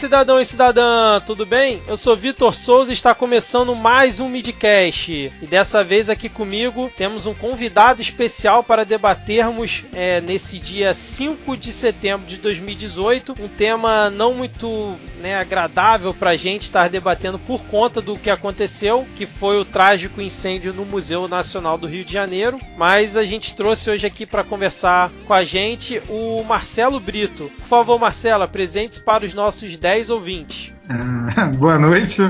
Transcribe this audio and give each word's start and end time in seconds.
cidadão 0.00 0.40
e 0.40 0.46
cidadã, 0.46 1.20
tudo 1.20 1.44
bem? 1.44 1.82
Eu 1.86 1.94
sou 1.94 2.16
Vitor 2.16 2.54
Souza 2.54 2.90
e 2.90 2.94
está 2.94 3.14
começando 3.14 3.76
mais 3.76 4.18
um 4.18 4.30
Midcast. 4.30 5.30
E 5.42 5.46
dessa 5.46 5.84
vez 5.84 6.08
aqui 6.08 6.26
comigo 6.26 6.90
temos 6.96 7.26
um 7.26 7.34
convidado 7.34 8.00
especial 8.00 8.64
para 8.64 8.82
debatermos 8.82 9.84
é, 9.92 10.22
nesse 10.22 10.58
dia 10.58 10.94
5 10.94 11.54
de 11.54 11.70
setembro 11.70 12.26
de 12.26 12.38
2018 12.38 13.34
um 13.38 13.48
tema 13.48 14.08
não 14.08 14.32
muito 14.32 14.96
né, 15.20 15.36
agradável 15.36 16.14
para 16.14 16.30
a 16.30 16.36
gente 16.36 16.62
estar 16.62 16.88
debatendo 16.88 17.38
por 17.38 17.62
conta 17.64 18.00
do 18.00 18.16
que 18.16 18.30
aconteceu, 18.30 19.06
que 19.16 19.26
foi 19.26 19.60
o 19.60 19.66
trágico 19.66 20.22
incêndio 20.22 20.72
no 20.72 20.86
Museu 20.86 21.28
Nacional 21.28 21.76
do 21.76 21.86
Rio 21.86 22.06
de 22.06 22.12
Janeiro. 22.14 22.58
Mas 22.74 23.18
a 23.18 23.24
gente 23.26 23.54
trouxe 23.54 23.90
hoje 23.90 24.06
aqui 24.06 24.24
para 24.24 24.42
conversar 24.42 25.10
com 25.26 25.34
a 25.34 25.44
gente 25.44 26.00
o 26.08 26.42
Marcelo 26.42 26.98
Brito. 26.98 27.50
Por 27.58 27.68
favor, 27.68 27.98
Marcelo, 27.98 28.48
presentes 28.48 28.98
para 28.98 29.26
os 29.26 29.34
nossos 29.34 29.76
10 29.76 29.89
ouvintes. 30.10 30.72
Ah, 31.36 31.46
boa 31.46 31.78
noite. 31.78 32.20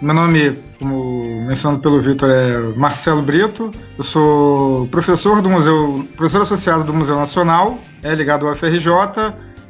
Meu 0.00 0.14
nome, 0.14 0.56
como 0.78 1.44
mencionado 1.46 1.80
pelo 1.80 2.00
Vitor, 2.00 2.28
é 2.30 2.58
Marcelo 2.76 3.22
Brito. 3.22 3.72
Eu 3.96 4.04
sou 4.04 4.86
professor 4.88 5.40
do 5.40 5.48
Museu, 5.48 6.06
professor 6.16 6.42
associado 6.42 6.84
do 6.84 6.92
Museu 6.92 7.16
Nacional, 7.16 7.78
é 8.02 8.14
ligado 8.14 8.46
ao 8.46 8.54
FRJ 8.54 8.88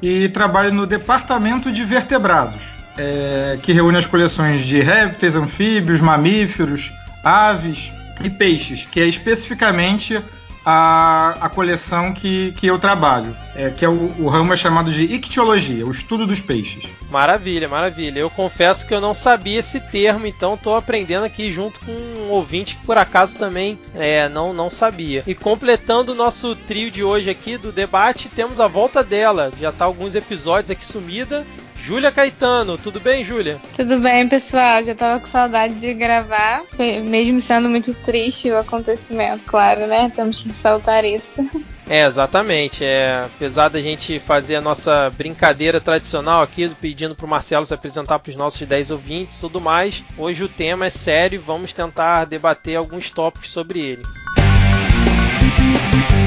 e 0.03 0.29
trabalho 0.29 0.73
no 0.73 0.87
departamento 0.87 1.71
de 1.71 1.85
vertebrados, 1.85 2.61
é, 2.99 3.59
que 3.63 3.73
reúne 3.73 3.97
as 3.97 4.07
coleções 4.07 4.65
de 4.65 4.81
répteis, 4.81 5.37
anfíbios, 5.37 6.01
mamíferos, 6.01 6.91
aves 7.23 7.93
e 8.23 8.29
peixes, 8.29 8.87
que 8.91 9.01
é 9.01 9.07
especificamente 9.07 10.21
a, 10.65 11.37
a 11.41 11.49
coleção 11.49 12.13
que, 12.13 12.53
que 12.53 12.67
eu 12.67 12.79
trabalho, 12.79 13.37
é, 13.55 13.71
que 13.71 13.85
é 13.85 13.89
o, 13.89 14.15
o 14.19 14.29
ramo 14.29 14.53
é 14.53 14.57
chamado 14.57 14.91
de 14.91 15.03
ictiologia, 15.03 15.87
o 15.87 15.91
estudo 15.91 16.27
dos 16.27 16.41
peixes. 16.41 16.85
Maravilha, 17.11 17.69
maravilha. 17.69 18.19
Eu 18.19 18.31
confesso 18.31 18.87
que 18.87 18.95
eu 18.95 19.01
não 19.01 19.13
sabia 19.13 19.59
esse 19.59 19.79
termo, 19.79 20.27
então 20.27 20.55
estou 20.55 20.75
aprendendo 20.75 21.25
aqui 21.25 21.53
junto 21.53 21.79
com 21.81 21.93
um 21.93 22.31
ouvinte 22.31 22.77
que 22.77 22.85
por 22.87 22.97
acaso 22.97 23.37
também 23.37 23.79
é, 23.95 24.29
não, 24.29 24.53
não 24.53 24.71
sabia. 24.71 25.23
E 25.27 25.35
completando 25.35 26.13
o 26.13 26.15
nosso 26.15 26.57
trio 26.57 26.91
de 26.91 27.05
hoje 27.05 27.31
aqui 27.31 27.57
do 27.57 27.71
debate, 27.71 28.29
temos 28.29 28.59
a 28.59 28.67
volta 28.67 29.05
dela. 29.05 29.53
Já 29.61 29.71
está 29.71 29.85
alguns 29.85 30.15
episódios 30.15 30.71
aqui 30.71 30.85
sumida, 30.85 31.45
Júlia 31.85 32.11
Caetano, 32.11 32.79
tudo 32.79 32.99
bem, 32.99 33.23
Júlia? 33.23 33.61
Tudo 33.77 33.99
bem, 33.99 34.27
pessoal. 34.27 34.83
Já 34.83 34.95
tava 34.95 35.21
com 35.21 35.27
saudade 35.27 35.75
de 35.75 35.93
gravar, 35.93 36.63
mesmo 37.05 37.43
sendo 37.43 37.69
muito 37.69 37.93
triste 37.93 38.51
o 38.51 38.57
acontecimento, 38.57 39.45
claro, 39.45 39.87
né? 39.87 40.11
Temos 40.17 40.41
que 40.41 40.49
ressaltar 40.49 41.05
isso. 41.05 41.47
É, 41.87 42.07
exatamente. 42.07 42.83
É, 42.83 43.27
apesar 43.27 43.69
da 43.69 43.83
gente 43.83 44.19
fazer 44.19 44.57
a 44.57 44.63
nossa 44.63 45.11
brincadeira 45.11 45.79
tradicional 45.79 46.43
aqui, 46.43 46.67
pedindo 46.81 47.15
para 47.15 47.27
o 47.27 47.29
Marcelo 47.29 47.67
se 47.67 47.75
apresentar 47.75 48.19
para 48.19 48.31
os 48.31 48.37
nossos 48.37 48.67
10 48.67 48.91
ouvintes 48.91 49.37
e 49.37 49.41
tudo 49.43 49.61
mais, 49.61 50.03
hoje 50.17 50.43
o 50.43 50.49
tema 50.49 50.87
é 50.87 50.91
sério 50.91 51.37
e 51.37 51.39
vamos 51.39 51.75
tentar 51.75 52.25
debater 52.25 52.77
alguns 52.77 53.11
tópicos 53.11 53.51
sobre 53.51 53.81
ele. 53.81 54.03
Então 55.37 56.24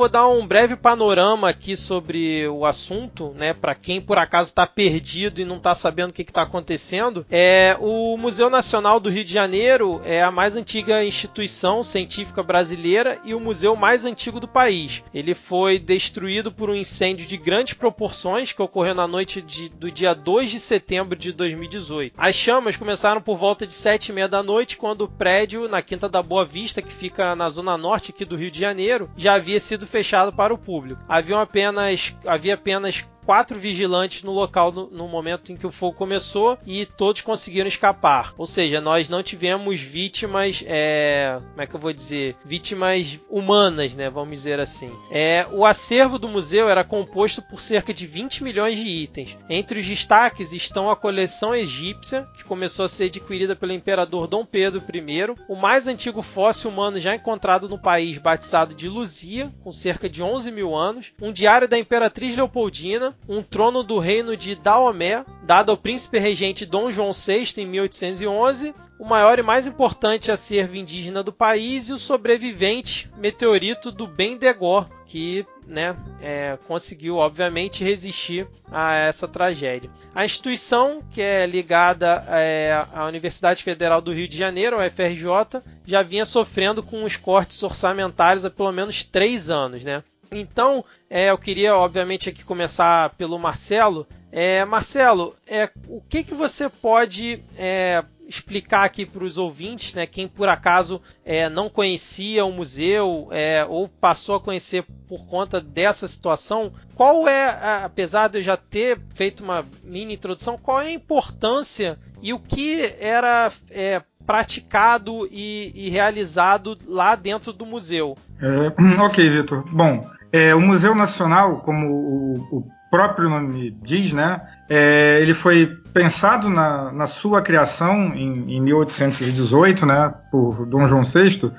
vou 0.00 0.08
dar 0.08 0.26
um 0.30 0.46
breve 0.46 0.76
panorama 0.76 1.50
aqui 1.50 1.76
sobre 1.76 2.48
o 2.48 2.64
assunto, 2.64 3.34
né, 3.36 3.52
para 3.52 3.74
quem 3.74 4.00
por 4.00 4.16
acaso 4.16 4.48
está 4.48 4.66
perdido 4.66 5.42
e 5.42 5.44
não 5.44 5.58
está 5.58 5.74
sabendo 5.74 6.08
o 6.08 6.12
que 6.14 6.22
está 6.22 6.40
acontecendo. 6.40 7.26
É 7.30 7.76
o 7.78 8.16
Museu 8.16 8.48
Nacional 8.48 8.98
do 8.98 9.10
Rio 9.10 9.22
de 9.22 9.30
Janeiro 9.30 10.00
é 10.02 10.22
a 10.22 10.30
mais 10.30 10.56
antiga 10.56 11.04
instituição 11.04 11.82
científica 11.82 12.42
brasileira 12.42 13.20
e 13.26 13.34
o 13.34 13.40
museu 13.40 13.76
mais 13.76 14.06
antigo 14.06 14.40
do 14.40 14.48
país. 14.48 15.04
Ele 15.12 15.34
foi 15.34 15.78
destruído 15.78 16.50
por 16.50 16.70
um 16.70 16.74
incêndio 16.74 17.26
de 17.26 17.36
grandes 17.36 17.74
proporções 17.74 18.52
que 18.52 18.62
ocorreu 18.62 18.94
na 18.94 19.06
noite 19.06 19.42
de, 19.42 19.68
do 19.68 19.92
dia 19.92 20.14
2 20.14 20.50
de 20.50 20.60
setembro 20.60 21.14
de 21.14 21.30
2018. 21.30 22.14
As 22.16 22.34
chamas 22.34 22.74
começaram 22.74 23.20
por 23.20 23.36
volta 23.36 23.66
de 23.66 23.74
sete 23.74 24.08
e 24.08 24.12
meia 24.14 24.28
da 24.28 24.42
noite, 24.42 24.78
quando 24.78 25.02
o 25.02 25.08
prédio 25.08 25.68
na 25.68 25.82
Quinta 25.82 26.08
da 26.08 26.22
Boa 26.22 26.46
Vista, 26.46 26.80
que 26.80 26.90
fica 26.90 27.36
na 27.36 27.50
zona 27.50 27.76
norte 27.76 28.12
aqui 28.12 28.24
do 28.24 28.36
Rio 28.36 28.50
de 28.50 28.58
Janeiro, 28.58 29.10
já 29.14 29.34
havia 29.34 29.60
sido 29.60 29.89
fechado 29.90 30.32
para 30.32 30.54
o 30.54 30.58
público. 30.58 31.02
Havia 31.08 31.40
apenas, 31.40 32.16
havia 32.26 32.54
apenas 32.54 33.06
quatro 33.24 33.58
vigilantes 33.58 34.22
no 34.22 34.32
local 34.32 34.72
no, 34.72 34.90
no, 34.90 35.08
momento 35.08 35.52
em 35.52 35.56
que 35.56 35.66
o 35.66 35.72
fogo 35.72 35.96
começou 35.96 36.58
e 36.66 36.86
todos 36.86 37.20
conseguiram 37.20 37.68
escapar. 37.68 38.34
Ou 38.36 38.46
seja, 38.46 38.80
nós 38.80 39.08
não 39.08 39.22
tivemos 39.22 39.80
vítimas, 39.80 40.62
é, 40.66 41.38
como 41.50 41.62
é 41.62 41.66
que 41.66 41.74
eu 41.74 41.80
vou 41.80 41.92
dizer, 41.92 42.36
vítimas 42.44 43.18
humanas, 43.28 43.94
né? 43.94 44.08
Vamos 44.10 44.30
dizer 44.30 44.60
assim. 44.60 44.90
É, 45.10 45.46
o 45.52 45.64
acervo 45.64 46.18
do 46.18 46.28
museu 46.28 46.68
era 46.68 46.84
composto 46.84 47.42
por 47.42 47.60
cerca 47.60 47.92
de 47.92 48.06
20 48.06 48.44
milhões 48.44 48.78
de 48.78 48.88
itens. 48.88 49.36
Entre 49.48 49.80
os 49.80 49.86
destaques 49.86 50.52
estão 50.52 50.90
a 50.90 50.96
coleção 50.96 51.54
egípcia, 51.54 52.26
que 52.36 52.44
começou 52.44 52.84
a 52.84 52.88
ser 52.88 53.04
adquirida 53.04 53.56
pelo 53.56 53.72
imperador 53.72 54.26
Dom 54.26 54.44
Pedro 54.44 54.82
I, 54.92 55.34
o 55.48 55.56
mais 55.56 55.86
antigo 55.86 56.22
fóssil 56.22 56.70
humano 56.70 56.98
já 56.98 57.14
encontrado 57.14 57.68
no 57.68 57.78
país, 57.78 58.18
batizado 58.18 58.74
de 58.74 58.88
Luzia, 58.88 59.52
com 59.62 59.72
cerca 59.72 60.08
de 60.08 60.22
11 60.22 60.50
mil 60.50 60.74
anos, 60.74 61.12
um 61.20 61.32
diário 61.32 61.68
da 61.68 61.78
imperatriz 61.78 62.34
Leopoldina, 62.36 63.09
um 63.28 63.42
trono 63.42 63.82
do 63.82 63.98
reino 63.98 64.36
de 64.36 64.54
Daomé, 64.54 65.24
dado 65.42 65.70
ao 65.70 65.76
príncipe 65.76 66.18
regente 66.18 66.66
Dom 66.66 66.90
João 66.90 67.12
VI 67.12 67.52
em 67.58 67.66
1811, 67.66 68.74
o 69.00 69.04
maior 69.04 69.38
e 69.38 69.42
mais 69.42 69.66
importante 69.66 70.30
acervo 70.30 70.76
indígena 70.76 71.22
do 71.22 71.32
país 71.32 71.88
e 71.88 71.92
o 71.92 71.98
sobrevivente 71.98 73.10
meteorito 73.16 73.90
do 73.90 74.06
Bendegó, 74.06 74.86
que 75.06 75.46
né, 75.66 75.96
é, 76.20 76.58
conseguiu, 76.68 77.16
obviamente, 77.16 77.82
resistir 77.82 78.46
a 78.70 78.94
essa 78.94 79.26
tragédia. 79.26 79.90
A 80.14 80.24
instituição, 80.24 81.02
que 81.10 81.22
é 81.22 81.46
ligada 81.46 82.24
é, 82.28 82.86
à 82.92 83.06
Universidade 83.06 83.62
Federal 83.62 84.02
do 84.02 84.12
Rio 84.12 84.28
de 84.28 84.36
Janeiro, 84.36 84.78
a 84.78 84.90
FRJ, 84.90 85.62
já 85.86 86.02
vinha 86.02 86.26
sofrendo 86.26 86.82
com 86.82 87.02
os 87.04 87.16
cortes 87.16 87.62
orçamentários 87.62 88.44
há 88.44 88.50
pelo 88.50 88.70
menos 88.72 89.02
três 89.02 89.48
anos. 89.48 89.82
Né? 89.82 90.02
Então, 90.32 90.84
é, 91.08 91.30
eu 91.30 91.38
queria, 91.38 91.74
obviamente, 91.76 92.28
aqui 92.28 92.44
começar 92.44 93.10
pelo 93.10 93.38
Marcelo. 93.38 94.06
É, 94.30 94.64
Marcelo, 94.64 95.34
é, 95.46 95.70
o 95.88 96.00
que, 96.00 96.22
que 96.22 96.34
você 96.34 96.68
pode 96.68 97.42
é, 97.56 98.04
explicar 98.30 98.84
aqui 98.84 99.04
para 99.04 99.24
os 99.24 99.36
ouvintes, 99.36 99.92
né, 99.92 100.06
quem 100.06 100.28
por 100.28 100.48
acaso 100.48 101.02
é, 101.24 101.48
não 101.48 101.68
conhecia 101.68 102.44
o 102.44 102.52
museu 102.52 103.28
é, 103.32 103.66
ou 103.68 103.88
passou 103.88 104.36
a 104.36 104.40
conhecer 104.40 104.84
por 105.08 105.26
conta 105.26 105.60
dessa 105.60 106.06
situação, 106.06 106.72
qual 106.94 107.26
é, 107.26 107.82
apesar 107.84 108.28
de 108.28 108.38
eu 108.38 108.42
já 108.42 108.56
ter 108.56 109.00
feito 109.16 109.42
uma 109.42 109.66
mini 109.82 110.14
introdução, 110.14 110.56
qual 110.56 110.80
é 110.80 110.86
a 110.86 110.92
importância 110.92 111.98
e 112.22 112.32
o 112.32 112.38
que 112.38 112.94
era 113.00 113.50
é, 113.68 114.00
praticado 114.24 115.26
e, 115.28 115.72
e, 115.74 115.90
realizado 115.90 116.78
lá 116.86 117.16
dentro 117.16 117.52
do 117.52 117.66
museu? 117.66 118.16
É, 118.40 119.00
ok, 119.02 119.28
Vitor. 119.28 119.64
Bom, 119.72 120.08
é, 120.32 120.54
o 120.54 120.60
Museu 120.60 120.94
Nacional, 120.94 121.58
como 121.60 121.86
o, 121.86 122.58
o 122.58 122.68
próprio 122.90 123.28
nome 123.28 123.76
diz, 123.82 124.12
né, 124.12 124.40
é, 124.68 125.18
ele 125.20 125.34
foi 125.34 125.66
pensado 125.92 126.48
na, 126.48 126.92
na 126.92 127.06
sua 127.06 127.40
criação 127.42 128.14
em, 128.14 128.56
em, 128.56 128.60
1818, 128.60 129.86
né, 129.86 130.12
por 130.30 130.66
Dom 130.66 130.86
João 130.86 131.02
VI, 131.02 131.50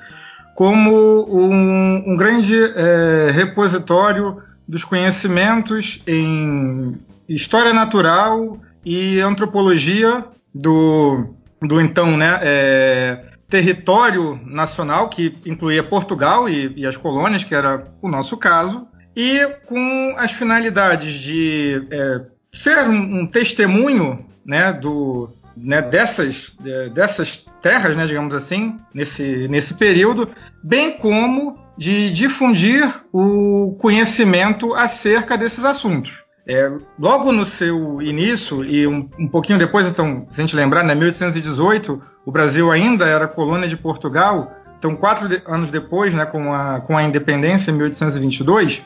como 0.54 1.26
um, 1.28 2.12
um 2.12 2.16
grande 2.16 2.56
é, 2.56 3.30
repositório 3.32 4.42
dos 4.68 4.84
conhecimentos 4.84 6.02
em 6.06 6.98
história 7.28 7.72
natural 7.72 8.58
e 8.84 9.20
antropologia 9.20 10.24
do, 10.54 11.34
do 11.60 11.80
então 11.80 12.16
né, 12.16 12.38
é, 12.42 13.24
território 13.52 14.40
nacional, 14.46 15.10
que 15.10 15.38
incluía 15.44 15.82
Portugal 15.82 16.48
e, 16.48 16.72
e, 16.74 16.86
as 16.86 16.96
colônias, 16.96 17.44
que 17.44 17.54
era 17.54 17.84
o 18.00 18.08
nosso 18.08 18.34
caso, 18.38 18.88
e 19.14 19.46
com 19.66 20.14
as 20.16 20.32
finalidades 20.32 21.12
de 21.12 21.86
é, 21.90 22.22
ser 22.50 22.88
um, 22.88 23.20
um, 23.20 23.26
testemunho 23.26 24.24
né, 24.42 24.72
do, 24.72 25.28
né, 25.54 25.82
dessas, 25.82 26.56
dessas 26.94 27.44
terras, 27.60 27.94
né, 27.94 28.06
digamos 28.06 28.34
assim, 28.34 28.80
nesse, 28.94 29.46
nesse 29.48 29.74
período, 29.74 30.30
bem 30.64 30.96
como 30.96 31.58
de 31.76 32.10
difundir 32.10 33.04
o 33.12 33.76
conhecimento 33.78 34.72
acerca 34.72 35.36
desses 35.36 35.62
assuntos. 35.62 36.21
É, 36.46 36.70
logo 36.98 37.30
no 37.30 37.44
seu 37.44 38.02
início, 38.02 38.64
e 38.64 38.86
um, 38.86 39.08
um, 39.18 39.28
pouquinho 39.28 39.58
depois, 39.58 39.86
então, 39.86 40.26
se 40.30 40.40
a 40.40 40.44
gente 40.44 40.56
lembrar, 40.56 40.82
em 40.82 40.88
né, 40.88 40.94
1818, 40.94 42.02
o 42.26 42.32
Brasil 42.32 42.70
ainda 42.72 43.06
era 43.06 43.28
colônia 43.28 43.68
de 43.68 43.76
Portugal, 43.76 44.52
então 44.76 44.96
quatro 44.96 45.28
de, 45.28 45.40
anos 45.46 45.70
depois, 45.70 46.12
né, 46.12 46.26
com, 46.26 46.52
a, 46.52 46.80
com 46.80 46.98
a 46.98 47.04
independência, 47.04 47.70
em 47.70 47.74
1822, 47.74 48.84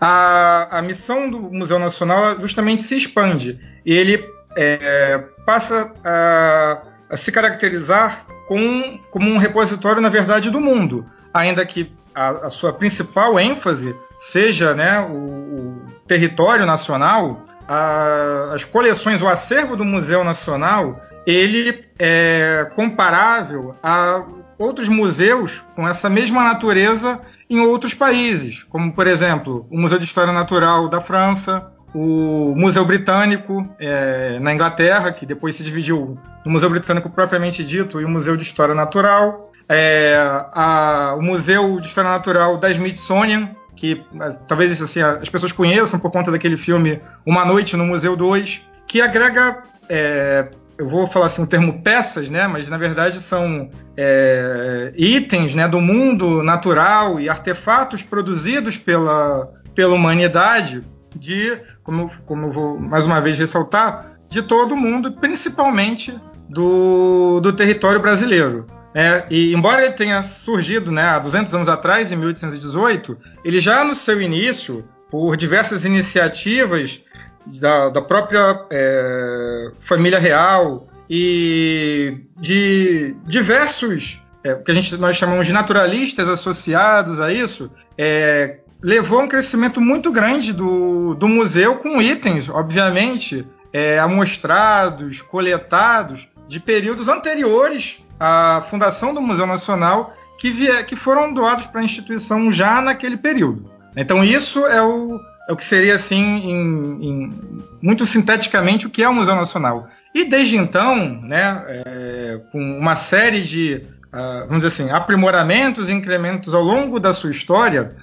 a, 0.00 0.78
a 0.78 0.82
missão 0.82 1.28
do 1.28 1.40
Museu 1.40 1.80
Nacional 1.80 2.40
justamente 2.40 2.84
se 2.84 2.96
expande. 2.96 3.58
E 3.84 3.92
ele 3.92 4.24
é, 4.56 5.24
passa 5.44 5.92
a, 6.04 6.82
a, 7.10 7.16
se 7.16 7.32
caracterizar 7.32 8.24
com, 8.46 9.00
como 9.10 9.28
um 9.28 9.38
repositório, 9.38 10.00
na 10.00 10.08
verdade, 10.08 10.48
do 10.48 10.60
mundo, 10.60 11.04
ainda 11.32 11.66
que 11.66 11.92
a, 12.14 12.46
a 12.46 12.50
sua 12.50 12.72
principal 12.72 13.36
ênfase 13.40 13.96
seja 14.20 14.74
né, 14.74 15.00
o 15.00 15.93
território 16.06 16.66
nacional, 16.66 17.44
a, 17.68 18.52
as 18.54 18.64
coleções, 18.64 19.22
o 19.22 19.28
acervo 19.28 19.76
do 19.76 19.84
Museu 19.84 20.22
Nacional, 20.22 21.00
ele 21.26 21.84
é 21.98 22.70
comparável 22.74 23.74
a 23.82 24.22
outros 24.58 24.88
museus 24.88 25.62
com 25.74 25.88
essa 25.88 26.08
mesma 26.08 26.44
natureza 26.44 27.20
em 27.48 27.60
outros 27.60 27.94
países, 27.94 28.62
como 28.64 28.92
por 28.92 29.06
exemplo 29.06 29.66
o 29.70 29.78
Museu 29.78 29.98
de 29.98 30.04
História 30.04 30.32
Natural 30.32 30.88
da 30.88 31.00
França, 31.00 31.70
o 31.94 32.54
Museu 32.56 32.84
Britânico 32.84 33.68
é, 33.78 34.38
na 34.40 34.52
Inglaterra, 34.52 35.12
que 35.12 35.24
depois 35.24 35.54
se 35.54 35.62
dividiu 35.62 36.18
no 36.44 36.50
Museu 36.50 36.68
Britânico 36.68 37.08
propriamente 37.08 37.64
dito 37.64 38.00
e 38.00 38.04
o 38.04 38.08
Museu 38.08 38.36
de 38.36 38.42
História 38.42 38.74
Natural, 38.74 39.52
é, 39.68 40.16
a, 40.52 41.14
o 41.16 41.22
Museu 41.22 41.80
de 41.80 41.86
História 41.86 42.10
Natural 42.10 42.58
da 42.58 42.70
Smithsonian, 42.70 43.50
que 43.84 44.02
talvez 44.48 44.80
assim, 44.80 45.02
as 45.02 45.28
pessoas 45.28 45.52
conheçam 45.52 46.00
por 46.00 46.10
conta 46.10 46.30
daquele 46.30 46.56
filme 46.56 47.02
Uma 47.26 47.44
Noite 47.44 47.76
no 47.76 47.84
Museu 47.84 48.16
2, 48.16 48.62
que 48.86 49.02
agrega 49.02 49.62
é, 49.90 50.48
eu 50.78 50.88
vou 50.88 51.06
falar 51.06 51.26
assim 51.26 51.42
o 51.42 51.46
termo 51.46 51.82
peças, 51.82 52.30
né? 52.30 52.46
Mas 52.46 52.66
na 52.68 52.78
verdade 52.78 53.20
são 53.20 53.70
é, 53.94 54.90
itens, 54.96 55.54
né, 55.54 55.68
do 55.68 55.82
mundo 55.82 56.42
natural 56.42 57.20
e 57.20 57.28
artefatos 57.28 58.02
produzidos 58.02 58.78
pela, 58.78 59.52
pela 59.74 59.94
humanidade 59.94 60.82
de, 61.14 61.58
como, 61.82 62.10
como 62.24 62.46
eu 62.46 62.50
vou 62.50 62.80
mais 62.80 63.04
uma 63.04 63.20
vez 63.20 63.38
ressaltar, 63.38 64.12
de 64.30 64.40
todo 64.40 64.72
o 64.72 64.76
mundo, 64.76 65.12
principalmente 65.12 66.18
do, 66.48 67.38
do 67.40 67.52
território 67.52 68.00
brasileiro. 68.00 68.66
É, 68.94 69.24
e 69.28 69.52
embora 69.52 69.84
ele 69.84 69.92
tenha 69.92 70.22
surgido 70.22 70.92
né, 70.92 71.02
há 71.02 71.18
200 71.18 71.52
anos 71.54 71.68
atrás, 71.68 72.12
em 72.12 72.16
1818, 72.16 73.18
ele 73.44 73.58
já 73.58 73.82
no 73.82 73.94
seu 73.94 74.22
início, 74.22 74.84
por 75.10 75.36
diversas 75.36 75.84
iniciativas 75.84 77.02
da, 77.44 77.90
da 77.90 78.00
própria 78.00 78.64
é, 78.70 79.72
família 79.80 80.18
real 80.18 80.86
e 81.10 82.20
de 82.38 83.16
diversos 83.26 84.20
é, 84.44 84.54
que 84.54 84.70
a 84.70 84.74
gente 84.74 84.96
nós 84.98 85.16
chamamos 85.16 85.46
de 85.46 85.52
naturalistas 85.52 86.28
associados 86.28 87.18
a 87.20 87.32
isso, 87.32 87.70
é, 87.96 88.58
levou 88.82 89.18
a 89.18 89.24
um 89.24 89.28
crescimento 89.28 89.80
muito 89.80 90.12
grande 90.12 90.52
do, 90.52 91.14
do 91.14 91.26
museu 91.26 91.76
com 91.76 92.00
itens, 92.00 92.50
obviamente, 92.50 93.46
é, 93.72 93.98
amostrados, 93.98 95.22
coletados 95.22 96.28
de 96.46 96.60
períodos 96.60 97.08
anteriores 97.08 98.03
à 98.18 98.62
fundação 98.68 99.12
do 99.12 99.20
Museu 99.20 99.46
Nacional 99.46 100.14
que, 100.38 100.50
vier, 100.50 100.84
que 100.84 100.96
foram 100.96 101.32
doados 101.32 101.66
para 101.66 101.80
a 101.80 101.84
instituição 101.84 102.50
já 102.52 102.80
naquele 102.80 103.16
período. 103.16 103.70
Então 103.96 104.24
isso 104.24 104.66
é 104.66 104.82
o, 104.82 105.20
é 105.48 105.52
o 105.52 105.56
que 105.56 105.64
seria 105.64 105.94
assim, 105.94 106.22
em, 106.22 107.04
em, 107.04 107.62
muito 107.80 108.04
sinteticamente, 108.04 108.86
o 108.86 108.90
que 108.90 109.02
é 109.02 109.08
o 109.08 109.14
Museu 109.14 109.34
Nacional. 109.34 109.88
E 110.14 110.24
desde 110.24 110.56
então, 110.56 111.20
né, 111.22 111.62
é, 111.66 112.40
com 112.52 112.78
uma 112.78 112.94
série 112.94 113.42
de, 113.42 113.82
uh, 114.12 114.46
vamos 114.46 114.64
dizer 114.64 114.68
assim, 114.68 114.90
aprimoramentos 114.90 115.88
e 115.88 115.92
incrementos 115.92 116.54
ao 116.54 116.62
longo 116.62 117.00
da 117.00 117.12
sua 117.12 117.30
história, 117.30 117.96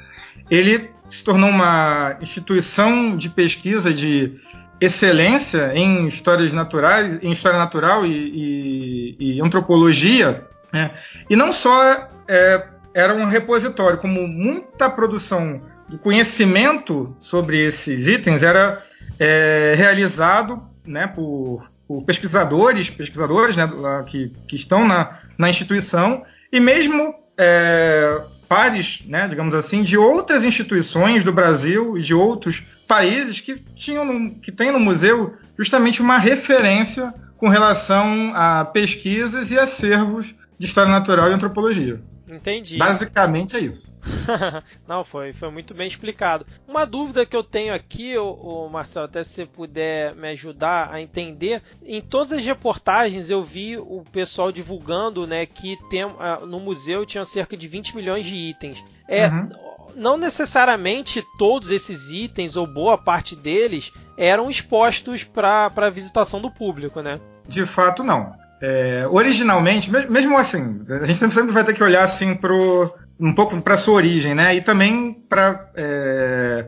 ele 0.50 0.90
se 1.08 1.24
tornou 1.24 1.50
uma 1.50 2.18
instituição 2.22 3.16
de 3.16 3.30
pesquisa 3.30 3.94
de 3.94 4.40
excelência 4.82 5.72
em 5.76 6.08
histórias 6.08 6.54
naturais, 6.54 7.20
em 7.22 7.32
história 7.32 7.60
natural 7.60 8.04
e, 8.04 9.16
e, 9.20 9.36
e 9.38 9.42
antropologia, 9.42 10.44
né? 10.74 10.92
e 11.30 11.36
não 11.36 11.54
só 11.54 12.10
é, 12.28 12.66
era 12.92 13.14
um 13.14 13.26
repositório, 13.26 14.00
como 14.00 14.28
muita 14.28 14.90
produção 14.90 15.62
de 15.88 16.00
conhecimento 16.00 17.16
sobre 17.20 17.60
esses 17.60 18.08
itens 18.08 18.42
era 18.42 18.84
é, 19.20 19.76
realizado 19.78 20.64
né, 20.84 21.06
por, 21.06 21.70
por, 21.88 22.04
pesquisadores, 22.04 22.90
pesquisadores 22.90 23.56
né, 23.56 23.70
que, 24.08 24.32
que 24.48 24.56
estão 24.56 24.88
na, 24.88 25.20
na 25.38 25.50
instituição 25.50 26.24
e 26.52 26.60
mesmo 26.60 27.14
é, 27.38 28.20
pares, 28.48 29.04
né, 29.06 29.28
digamos 29.28 29.54
assim, 29.54 29.84
de 29.84 29.98
outras 29.98 30.44
instituições 30.44 31.24
do 31.24 31.32
Brasil 31.32 31.98
e 31.98 32.02
de 32.02 32.14
outros 32.14 32.64
países 32.92 33.40
que 33.40 33.56
tinham 33.74 34.32
que 34.32 34.52
têm 34.52 34.70
no 34.70 34.80
museu 34.80 35.34
justamente 35.58 36.02
uma 36.02 36.18
referência 36.18 37.14
com 37.38 37.48
relação 37.48 38.34
a 38.36 38.66
pesquisas 38.66 39.50
e 39.50 39.58
acervos 39.58 40.36
de 40.60 40.66
história 40.66 40.92
natural 40.92 41.32
e 41.32 41.34
antropologia. 41.34 42.02
Entendi. 42.28 42.78
Basicamente 42.78 43.56
é 43.56 43.62
isso. 43.62 43.90
Não, 44.86 45.06
foi, 45.06 45.32
foi 45.32 45.50
muito 45.50 45.74
bem 45.74 45.88
explicado. 45.88 46.46
Uma 46.68 46.84
dúvida 46.84 47.26
que 47.26 47.36
eu 47.36 47.46
tenho 47.46 47.74
aqui, 47.74 48.18
o 48.18 48.68
Marcelo, 48.68 49.06
até 49.06 49.24
se 49.24 49.36
você 49.36 49.46
puder 49.46 50.14
me 50.14 50.28
ajudar 50.30 50.90
a 50.92 51.02
entender, 51.02 51.62
em 51.86 52.02
todas 52.02 52.34
as 52.34 52.46
reportagens 52.46 53.30
eu 53.30 53.42
vi 53.42 53.78
o 53.78 54.04
pessoal 54.12 54.52
divulgando 54.52 55.26
né, 55.26 55.46
que 55.46 55.78
tem, 55.90 56.04
uh, 56.04 56.46
no 56.46 56.60
museu 56.60 57.06
tinham 57.06 57.24
cerca 57.24 57.56
de 57.56 57.70
20 57.70 57.96
milhões 57.96 58.26
de 58.26 58.36
itens. 58.36 58.84
É, 59.08 59.28
uhum. 59.28 59.50
Não 59.96 60.18
necessariamente 60.18 61.24
todos 61.38 61.72
esses 61.72 62.10
itens, 62.10 62.56
ou 62.56 62.66
boa 62.66 62.98
parte 62.98 63.36
deles, 63.36 63.92
eram 64.18 64.50
expostos 64.50 65.24
para 65.24 65.90
visitação 65.90 66.42
do 66.42 66.52
público, 66.52 67.02
né? 67.02 67.20
De 67.48 67.66
fato, 67.66 68.04
não. 68.04 68.34
É, 68.62 69.08
originalmente, 69.10 69.90
mesmo 69.90 70.38
assim, 70.38 70.82
a 71.02 71.06
gente 71.06 71.18
sempre 71.18 71.52
vai 71.52 71.64
ter 71.64 71.74
que 71.74 71.84
olhar 71.84 72.04
assim 72.04 72.36
pro, 72.36 72.94
um 73.20 73.34
pouco 73.34 73.60
para 73.62 73.78
sua 73.78 73.96
origem, 73.96 74.36
né? 74.36 74.56
E 74.56 74.62
também 74.62 75.14
para 75.28 75.70
é, 75.76 76.68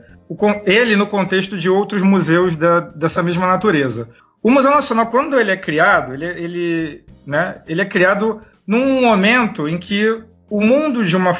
ele 0.66 0.96
no 0.96 1.08
contexto 1.08 1.58
de 1.58 1.69
outros 1.69 2.02
museus 2.02 2.56
da, 2.56 2.80
dessa 2.80 3.22
mesma 3.22 3.46
natureza. 3.46 4.10
O 4.42 4.50
Museu 4.50 4.72
Nacional, 4.72 5.08
quando 5.08 5.40
ele 5.40 5.52
é 5.52 5.58
criado, 5.58 6.14
ele, 6.14 6.26
ele, 6.26 7.06
né, 7.26 7.62
ele 7.68 7.81
é 7.81 7.86
criado 7.86 8.42
num 8.68 9.02
momento 9.02 9.68
em 9.68 9.78
que 9.78 10.24
o 10.54 10.62
mundo 10.62 11.04
de 11.04 11.16
uma 11.16 11.33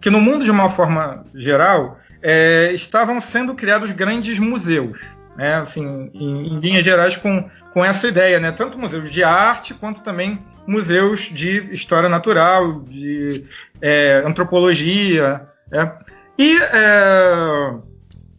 que 0.00 0.08
no 0.08 0.18
mundo 0.18 0.42
de 0.42 0.50
uma 0.50 0.70
forma 0.70 1.26
geral 1.34 1.98
é, 2.22 2.72
estavam 2.72 3.20
sendo 3.20 3.54
criados 3.54 3.90
grandes 3.90 4.38
museus 4.38 4.98
né, 5.36 5.56
assim, 5.56 6.10
em, 6.14 6.54
em, 6.54 6.60
linhas 6.60 6.82
gerais 6.82 7.16
com, 7.16 7.50
com 7.74 7.84
essa 7.84 8.08
ideia, 8.08 8.40
né, 8.40 8.50
tanto 8.52 8.78
museus 8.78 9.10
de 9.10 9.22
arte 9.22 9.74
quanto 9.74 10.02
também 10.02 10.42
museus 10.66 11.20
de 11.20 11.68
história 11.70 12.08
natural, 12.08 12.80
de 12.80 13.44
é, 13.82 14.22
antropologia. 14.24 15.46
É. 15.70 15.90
E 16.38 16.58
é, 16.58 17.74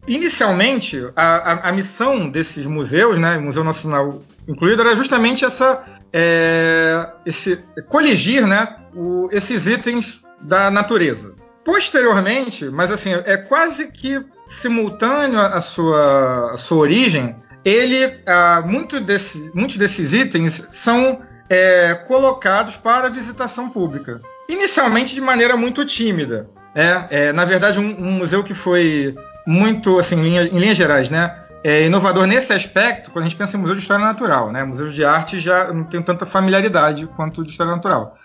inicialmente 0.08 1.08
a, 1.14 1.52
a, 1.52 1.68
a, 1.68 1.72
missão 1.72 2.28
desses 2.28 2.66
museus, 2.66 3.16
né, 3.16 3.38
Museu 3.38 3.62
Nacional 3.62 4.20
incluído, 4.48 4.82
era 4.82 4.96
justamente 4.96 5.44
essa 5.44 5.84
é, 6.12 7.08
esse 7.24 7.62
coligir, 7.88 8.46
né, 8.46 8.76
o, 8.94 9.28
esses 9.30 9.66
itens 9.66 10.22
da 10.40 10.70
natureza. 10.70 11.34
Posteriormente, 11.64 12.64
mas 12.66 12.90
assim, 12.90 13.12
é 13.12 13.36
quase 13.36 13.92
que 13.92 14.24
simultâneo 14.46 15.38
à 15.38 15.60
sua, 15.60 16.52
à 16.52 16.56
sua 16.56 16.78
origem, 16.78 17.36
ele, 17.64 18.20
ah, 18.26 18.62
muito 18.64 18.98
desse, 19.00 19.50
muitos 19.54 19.76
desses 19.76 20.14
itens 20.14 20.66
são 20.70 21.20
é, 21.50 21.94
colocados 22.06 22.76
para 22.76 23.10
visitação 23.10 23.68
pública. 23.68 24.20
Inicialmente 24.48 25.14
de 25.14 25.20
maneira 25.20 25.56
muito 25.56 25.84
tímida. 25.84 26.48
É, 26.74 27.06
é 27.10 27.32
na 27.32 27.44
verdade, 27.44 27.78
um, 27.78 27.84
um, 27.84 28.12
museu 28.12 28.42
que 28.42 28.54
foi 28.54 29.14
muito, 29.46 29.98
assim, 29.98 30.16
em, 30.16 30.36
em 30.38 30.58
linhas 30.58 30.76
gerais, 30.76 31.10
né? 31.10 31.34
É 31.64 31.84
inovador 31.84 32.26
nesse 32.26 32.52
aspecto 32.52 33.10
quando 33.10 33.24
a 33.24 33.28
gente 33.28 33.38
pensa 33.38 33.56
em 33.56 33.60
museu 33.60 33.74
de 33.74 33.82
história 33.82 34.04
natural, 34.04 34.52
né? 34.52 34.64
Museus 34.64 34.94
de 34.94 35.04
arte 35.04 35.40
já 35.40 35.72
não 35.72 35.84
tem 35.84 36.00
tanta 36.00 36.24
familiaridade 36.24 37.06
quanto 37.16 37.44
de 37.44 37.50
história 37.50 37.74
natural. 37.74 38.16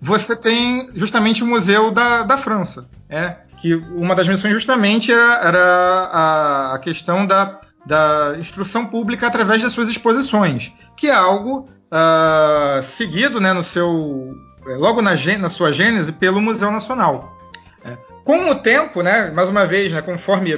Você 0.00 0.36
tem 0.36 0.90
justamente 0.94 1.42
o 1.42 1.46
museu 1.46 1.90
da, 1.90 2.22
da 2.24 2.36
França, 2.36 2.86
é, 3.08 3.36
que 3.56 3.74
uma 3.74 4.14
das 4.14 4.28
missões 4.28 4.52
justamente 4.52 5.10
era, 5.10 5.40
era 5.42 5.64
a, 5.64 6.74
a, 6.74 6.78
questão 6.78 7.26
da, 7.26 7.58
da 7.86 8.34
instrução 8.38 8.84
pública 8.86 9.26
através 9.26 9.62
das 9.62 9.72
suas 9.72 9.88
exposições, 9.88 10.72
que 10.94 11.06
é 11.06 11.14
algo 11.14 11.70
uh, 11.90 12.82
seguido 12.82 13.40
né, 13.40 13.54
no 13.54 13.62
seu, 13.62 14.36
é, 14.66 14.76
logo 14.76 15.00
na, 15.00 15.12
na 15.38 15.48
sua 15.48 15.72
gênese 15.72 16.12
pelo 16.12 16.40
Museu 16.42 16.70
Nacional. 16.70 17.38
É. 17.82 17.96
Com 18.24 18.50
o 18.50 18.54
tempo, 18.56 19.00
né, 19.02 19.30
mais 19.30 19.48
uma 19.48 19.66
vez, 19.66 19.90
né, 19.90 20.02
conforme 20.02 20.52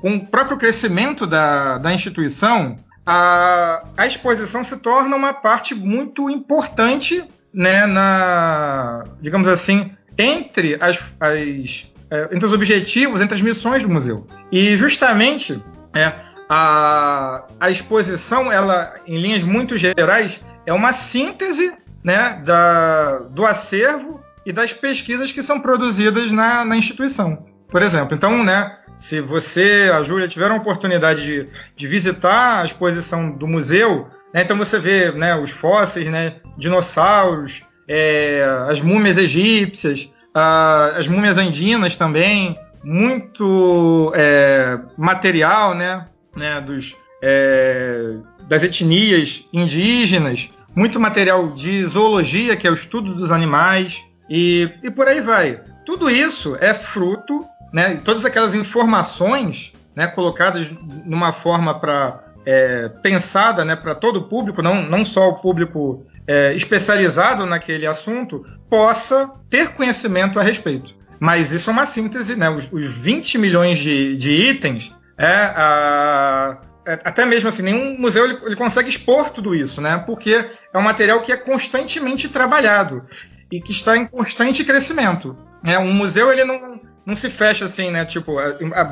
com 0.00 0.16
o 0.16 0.26
próprio 0.26 0.56
crescimento 0.56 1.26
da, 1.26 1.78
da 1.78 1.92
instituição, 1.92 2.78
a, 3.04 3.84
a 3.96 4.06
exposição 4.06 4.62
se 4.62 4.76
torna 4.76 5.16
uma 5.16 5.32
parte 5.32 5.74
muito 5.74 6.28
importante, 6.30 7.24
né, 7.52 7.86
na, 7.86 9.04
digamos 9.20 9.48
assim, 9.48 9.92
entre 10.16 10.76
as, 10.80 10.98
as 11.18 11.90
é, 12.10 12.24
entre 12.32 12.44
os 12.44 12.52
objetivos, 12.52 13.20
entre 13.22 13.34
as 13.34 13.40
missões 13.40 13.82
do 13.82 13.88
museu. 13.88 14.26
E 14.50 14.76
justamente 14.76 15.62
é, 15.94 16.12
a, 16.48 17.44
a 17.60 17.70
exposição, 17.70 18.50
ela, 18.50 18.94
em 19.06 19.16
linhas 19.18 19.44
muito 19.44 19.78
gerais, 19.78 20.42
é 20.66 20.72
uma 20.72 20.92
síntese 20.92 21.72
né, 22.02 22.42
da, 22.44 23.18
do 23.30 23.46
acervo 23.46 24.20
e 24.44 24.52
das 24.52 24.72
pesquisas 24.72 25.30
que 25.30 25.42
são 25.42 25.60
produzidas 25.60 26.32
na, 26.32 26.64
na 26.64 26.76
instituição. 26.76 27.46
Por 27.68 27.82
exemplo, 27.82 28.16
então, 28.16 28.42
né, 28.42 28.76
se 29.00 29.18
você, 29.20 29.90
a 29.92 30.02
Júlia, 30.02 30.28
tiver 30.28 30.50
a 30.50 30.54
oportunidade 30.54 31.24
de, 31.24 31.48
de 31.74 31.86
visitar 31.88 32.60
a 32.60 32.64
exposição 32.66 33.30
do 33.30 33.48
museu, 33.48 34.06
né, 34.32 34.42
então 34.42 34.56
você 34.58 34.78
vê 34.78 35.10
né, 35.10 35.34
os 35.34 35.50
fósseis, 35.50 36.06
né, 36.08 36.36
dinossauros, 36.58 37.62
é, 37.88 38.46
as 38.68 38.80
múmias 38.80 39.16
egípcias, 39.16 40.10
a, 40.34 40.92
as 40.98 41.08
múmias 41.08 41.38
andinas 41.38 41.96
também, 41.96 42.58
muito 42.84 44.12
é, 44.14 44.78
material 44.98 45.74
né, 45.74 46.06
né, 46.36 46.60
dos, 46.60 46.94
é, 47.22 48.16
das 48.46 48.62
etnias 48.62 49.46
indígenas, 49.50 50.50
muito 50.76 51.00
material 51.00 51.48
de 51.48 51.86
zoologia, 51.86 52.54
que 52.54 52.66
é 52.66 52.70
o 52.70 52.74
estudo 52.74 53.14
dos 53.14 53.32
animais, 53.32 53.98
e, 54.28 54.70
e 54.82 54.90
por 54.90 55.08
aí 55.08 55.22
vai. 55.22 55.58
Tudo 55.86 56.10
isso 56.10 56.56
é 56.60 56.74
fruto, 56.74 57.44
né, 57.72 58.00
todas 58.04 58.24
aquelas 58.24 58.54
informações 58.54 59.72
né, 59.94 60.06
colocadas 60.06 60.70
numa 61.04 61.32
forma 61.32 61.78
para 61.78 62.24
é, 62.44 62.88
pensada 63.02 63.64
né, 63.64 63.76
para 63.76 63.94
todo 63.94 64.16
o 64.18 64.28
público, 64.28 64.62
não, 64.62 64.82
não 64.82 65.04
só 65.04 65.28
o 65.28 65.34
público 65.34 66.06
é, 66.26 66.54
especializado 66.54 67.46
naquele 67.46 67.86
assunto, 67.86 68.46
possa 68.68 69.30
ter 69.48 69.70
conhecimento 69.70 70.38
a 70.38 70.42
respeito. 70.42 70.94
Mas 71.18 71.52
isso 71.52 71.68
é 71.68 71.72
uma 71.72 71.84
síntese, 71.84 72.34
né? 72.34 72.48
Os, 72.48 72.72
os 72.72 72.86
20 72.86 73.36
milhões 73.36 73.78
de, 73.78 74.16
de 74.16 74.30
itens, 74.30 74.94
é, 75.18 75.26
a, 75.26 76.58
é, 76.86 76.92
até 77.04 77.26
mesmo 77.26 77.50
assim, 77.50 77.62
nenhum 77.62 78.00
museu 78.00 78.24
ele, 78.24 78.38
ele, 78.42 78.56
consegue 78.56 78.88
expor 78.88 79.28
tudo 79.28 79.54
isso, 79.54 79.82
né? 79.82 80.02
Porque 80.06 80.48
é 80.72 80.78
um 80.78 80.82
material 80.82 81.20
que 81.20 81.30
é 81.30 81.36
constantemente 81.36 82.26
trabalhado 82.26 83.04
e 83.52 83.60
que 83.60 83.70
está 83.70 83.96
em 83.98 84.06
constante 84.06 84.64
crescimento. 84.64 85.36
É, 85.62 85.78
um 85.78 85.92
museu 85.92 86.32
ele 86.32 86.42
não, 86.44 86.80
não 87.10 87.16
se 87.16 87.28
fecha 87.28 87.66
assim, 87.66 87.90
né? 87.90 88.04
Tipo, 88.04 88.36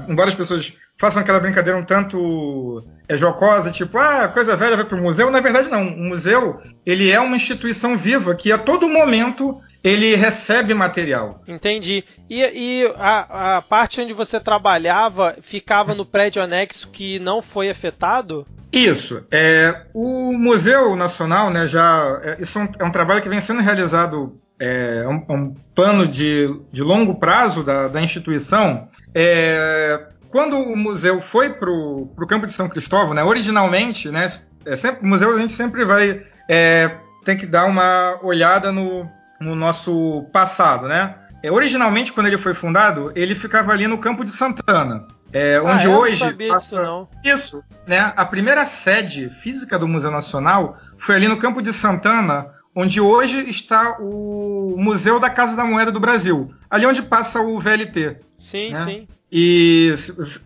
embora 0.09 0.29
as 0.29 0.35
pessoas 0.35 0.73
façam 0.99 1.23
aquela 1.23 1.41
brincadeira 1.41 1.79
um 1.79 1.85
tanto 1.85 2.85
é, 3.09 3.17
jocosa, 3.17 3.71
tipo, 3.71 3.97
ah, 3.97 4.29
coisa 4.29 4.57
velha 4.57 4.77
vai 4.77 4.85
para 4.85 4.99
o 4.99 5.03
museu. 5.03 5.31
Na 5.31 5.41
verdade, 5.41 5.71
não. 5.71 5.89
O 5.89 6.09
museu 6.09 6.61
ele 6.85 7.11
é 7.11 7.21
uma 7.21 7.37
instituição 7.37 7.97
viva 7.97 8.35
que 8.35 8.53
a 8.53 8.59
todo 8.59 8.89
momento 8.89 9.61
ele 9.83 10.17
recebe 10.17 10.75
material. 10.75 11.43
Entendi. 11.47 12.05
E, 12.29 12.43
e 12.43 12.93
a, 12.97 13.57
a, 13.57 13.63
parte 13.63 14.01
onde 14.01 14.13
você 14.13 14.41
trabalhava 14.41 15.37
ficava 15.41 15.95
no 15.95 16.05
prédio 16.05 16.43
anexo 16.43 16.91
que 16.91 17.19
não 17.21 17.41
foi 17.41 17.71
afetado? 17.71 18.47
Isso. 18.73 19.25
É, 19.31 19.87
o 19.95 20.33
Museu 20.33 20.95
Nacional, 20.95 21.51
né, 21.51 21.67
já. 21.67 22.21
É, 22.23 22.43
isso 22.43 22.59
é 22.59 22.63
um, 22.63 22.69
é 22.81 22.85
um, 22.85 22.93
trabalho 22.93 23.23
que 23.23 23.29
vem 23.29 23.41
sendo 23.41 23.63
realizado. 23.63 24.39
É 24.61 25.07
um, 25.09 25.25
é 25.29 25.33
um 25.33 25.55
plano 25.75 26.07
de, 26.07 26.49
de 26.73 26.83
longo 26.83 27.15
prazo 27.15 27.63
da, 27.63 27.89
da 27.89 28.01
instituição. 28.01 28.89
É, 29.15 30.09
quando 30.31 30.57
o 30.57 30.77
museu 30.77 31.21
foi 31.21 31.51
para 31.51 31.71
o 31.71 32.27
campo 32.29 32.47
de 32.47 32.53
São 32.53 32.69
Cristóvão, 32.69 33.15
né, 33.15 33.23
originalmente, 33.23 34.11
né, 34.11 34.27
é 34.65 34.77
sempre, 34.77 35.05
o 35.05 35.09
museu 35.09 35.33
a 35.33 35.39
gente 35.39 35.53
sempre 35.53 35.85
vai 35.85 36.23
é, 36.49 36.97
tem 37.25 37.37
que 37.37 37.47
dar 37.47 37.67
uma 37.67 38.19
olhada 38.23 38.73
no, 38.73 39.09
no 39.41 39.55
nosso 39.55 40.27
passado, 40.33 40.89
né? 40.89 41.15
É, 41.43 41.53
originalmente, 41.53 42.13
quando 42.13 42.27
ele 42.27 42.39
foi 42.39 42.55
fundado, 42.55 43.13
ele 43.15 43.35
ficava 43.35 43.71
ali 43.71 43.87
no 43.87 43.99
Campo 43.99 44.25
de 44.25 44.31
Santana. 44.31 45.07
É, 45.33 45.61
onde 45.61 45.87
ah, 45.87 45.91
hoje. 45.91 46.21
Não 46.21 46.31
sabia 46.31 46.49
passa... 46.49 46.83
não. 46.83 47.09
Isso, 47.23 47.63
né? 47.87 48.13
A 48.17 48.25
primeira 48.25 48.65
sede 48.65 49.29
física 49.29 49.79
do 49.79 49.87
Museu 49.87 50.11
Nacional 50.11 50.79
foi 50.99 51.17
ali 51.17 51.29
no 51.29 51.37
Campo 51.37 51.61
de 51.61 51.73
Santana, 51.73 52.47
onde 52.75 53.01
hoje 53.01 53.49
está 53.49 53.97
o 54.01 54.75
Museu 54.79 55.19
da 55.19 55.31
Casa 55.31 55.57
da 55.57 55.65
Moeda 55.65 55.91
do 55.91 56.01
Brasil. 56.01 56.51
Ali 56.71 56.87
onde 56.87 57.03
passa 57.03 57.41
o 57.41 57.59
VLT. 57.59 58.17
Sim, 58.37 58.71
né? 58.71 58.85
sim. 58.85 59.09
E, 59.31 59.95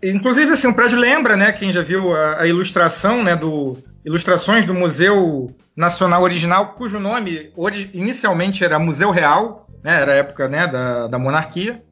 inclusive, 0.03 0.51
assim, 0.53 0.67
o 0.67 0.75
prédio 0.75 0.99
lembra, 0.99 1.37
né? 1.37 1.53
Quem 1.53 1.71
já 1.71 1.83
viu 1.83 2.13
a, 2.13 2.41
a 2.41 2.47
ilustração, 2.47 3.23
né? 3.23 3.37
Do, 3.37 3.79
ilustrações 4.05 4.65
do 4.65 4.75
Museu 4.75 5.55
Nacional 5.77 6.23
Original, 6.23 6.75
cujo 6.75 6.99
nome 6.99 7.53
inicialmente 7.93 8.65
era 8.65 8.79
Museu 8.79 9.11
Real, 9.11 9.67
né, 9.83 10.01
era 10.01 10.13
a 10.13 10.17
época 10.17 10.49
né, 10.49 10.67
da, 10.67 11.07
da 11.07 11.19
monarquia, 11.19 11.83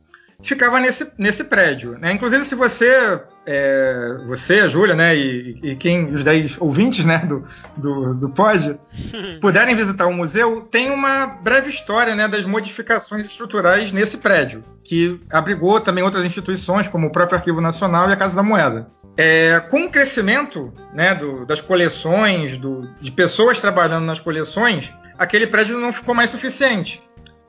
ficava 0.43 0.81
nesse, 0.81 1.11
nesse 1.19 1.45
prédio. 1.45 1.99
Né? 1.99 2.13
Inclusive, 2.13 2.45
se 2.45 2.55
você, 2.55 3.21
é, 3.47 4.19
você, 4.27 4.61
a 4.61 4.69
Júlia, 4.69 4.95
né, 4.95 5.17
e, 5.17 5.59
e, 5.63 5.77
quem, 5.77 6.07
os 6.07 6.23
10 6.23 6.57
ouvintes 6.61 7.05
né, 7.05 7.19
do, 7.19 7.45
do, 7.77 8.15
do 8.15 8.31
Pod, 8.31 8.79
puderem 9.41 9.75
visitar 9.75 10.07
o 10.07 10.13
museu, 10.13 10.63
tem 10.63 10.91
uma 10.91 11.27
breve 11.27 11.69
história 11.69 12.15
né, 12.15 12.29
das 12.29 12.45
modificações 12.45 13.25
estruturais 13.25 13.93
nesse 13.93 14.19
prédio, 14.19 14.63
que 14.85 15.21
abrigou 15.31 15.81
também 15.81 16.05
outras 16.05 16.25
instituições, 16.25 16.89
como 16.89 17.07
o 17.07 17.13
próprio 17.13 17.39
Arquivo 17.39 17.61
Nacional 17.61 18.09
e 18.09 18.13
a 18.13 18.17
Casa 18.17 18.37
da 18.37 18.43
Moeda. 18.43 18.89
É, 19.17 19.61
com 19.69 19.85
o 19.85 19.91
crescimento 19.91 20.73
né, 20.95 21.15
do, 21.15 21.45
das 21.45 21.61
coleções, 21.61 22.57
do, 22.57 22.89
de 23.01 23.11
pessoas 23.11 23.59
trabalhando 23.59 24.05
nas 24.05 24.21
coleções, 24.21 24.93
aquele 25.19 25.47
prédio 25.47 25.79
não 25.79 25.93
ficou 25.93 26.15
mais 26.15 26.31
suficiente. 26.31 27.03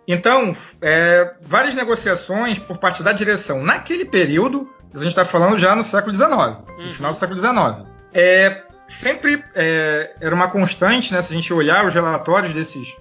Então, 0.07 0.53
é, 0.81 1.35
várias 1.41 1.75
negociações 1.75 2.59
por 2.59 2.77
parte 2.77 3.03
da 3.03 3.13
direção 3.13 3.63
naquele 3.63 4.03
período, 4.03 4.67
a 4.93 4.97
gente 4.97 5.07
está 5.07 5.25
falando 5.25 5.57
já 5.57 5.75
no 5.75 5.83
século 5.83 6.13
XIX, 6.13 6.31
uhum. 6.31 6.85
no 6.85 6.93
final 6.93 7.11
do 7.11 7.17
século 7.17 7.39
XIX, 7.39 7.87
é, 8.13 8.63
sempre 8.91 9.43
é, 9.55 10.13
era 10.19 10.35
uma 10.35 10.47
constante, 10.47 11.13
né, 11.13 11.21
se 11.21 11.33
a 11.33 11.35
gente 11.35 11.53
olhar 11.53 11.85
os 11.85 11.93
relatórios 11.93 12.53
desses, 12.53 12.95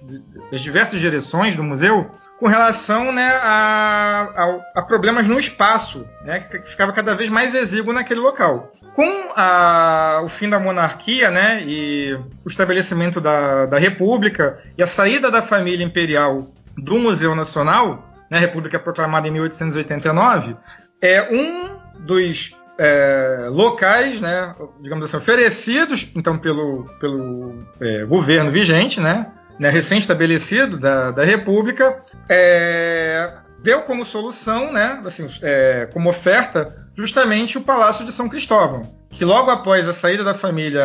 das 0.51 0.61
diversas 0.61 0.99
direções 0.99 1.55
do 1.55 1.63
museu, 1.63 2.09
com 2.39 2.47
relação 2.47 3.11
né, 3.11 3.27
a, 3.43 4.29
a, 4.35 4.79
a, 4.79 4.81
problemas 4.83 5.27
no 5.27 5.39
espaço, 5.39 6.07
né, 6.23 6.39
que 6.39 6.59
ficava 6.69 6.91
cada 6.93 7.13
vez 7.15 7.29
mais 7.29 7.53
exíguo 7.53 7.93
naquele 7.93 8.19
local. 8.19 8.71
Com 8.93 9.29
a, 9.35 10.21
o 10.23 10.29
fim 10.29 10.49
da 10.49 10.59
monarquia 10.59 11.29
né, 11.29 11.61
e 11.65 12.13
o 12.43 12.47
estabelecimento 12.47 13.21
da, 13.21 13.65
da 13.65 13.77
República 13.77 14.59
e 14.77 14.83
a 14.83 14.87
saída 14.87 15.29
da 15.29 15.41
família 15.41 15.85
imperial 15.85 16.51
do 16.77 16.97
Museu 16.97 17.35
Nacional, 17.35 18.09
né, 18.29 18.37
a 18.37 18.41
República 18.41 18.79
proclamada 18.79 19.27
em 19.27 19.31
1889, 19.31 20.55
é 21.01 21.29
um 21.31 21.80
dos 22.01 22.55
é, 22.77 23.47
locais, 23.49 24.19
né, 24.19 24.55
digamos 24.81 25.05
assim, 25.05 25.17
oferecidos 25.17 26.11
então 26.15 26.37
pelo, 26.37 26.85
pelo 26.99 27.63
é, 27.79 28.05
governo 28.05 28.51
vigente, 28.51 28.99
né, 28.99 29.27
né, 29.59 29.69
recém-estabelecido 29.69 30.77
da, 30.77 31.11
da 31.11 31.23
República, 31.23 32.03
é, 32.27 33.31
deu 33.61 33.83
como 33.83 34.05
solução, 34.05 34.71
né, 34.71 34.99
assim, 35.05 35.29
é, 35.41 35.87
como 35.93 36.09
oferta, 36.09 36.75
justamente 36.95 37.57
o 37.57 37.61
Palácio 37.61 38.03
de 38.03 38.11
São 38.11 38.27
Cristóvão, 38.27 38.95
que 39.11 39.23
logo 39.23 39.51
após 39.51 39.87
a 39.87 39.93
saída 39.93 40.23
da 40.23 40.33
família 40.33 40.83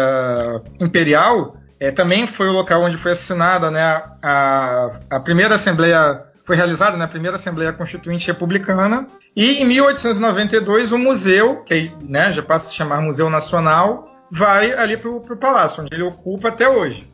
imperial, 0.78 1.56
é, 1.80 1.90
também 1.90 2.26
foi 2.26 2.48
o 2.48 2.52
local 2.52 2.82
onde 2.82 2.96
foi 2.96 3.12
assinada 3.12 3.70
né, 3.70 4.02
a, 4.22 4.90
a 5.10 5.20
primeira 5.20 5.54
Assembleia, 5.54 6.24
foi 6.44 6.56
realizada 6.56 6.96
né, 6.96 7.04
a 7.04 7.08
primeira 7.08 7.36
Assembleia 7.36 7.72
Constituinte 7.72 8.26
Republicana, 8.26 9.06
e 9.36 9.62
em 9.62 9.66
1892 9.66 10.92
o 10.92 10.98
museu, 10.98 11.62
que 11.62 11.92
né, 12.02 12.32
já 12.32 12.42
passa 12.42 12.66
a 12.66 12.70
se 12.70 12.74
chamar 12.74 13.02
Museu 13.02 13.28
Nacional, 13.28 14.10
vai 14.30 14.72
ali 14.72 14.96
para 14.96 15.10
o 15.10 15.36
Palácio, 15.36 15.82
onde 15.82 15.94
ele 15.94 16.04
ocupa 16.04 16.48
até 16.48 16.66
hoje. 16.66 17.06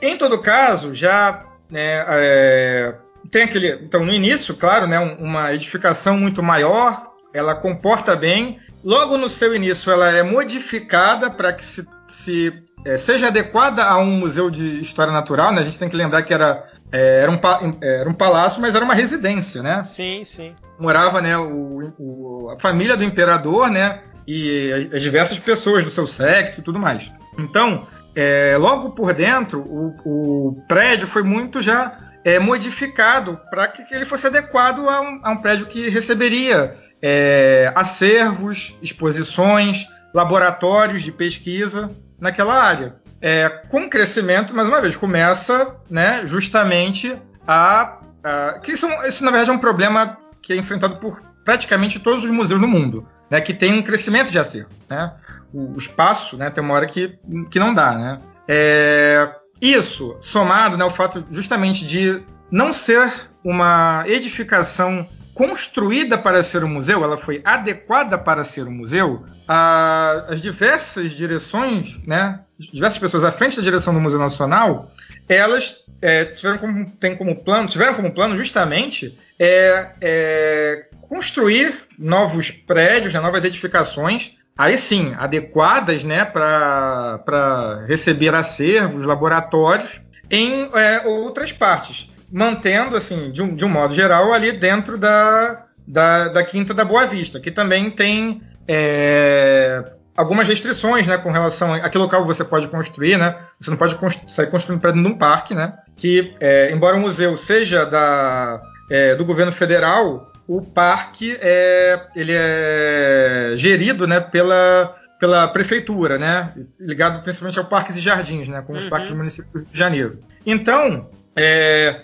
Em 0.00 0.16
todo 0.16 0.40
caso, 0.40 0.94
já 0.94 1.44
né, 1.70 2.04
é, 2.08 2.94
tem 3.30 3.42
aquele. 3.42 3.72
Então, 3.84 4.04
no 4.04 4.12
início, 4.12 4.56
claro, 4.56 4.86
né, 4.86 4.98
uma 4.98 5.52
edificação 5.52 6.16
muito 6.16 6.42
maior, 6.42 7.12
ela 7.32 7.54
comporta 7.54 8.16
bem. 8.16 8.58
Logo 8.82 9.18
no 9.18 9.28
seu 9.28 9.54
início, 9.54 9.92
ela 9.92 10.10
é 10.10 10.22
modificada 10.22 11.30
para 11.30 11.52
que 11.52 11.64
se, 11.64 11.86
se 12.06 12.52
é, 12.84 12.96
seja 12.96 13.26
adequada 13.26 13.84
a 13.84 13.98
um 13.98 14.12
museu 14.12 14.48
de 14.48 14.80
história 14.80 15.12
natural. 15.12 15.52
Né? 15.52 15.60
A 15.60 15.64
gente 15.64 15.78
tem 15.78 15.88
que 15.88 15.96
lembrar 15.96 16.22
que 16.22 16.32
era, 16.32 16.64
é, 16.92 17.20
era, 17.20 17.30
um, 17.30 17.38
era 17.82 18.08
um 18.08 18.14
palácio, 18.14 18.60
mas 18.60 18.74
era 18.74 18.84
uma 18.84 18.94
residência, 18.94 19.62
né? 19.62 19.82
Sim, 19.84 20.24
sim. 20.24 20.54
Morava 20.78 21.20
né, 21.20 21.36
o, 21.36 21.92
o, 21.98 22.50
a 22.50 22.58
família 22.58 22.96
do 22.96 23.04
imperador, 23.04 23.70
né? 23.70 24.00
E 24.26 24.90
as 24.92 25.02
diversas 25.02 25.38
pessoas 25.38 25.84
do 25.84 25.90
seu 25.90 26.06
séquito 26.06 26.60
e 26.60 26.64
tudo 26.64 26.78
mais. 26.78 27.10
Então, 27.38 27.86
é, 28.14 28.56
logo 28.58 28.90
por 28.90 29.12
dentro, 29.12 29.60
o, 29.60 29.94
o, 30.04 30.62
prédio 30.66 31.06
foi 31.06 31.22
muito 31.22 31.60
já 31.60 31.98
é, 32.24 32.38
modificado 32.38 33.38
para 33.50 33.68
que, 33.68 33.94
ele 33.94 34.04
fosse 34.04 34.26
adequado 34.26 34.88
a 34.88 35.00
um, 35.00 35.20
a 35.22 35.30
um 35.30 35.36
prédio 35.36 35.66
que 35.66 35.88
receberia 35.88 36.74
é, 37.00 37.70
acervos, 37.74 38.74
exposições, 38.82 39.86
laboratórios 40.12 41.02
de 41.02 41.12
pesquisa 41.12 41.90
naquela 42.18 42.54
área. 42.54 42.96
É, 43.20 43.48
com 43.68 43.88
crescimento, 43.88 44.54
mais 44.54 44.68
uma 44.68 44.80
vez, 44.80 44.96
começa 44.96 45.74
né, 45.88 46.22
justamente 46.26 47.16
a. 47.46 47.98
a 48.22 48.58
que 48.62 48.72
isso, 48.72 48.86
isso, 49.06 49.24
na 49.24 49.30
verdade, 49.30 49.50
é 49.50 49.54
um 49.54 49.58
problema 49.58 50.18
que 50.42 50.52
é 50.52 50.56
enfrentado 50.56 50.96
por 50.96 51.22
praticamente 51.44 51.98
todos 51.98 52.24
os 52.24 52.30
museus 52.30 52.60
do 52.60 52.68
mundo, 52.68 53.06
né, 53.30 53.40
que 53.40 53.54
tem 53.54 53.74
um 53.74 53.82
crescimento 53.82 54.30
de 54.30 54.38
acervo. 54.38 54.70
Né? 54.88 55.12
O, 55.52 55.74
o 55.74 55.78
espaço 55.78 56.36
né, 56.36 56.50
tem 56.50 56.62
uma 56.62 56.74
hora 56.74 56.86
que, 56.86 57.18
que 57.50 57.58
não 57.58 57.72
dá. 57.72 57.96
Né? 57.96 58.20
É, 58.48 59.28
isso, 59.60 60.16
somado 60.20 60.76
né, 60.76 60.84
ao 60.84 60.90
fato 60.90 61.24
justamente 61.30 61.86
de 61.86 62.22
não 62.50 62.72
ser 62.72 63.12
uma 63.42 64.04
edificação 64.06 65.06
construída 65.36 66.16
para 66.16 66.42
ser 66.42 66.64
um 66.64 66.68
museu, 66.68 67.04
ela 67.04 67.18
foi 67.18 67.42
adequada 67.44 68.16
para 68.16 68.42
ser 68.42 68.66
um 68.66 68.70
museu, 68.70 69.22
a, 69.46 70.24
as 70.30 70.40
diversas 70.40 71.12
direções, 71.12 72.02
né, 72.06 72.40
diversas 72.58 72.98
pessoas 72.98 73.22
à 73.22 73.30
frente 73.30 73.54
da 73.58 73.62
direção 73.62 73.92
do 73.92 74.00
Museu 74.00 74.18
Nacional, 74.18 74.90
elas 75.28 75.76
é, 76.00 76.24
tiveram 76.24 76.56
como, 76.56 76.90
tem 76.92 77.14
como 77.14 77.36
plano, 77.36 77.68
tiveram 77.68 77.92
como 77.92 78.12
plano 78.12 78.34
justamente 78.34 79.18
é, 79.38 79.90
é, 80.00 80.86
construir 81.02 81.86
novos 81.98 82.50
prédios, 82.50 83.12
né, 83.12 83.20
novas 83.20 83.44
edificações, 83.44 84.32
aí 84.56 84.78
sim, 84.78 85.14
adequadas 85.18 86.02
né, 86.02 86.24
para 86.24 87.84
receber 87.86 88.34
acervos, 88.34 89.04
laboratórios, 89.04 90.00
em 90.30 90.70
é, 90.74 91.06
outras 91.06 91.52
partes 91.52 92.08
mantendo, 92.30 92.96
assim, 92.96 93.30
de 93.30 93.42
um, 93.42 93.54
de 93.54 93.64
um 93.64 93.68
modo 93.68 93.94
geral, 93.94 94.32
ali 94.32 94.52
dentro 94.52 94.98
da, 94.98 95.64
da, 95.86 96.28
da 96.28 96.44
Quinta 96.44 96.74
da 96.74 96.84
Boa 96.84 97.06
Vista, 97.06 97.40
que 97.40 97.50
também 97.50 97.90
tem 97.90 98.42
é, 98.66 99.84
algumas 100.16 100.48
restrições, 100.48 101.06
né, 101.06 101.16
com 101.18 101.30
relação 101.30 101.72
a 101.72 101.88
que 101.88 101.98
local 101.98 102.24
você 102.24 102.44
pode 102.44 102.68
construir, 102.68 103.16
né? 103.18 103.36
Você 103.60 103.70
não 103.70 103.76
pode 103.76 103.94
constru 103.96 104.28
sair 104.28 104.48
construindo 104.48 104.80
prédio 104.80 105.00
num 105.00 105.16
parque, 105.16 105.54
né? 105.54 105.74
Que, 105.96 106.34
é, 106.40 106.70
embora 106.72 106.96
o 106.96 107.00
museu 107.00 107.36
seja 107.36 107.84
da, 107.84 108.60
é, 108.90 109.14
do 109.14 109.24
governo 109.24 109.52
federal, 109.52 110.32
o 110.48 110.62
parque 110.62 111.36
é, 111.40 112.00
ele 112.14 112.32
é 112.34 113.52
gerido, 113.56 114.06
né, 114.06 114.20
pela 114.20 114.94
pela 115.18 115.48
prefeitura, 115.48 116.18
né, 116.18 116.52
ligado 116.78 117.22
principalmente 117.22 117.58
ao 117.58 117.64
parques 117.64 117.96
e 117.96 118.00
jardins, 118.00 118.48
né, 118.48 118.60
como 118.60 118.78
uhum. 118.78 118.84
os 118.84 118.90
parques 118.90 119.08
do 119.08 119.16
município 119.16 119.50
do 119.50 119.58
Rio 119.60 119.68
de 119.72 119.78
Janeiro. 119.78 120.18
Então, 120.44 121.08
é, 121.34 122.02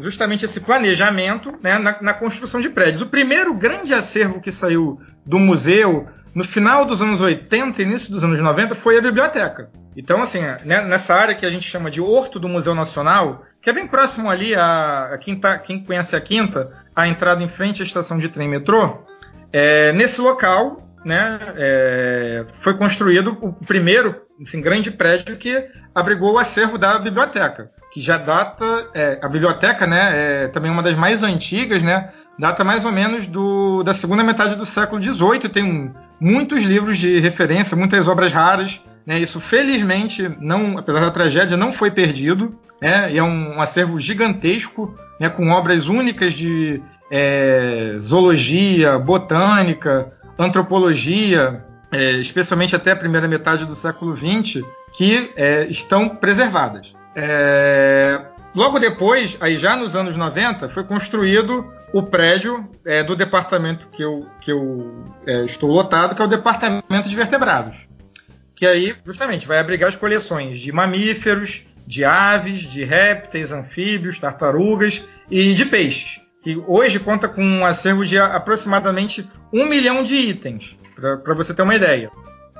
justamente 0.00 0.46
esse 0.46 0.60
planejamento 0.60 1.52
né, 1.62 1.78
na, 1.78 2.00
na, 2.00 2.14
construção 2.14 2.58
de 2.58 2.70
prédios. 2.70 3.02
O 3.02 3.06
primeiro 3.06 3.52
grande 3.52 3.92
acervo 3.92 4.40
que 4.40 4.50
saiu 4.50 4.98
do 5.26 5.38
museu 5.38 6.08
no 6.34 6.42
final 6.42 6.86
dos 6.86 7.02
anos 7.02 7.20
80 7.20 7.82
e 7.82 7.84
início 7.84 8.10
dos 8.10 8.24
anos 8.24 8.40
90 8.40 8.74
foi 8.74 8.96
a 8.96 9.02
biblioteca. 9.02 9.70
Então, 9.94 10.22
assim, 10.22 10.40
né, 10.40 10.82
nessa 10.86 11.14
área 11.14 11.34
que 11.34 11.44
a 11.44 11.50
gente 11.50 11.68
chama 11.68 11.90
de 11.90 12.00
Horto 12.00 12.40
do 12.40 12.48
Museu 12.48 12.74
Nacional, 12.74 13.44
que 13.60 13.68
é 13.68 13.74
bem 13.74 13.86
próximo 13.86 14.30
ali 14.30 14.54
a, 14.54 15.10
a 15.12 15.18
quinta, 15.18 15.58
quem 15.58 15.84
conhece 15.84 16.16
a 16.16 16.20
Quinta, 16.20 16.72
a 16.96 17.06
entrada 17.06 17.42
em 17.42 17.48
frente 17.48 17.82
à 17.82 17.84
estação 17.84 18.18
de 18.18 18.30
trem 18.30 18.48
metrô, 18.48 19.04
é, 19.52 19.92
nesse 19.92 20.18
local 20.22 20.88
né, 21.04 21.38
é, 21.56 22.46
foi 22.54 22.72
construído 22.74 23.36
o 23.42 23.52
primeiro 23.52 24.22
assim, 24.40 24.62
grande 24.62 24.90
prédio 24.90 25.36
que 25.36 25.68
abrigou 25.94 26.32
o 26.32 26.38
acervo 26.38 26.78
da 26.78 26.98
biblioteca 26.98 27.70
que 27.92 28.00
já 28.00 28.16
data 28.16 28.88
é, 28.94 29.18
a 29.20 29.28
biblioteca, 29.28 29.86
né, 29.86 30.44
é 30.44 30.48
também 30.48 30.70
uma 30.70 30.82
das 30.82 30.96
mais 30.96 31.22
antigas, 31.22 31.82
né, 31.82 32.08
data 32.38 32.64
mais 32.64 32.86
ou 32.86 32.92
menos 32.92 33.26
do, 33.26 33.82
da 33.82 33.92
segunda 33.92 34.24
metade 34.24 34.56
do 34.56 34.64
século 34.64 35.02
XVIII, 35.02 35.48
tem 35.50 35.92
muitos 36.18 36.62
livros 36.62 36.96
de 36.96 37.18
referência, 37.18 37.76
muitas 37.76 38.08
obras 38.08 38.32
raras, 38.32 38.80
né, 39.06 39.18
isso 39.18 39.40
felizmente 39.40 40.26
não, 40.40 40.78
apesar 40.78 41.00
da 41.00 41.10
tragédia, 41.10 41.56
não 41.56 41.70
foi 41.70 41.90
perdido, 41.90 42.58
né, 42.80 43.12
e 43.12 43.18
é 43.18 43.22
um, 43.22 43.56
um 43.56 43.60
acervo 43.60 43.98
gigantesco, 43.98 44.96
né, 45.20 45.28
com 45.28 45.50
obras 45.50 45.86
únicas 45.86 46.32
de 46.32 46.82
é, 47.10 47.96
zoologia, 48.00 48.98
botânica, 48.98 50.10
antropologia, 50.38 51.62
é, 51.92 52.12
especialmente 52.12 52.74
até 52.74 52.92
a 52.92 52.96
primeira 52.96 53.28
metade 53.28 53.66
do 53.66 53.74
século 53.74 54.16
XX, 54.16 54.62
que 54.96 55.30
é, 55.36 55.66
estão 55.66 56.08
preservadas. 56.08 56.94
É, 57.14 58.20
logo 58.54 58.78
depois, 58.78 59.36
aí 59.40 59.58
já 59.58 59.76
nos 59.76 59.94
anos 59.94 60.16
90, 60.16 60.68
foi 60.68 60.84
construído 60.84 61.70
o 61.92 62.02
prédio 62.02 62.68
é, 62.84 63.02
do 63.02 63.14
departamento 63.14 63.86
que 63.88 64.02
eu, 64.02 64.26
que 64.40 64.50
eu 64.50 65.04
é, 65.26 65.44
estou 65.44 65.70
lotado, 65.70 66.14
que 66.14 66.22
é 66.22 66.24
o 66.24 66.28
Departamento 66.28 67.08
de 67.08 67.14
Vertebrados. 67.14 67.76
Que 68.54 68.66
aí, 68.66 68.94
justamente, 69.04 69.46
vai 69.46 69.58
abrigar 69.58 69.88
as 69.88 69.96
coleções 69.96 70.58
de 70.58 70.72
mamíferos, 70.72 71.64
de 71.86 72.04
aves, 72.04 72.60
de 72.60 72.84
répteis, 72.84 73.52
anfíbios, 73.52 74.18
tartarugas 74.18 75.04
e 75.30 75.52
de 75.54 75.66
peixes. 75.66 76.20
Que 76.42 76.62
hoje 76.66 76.98
conta 76.98 77.28
com 77.28 77.42
um 77.42 77.66
acervo 77.66 78.04
de 78.04 78.18
aproximadamente 78.18 79.28
um 79.52 79.66
milhão 79.66 80.02
de 80.02 80.14
itens, 80.14 80.76
para 80.94 81.34
você 81.34 81.52
ter 81.52 81.62
uma 81.62 81.74
ideia. 81.74 82.10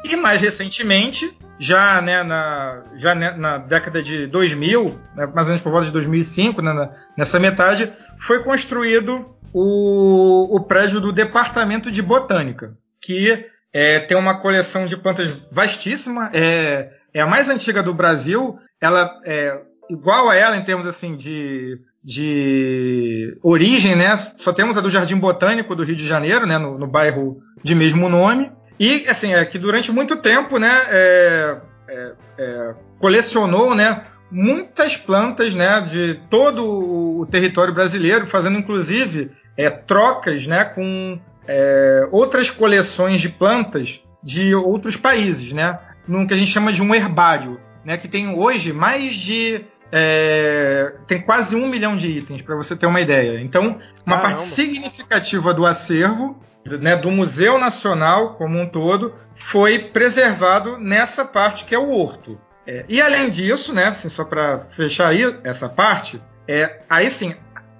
E 0.04 0.16
mais 0.16 0.40
recentemente, 0.40 1.32
já, 1.58 2.00
né, 2.02 2.22
na, 2.22 2.82
já 2.96 3.14
né, 3.14 3.36
na 3.36 3.58
década 3.58 4.02
de 4.02 4.26
2000, 4.26 4.98
né, 5.14 5.26
mais 5.26 5.46
ou 5.46 5.52
menos 5.52 5.60
por 5.60 5.70
volta 5.70 5.86
de 5.86 5.92
2005, 5.92 6.60
né, 6.60 6.90
nessa 7.16 7.38
metade, 7.38 7.92
foi 8.18 8.42
construído 8.42 9.34
o, 9.52 10.56
o 10.56 10.60
prédio 10.60 11.00
do 11.00 11.12
Departamento 11.12 11.90
de 11.90 12.02
Botânica, 12.02 12.76
que 13.00 13.46
é, 13.72 14.00
tem 14.00 14.16
uma 14.16 14.38
coleção 14.38 14.86
de 14.86 14.96
plantas 14.96 15.36
vastíssima, 15.50 16.30
é, 16.32 16.90
é 17.14 17.20
a 17.20 17.26
mais 17.26 17.48
antiga 17.48 17.82
do 17.82 17.94
Brasil, 17.94 18.58
ela 18.80 19.20
é 19.24 19.60
igual 19.88 20.28
a 20.28 20.34
ela 20.34 20.56
em 20.56 20.64
termos 20.64 20.86
assim 20.86 21.14
de, 21.14 21.78
de 22.02 23.36
origem, 23.42 23.94
né? 23.94 24.16
Só 24.16 24.52
temos 24.52 24.76
a 24.76 24.80
do 24.80 24.90
Jardim 24.90 25.16
Botânico 25.16 25.76
do 25.76 25.84
Rio 25.84 25.96
de 25.96 26.06
Janeiro, 26.06 26.46
né, 26.46 26.58
no, 26.58 26.78
no 26.78 26.86
bairro 26.86 27.40
de 27.62 27.74
mesmo 27.74 28.08
nome. 28.08 28.50
E, 28.82 29.08
assim, 29.08 29.32
é 29.32 29.44
que 29.44 29.60
durante 29.60 29.92
muito 29.92 30.16
tempo, 30.16 30.58
né, 30.58 30.72
é, 30.88 31.56
é, 31.88 32.12
é, 32.36 32.74
colecionou, 32.98 33.76
né, 33.76 34.06
muitas 34.28 34.96
plantas, 34.96 35.54
né, 35.54 35.80
de 35.82 36.20
todo 36.28 37.20
o 37.20 37.24
território 37.26 37.72
brasileiro, 37.72 38.26
fazendo 38.26 38.58
inclusive 38.58 39.30
é, 39.56 39.70
trocas, 39.70 40.48
né, 40.48 40.64
com 40.64 41.16
é, 41.46 42.08
outras 42.10 42.50
coleções 42.50 43.20
de 43.20 43.28
plantas 43.28 44.00
de 44.20 44.52
outros 44.52 44.96
países, 44.96 45.52
né, 45.52 45.78
num 46.08 46.26
que 46.26 46.34
a 46.34 46.36
gente 46.36 46.50
chama 46.50 46.72
de 46.72 46.82
um 46.82 46.92
herbário, 46.92 47.60
né, 47.84 47.96
que 47.96 48.08
tem 48.08 48.36
hoje 48.36 48.72
mais 48.72 49.14
de 49.14 49.64
é, 49.92 50.92
tem 51.06 51.20
quase 51.22 51.54
um 51.54 51.68
milhão 51.68 51.96
de 51.96 52.08
itens, 52.08 52.42
para 52.42 52.56
você 52.56 52.74
ter 52.74 52.86
uma 52.86 53.00
ideia. 53.00 53.40
Então, 53.40 53.78
uma 54.04 54.16
Caramba. 54.16 54.22
parte 54.22 54.40
significativa 54.40 55.54
do 55.54 55.64
acervo 55.64 56.36
né, 56.64 56.96
do 56.96 57.10
Museu 57.10 57.58
Nacional 57.58 58.34
como 58.34 58.60
um 58.60 58.66
todo 58.66 59.14
foi 59.34 59.78
preservado 59.78 60.78
nessa 60.78 61.24
parte 61.24 61.64
que 61.64 61.74
é 61.74 61.78
o 61.78 61.90
horto. 61.90 62.38
É, 62.66 62.84
e 62.88 63.00
além 63.00 63.28
disso, 63.28 63.74
né, 63.74 63.86
assim, 63.86 64.08
só 64.08 64.24
para 64.24 64.60
fechar 64.60 65.08
aí 65.08 65.36
essa 65.42 65.68
parte, 65.68 66.22
é, 66.46 66.80
aí 66.88 67.10
sim, 67.10 67.34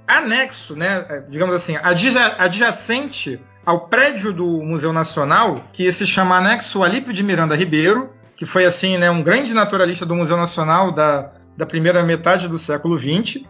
anexo, 0.07 0.75
né, 0.75 1.07
é, 1.09 1.21
digamos 1.29 1.55
assim, 1.55 1.77
adjacente 1.77 3.41
ao 3.65 3.87
prédio 3.87 4.33
do 4.33 4.47
Museu 4.63 4.93
Nacional, 4.93 5.65
que 5.73 5.91
se 5.93 6.05
chama 6.05 6.37
Anexo 6.37 6.83
Alípio 6.83 7.13
de 7.13 7.23
Miranda 7.23 7.55
Ribeiro, 7.55 8.13
que 8.35 8.45
foi 8.45 8.65
assim, 8.65 8.99
né, 8.99 9.09
um 9.09 9.23
grande 9.23 9.55
naturalista 9.55 10.05
do 10.05 10.17
Museu 10.17 10.37
Nacional 10.37 10.91
da, 10.91 11.31
da 11.57 11.65
primeira 11.65 12.03
metade 12.03 12.49
do 12.49 12.59
século 12.59 12.99
XX, 12.99 13.45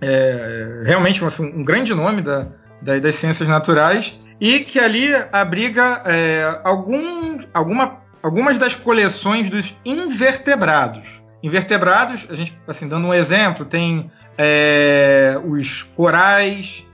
é, 0.00 0.82
realmente 0.84 1.24
assim, 1.24 1.44
um 1.44 1.64
grande 1.64 1.92
nome 1.94 2.22
da, 2.22 2.46
da, 2.80 2.98
das 3.00 3.16
ciências 3.16 3.48
naturais 3.48 4.16
e 4.40 4.60
que 4.60 4.78
ali 4.78 5.08
abriga 5.32 6.02
é, 6.04 6.60
algum, 6.64 7.38
alguma, 7.52 7.98
algumas 8.22 8.58
das 8.58 8.74
coleções 8.74 9.48
dos 9.48 9.76
invertebrados. 9.84 11.08
Invertebrados, 11.42 12.26
a 12.28 12.34
gente, 12.34 12.58
assim, 12.66 12.88
dando 12.88 13.06
um 13.06 13.14
exemplo, 13.14 13.64
tem 13.64 14.10
é, 14.36 15.40
os 15.44 15.82
corais, 15.82 16.84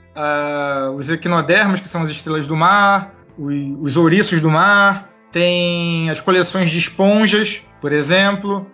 os 0.95 1.09
equinodermos, 1.09 1.81
que 1.81 1.89
são 1.89 2.03
as 2.03 2.11
estrelas 2.11 2.47
do 2.47 2.55
mar, 2.55 3.15
os, 3.39 3.55
os 3.81 3.97
ouriços 3.97 4.41
do 4.41 4.51
mar, 4.51 5.09
tem 5.33 6.11
as 6.11 6.21
coleções 6.21 6.71
de 6.71 6.79
esponjas, 6.79 7.63
por 7.81 7.93
exemplo, 7.93 8.67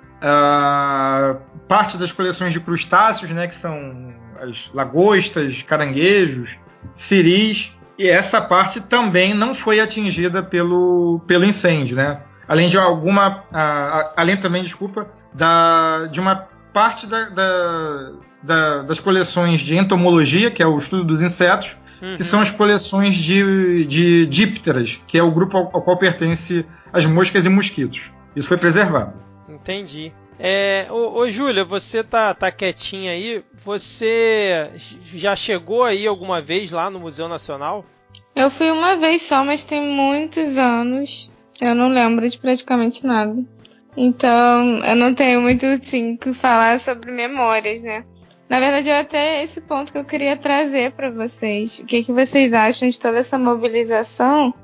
parte 1.68 1.96
das 1.96 2.10
coleções 2.10 2.52
de 2.52 2.60
crustáceos, 2.60 3.30
né, 3.30 3.46
que 3.46 3.54
são 3.54 4.12
as 4.40 4.70
lagostas, 4.74 5.62
caranguejos, 5.62 6.56
ciris. 6.94 7.72
E 7.98 8.08
essa 8.08 8.40
parte 8.40 8.80
também 8.80 9.34
não 9.34 9.54
foi 9.54 9.80
atingida 9.80 10.42
pelo, 10.42 11.20
pelo 11.26 11.44
incêndio, 11.44 11.96
né? 11.96 12.20
Além 12.46 12.68
de 12.68 12.78
alguma. 12.78 13.44
além 14.16 14.36
também, 14.36 14.62
desculpa, 14.62 15.08
da, 15.34 16.06
de 16.06 16.20
uma 16.20 16.48
parte 16.72 17.06
da, 17.06 17.28
da, 17.28 18.12
da, 18.42 18.82
das 18.82 19.00
coleções 19.00 19.60
de 19.60 19.76
entomologia, 19.76 20.50
que 20.50 20.62
é 20.62 20.66
o 20.66 20.78
estudo 20.78 21.04
dos 21.04 21.20
insetos, 21.20 21.76
uhum. 22.00 22.16
que 22.16 22.24
são 22.24 22.40
as 22.40 22.50
coleções 22.50 23.16
de, 23.16 23.84
de 23.86 24.26
dípteras, 24.26 25.00
que 25.06 25.18
é 25.18 25.22
o 25.22 25.30
grupo 25.30 25.56
ao, 25.56 25.64
ao 25.74 25.82
qual 25.82 25.98
pertence 25.98 26.64
as 26.92 27.04
moscas 27.04 27.44
e 27.44 27.48
mosquitos. 27.48 28.12
Isso 28.34 28.48
foi 28.48 28.56
preservado. 28.56 29.14
Entendi. 29.48 30.12
É, 30.38 30.86
ô, 30.90 31.18
ô 31.18 31.30
Júlia, 31.30 31.64
você 31.64 32.04
tá, 32.04 32.32
tá 32.32 32.50
quietinha 32.52 33.12
aí. 33.12 33.42
Você 33.64 34.70
já 35.14 35.34
chegou 35.34 35.84
aí 35.84 36.06
alguma 36.06 36.40
vez 36.40 36.70
lá 36.70 36.88
no 36.88 37.00
Museu 37.00 37.28
Nacional? 37.28 37.84
Eu 38.34 38.50
fui 38.50 38.70
uma 38.70 38.96
vez 38.96 39.22
só, 39.22 39.44
mas 39.44 39.64
tem 39.64 39.82
muitos 39.82 40.56
anos. 40.58 41.32
Eu 41.60 41.74
não 41.74 41.88
lembro 41.88 42.28
de 42.28 42.38
praticamente 42.38 43.04
nada. 43.04 43.36
Então, 43.96 44.78
eu 44.78 44.94
não 44.94 45.12
tenho 45.12 45.40
muito, 45.40 45.66
assim, 45.66 46.16
que 46.16 46.32
falar 46.32 46.78
sobre 46.78 47.10
memórias, 47.10 47.82
né? 47.82 48.04
Na 48.48 48.60
verdade, 48.60 48.88
é 48.88 49.00
até 49.00 49.42
esse 49.42 49.60
ponto 49.60 49.92
que 49.92 49.98
eu 49.98 50.04
queria 50.04 50.36
trazer 50.36 50.92
para 50.92 51.10
vocês. 51.10 51.80
O 51.80 51.84
que, 51.84 52.04
que 52.04 52.12
vocês 52.12 52.54
acham 52.54 52.88
de 52.88 52.98
toda 52.98 53.18
essa 53.18 53.36
mobilização? 53.36 54.54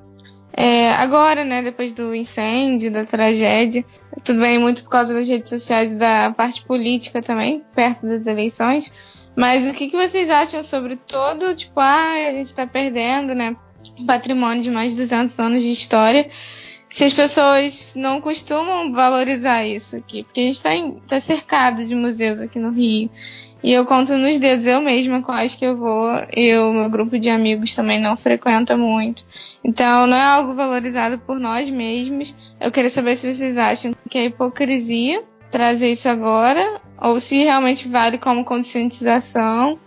É, 0.56 0.92
agora, 0.92 1.44
né, 1.44 1.62
depois 1.62 1.92
do 1.92 2.14
incêndio, 2.14 2.90
da 2.90 3.04
tragédia, 3.04 3.84
tudo 4.22 4.40
bem, 4.40 4.58
muito 4.58 4.84
por 4.84 4.90
causa 4.90 5.12
das 5.12 5.28
redes 5.28 5.50
sociais 5.50 5.92
e 5.92 5.96
da 5.96 6.32
parte 6.32 6.64
política 6.64 7.20
também, 7.20 7.62
perto 7.74 8.06
das 8.06 8.26
eleições. 8.26 8.92
Mas 9.36 9.66
o 9.66 9.72
que, 9.72 9.88
que 9.88 9.96
vocês 9.96 10.30
acham 10.30 10.62
sobre 10.62 10.96
todo, 10.96 11.56
tipo, 11.56 11.80
ah, 11.80 12.28
a 12.28 12.32
gente 12.32 12.46
está 12.46 12.64
perdendo, 12.66 13.34
né, 13.34 13.56
patrimônio 14.06 14.62
de 14.62 14.70
mais 14.70 14.92
de 14.92 14.98
200 14.98 15.38
anos 15.40 15.62
de 15.62 15.72
história, 15.72 16.30
se 16.88 17.02
as 17.02 17.12
pessoas 17.12 17.92
não 17.96 18.20
costumam 18.20 18.92
valorizar 18.92 19.64
isso 19.64 19.96
aqui, 19.96 20.22
porque 20.22 20.40
a 20.40 20.44
gente 20.44 20.54
está 20.54 20.70
tá 21.08 21.18
cercado 21.18 21.84
de 21.84 21.94
museus 21.96 22.38
aqui 22.38 22.60
no 22.60 22.70
Rio. 22.70 23.10
E 23.64 23.72
eu 23.72 23.86
conto 23.86 24.14
nos 24.18 24.38
dedos, 24.38 24.66
eu 24.66 24.78
mesma 24.82 25.22
quais 25.22 25.54
que 25.54 25.64
eu 25.64 25.74
vou, 25.74 26.10
eu, 26.36 26.70
meu 26.70 26.90
grupo 26.90 27.18
de 27.18 27.30
amigos 27.30 27.74
também 27.74 27.98
não 27.98 28.14
frequenta 28.14 28.76
muito. 28.76 29.24
Então 29.64 30.06
não 30.06 30.14
é 30.14 30.22
algo 30.22 30.54
valorizado 30.54 31.18
por 31.18 31.40
nós 31.40 31.70
mesmos. 31.70 32.54
Eu 32.60 32.70
queria 32.70 32.90
saber 32.90 33.16
se 33.16 33.32
vocês 33.32 33.56
acham 33.56 33.92
que 34.10 34.18
é 34.18 34.24
hipocrisia 34.26 35.24
trazer 35.50 35.92
isso 35.92 36.10
agora, 36.10 36.78
ou 37.00 37.18
se 37.18 37.42
realmente 37.42 37.88
vale 37.88 38.18
como 38.18 38.44
conscientização, 38.44 39.78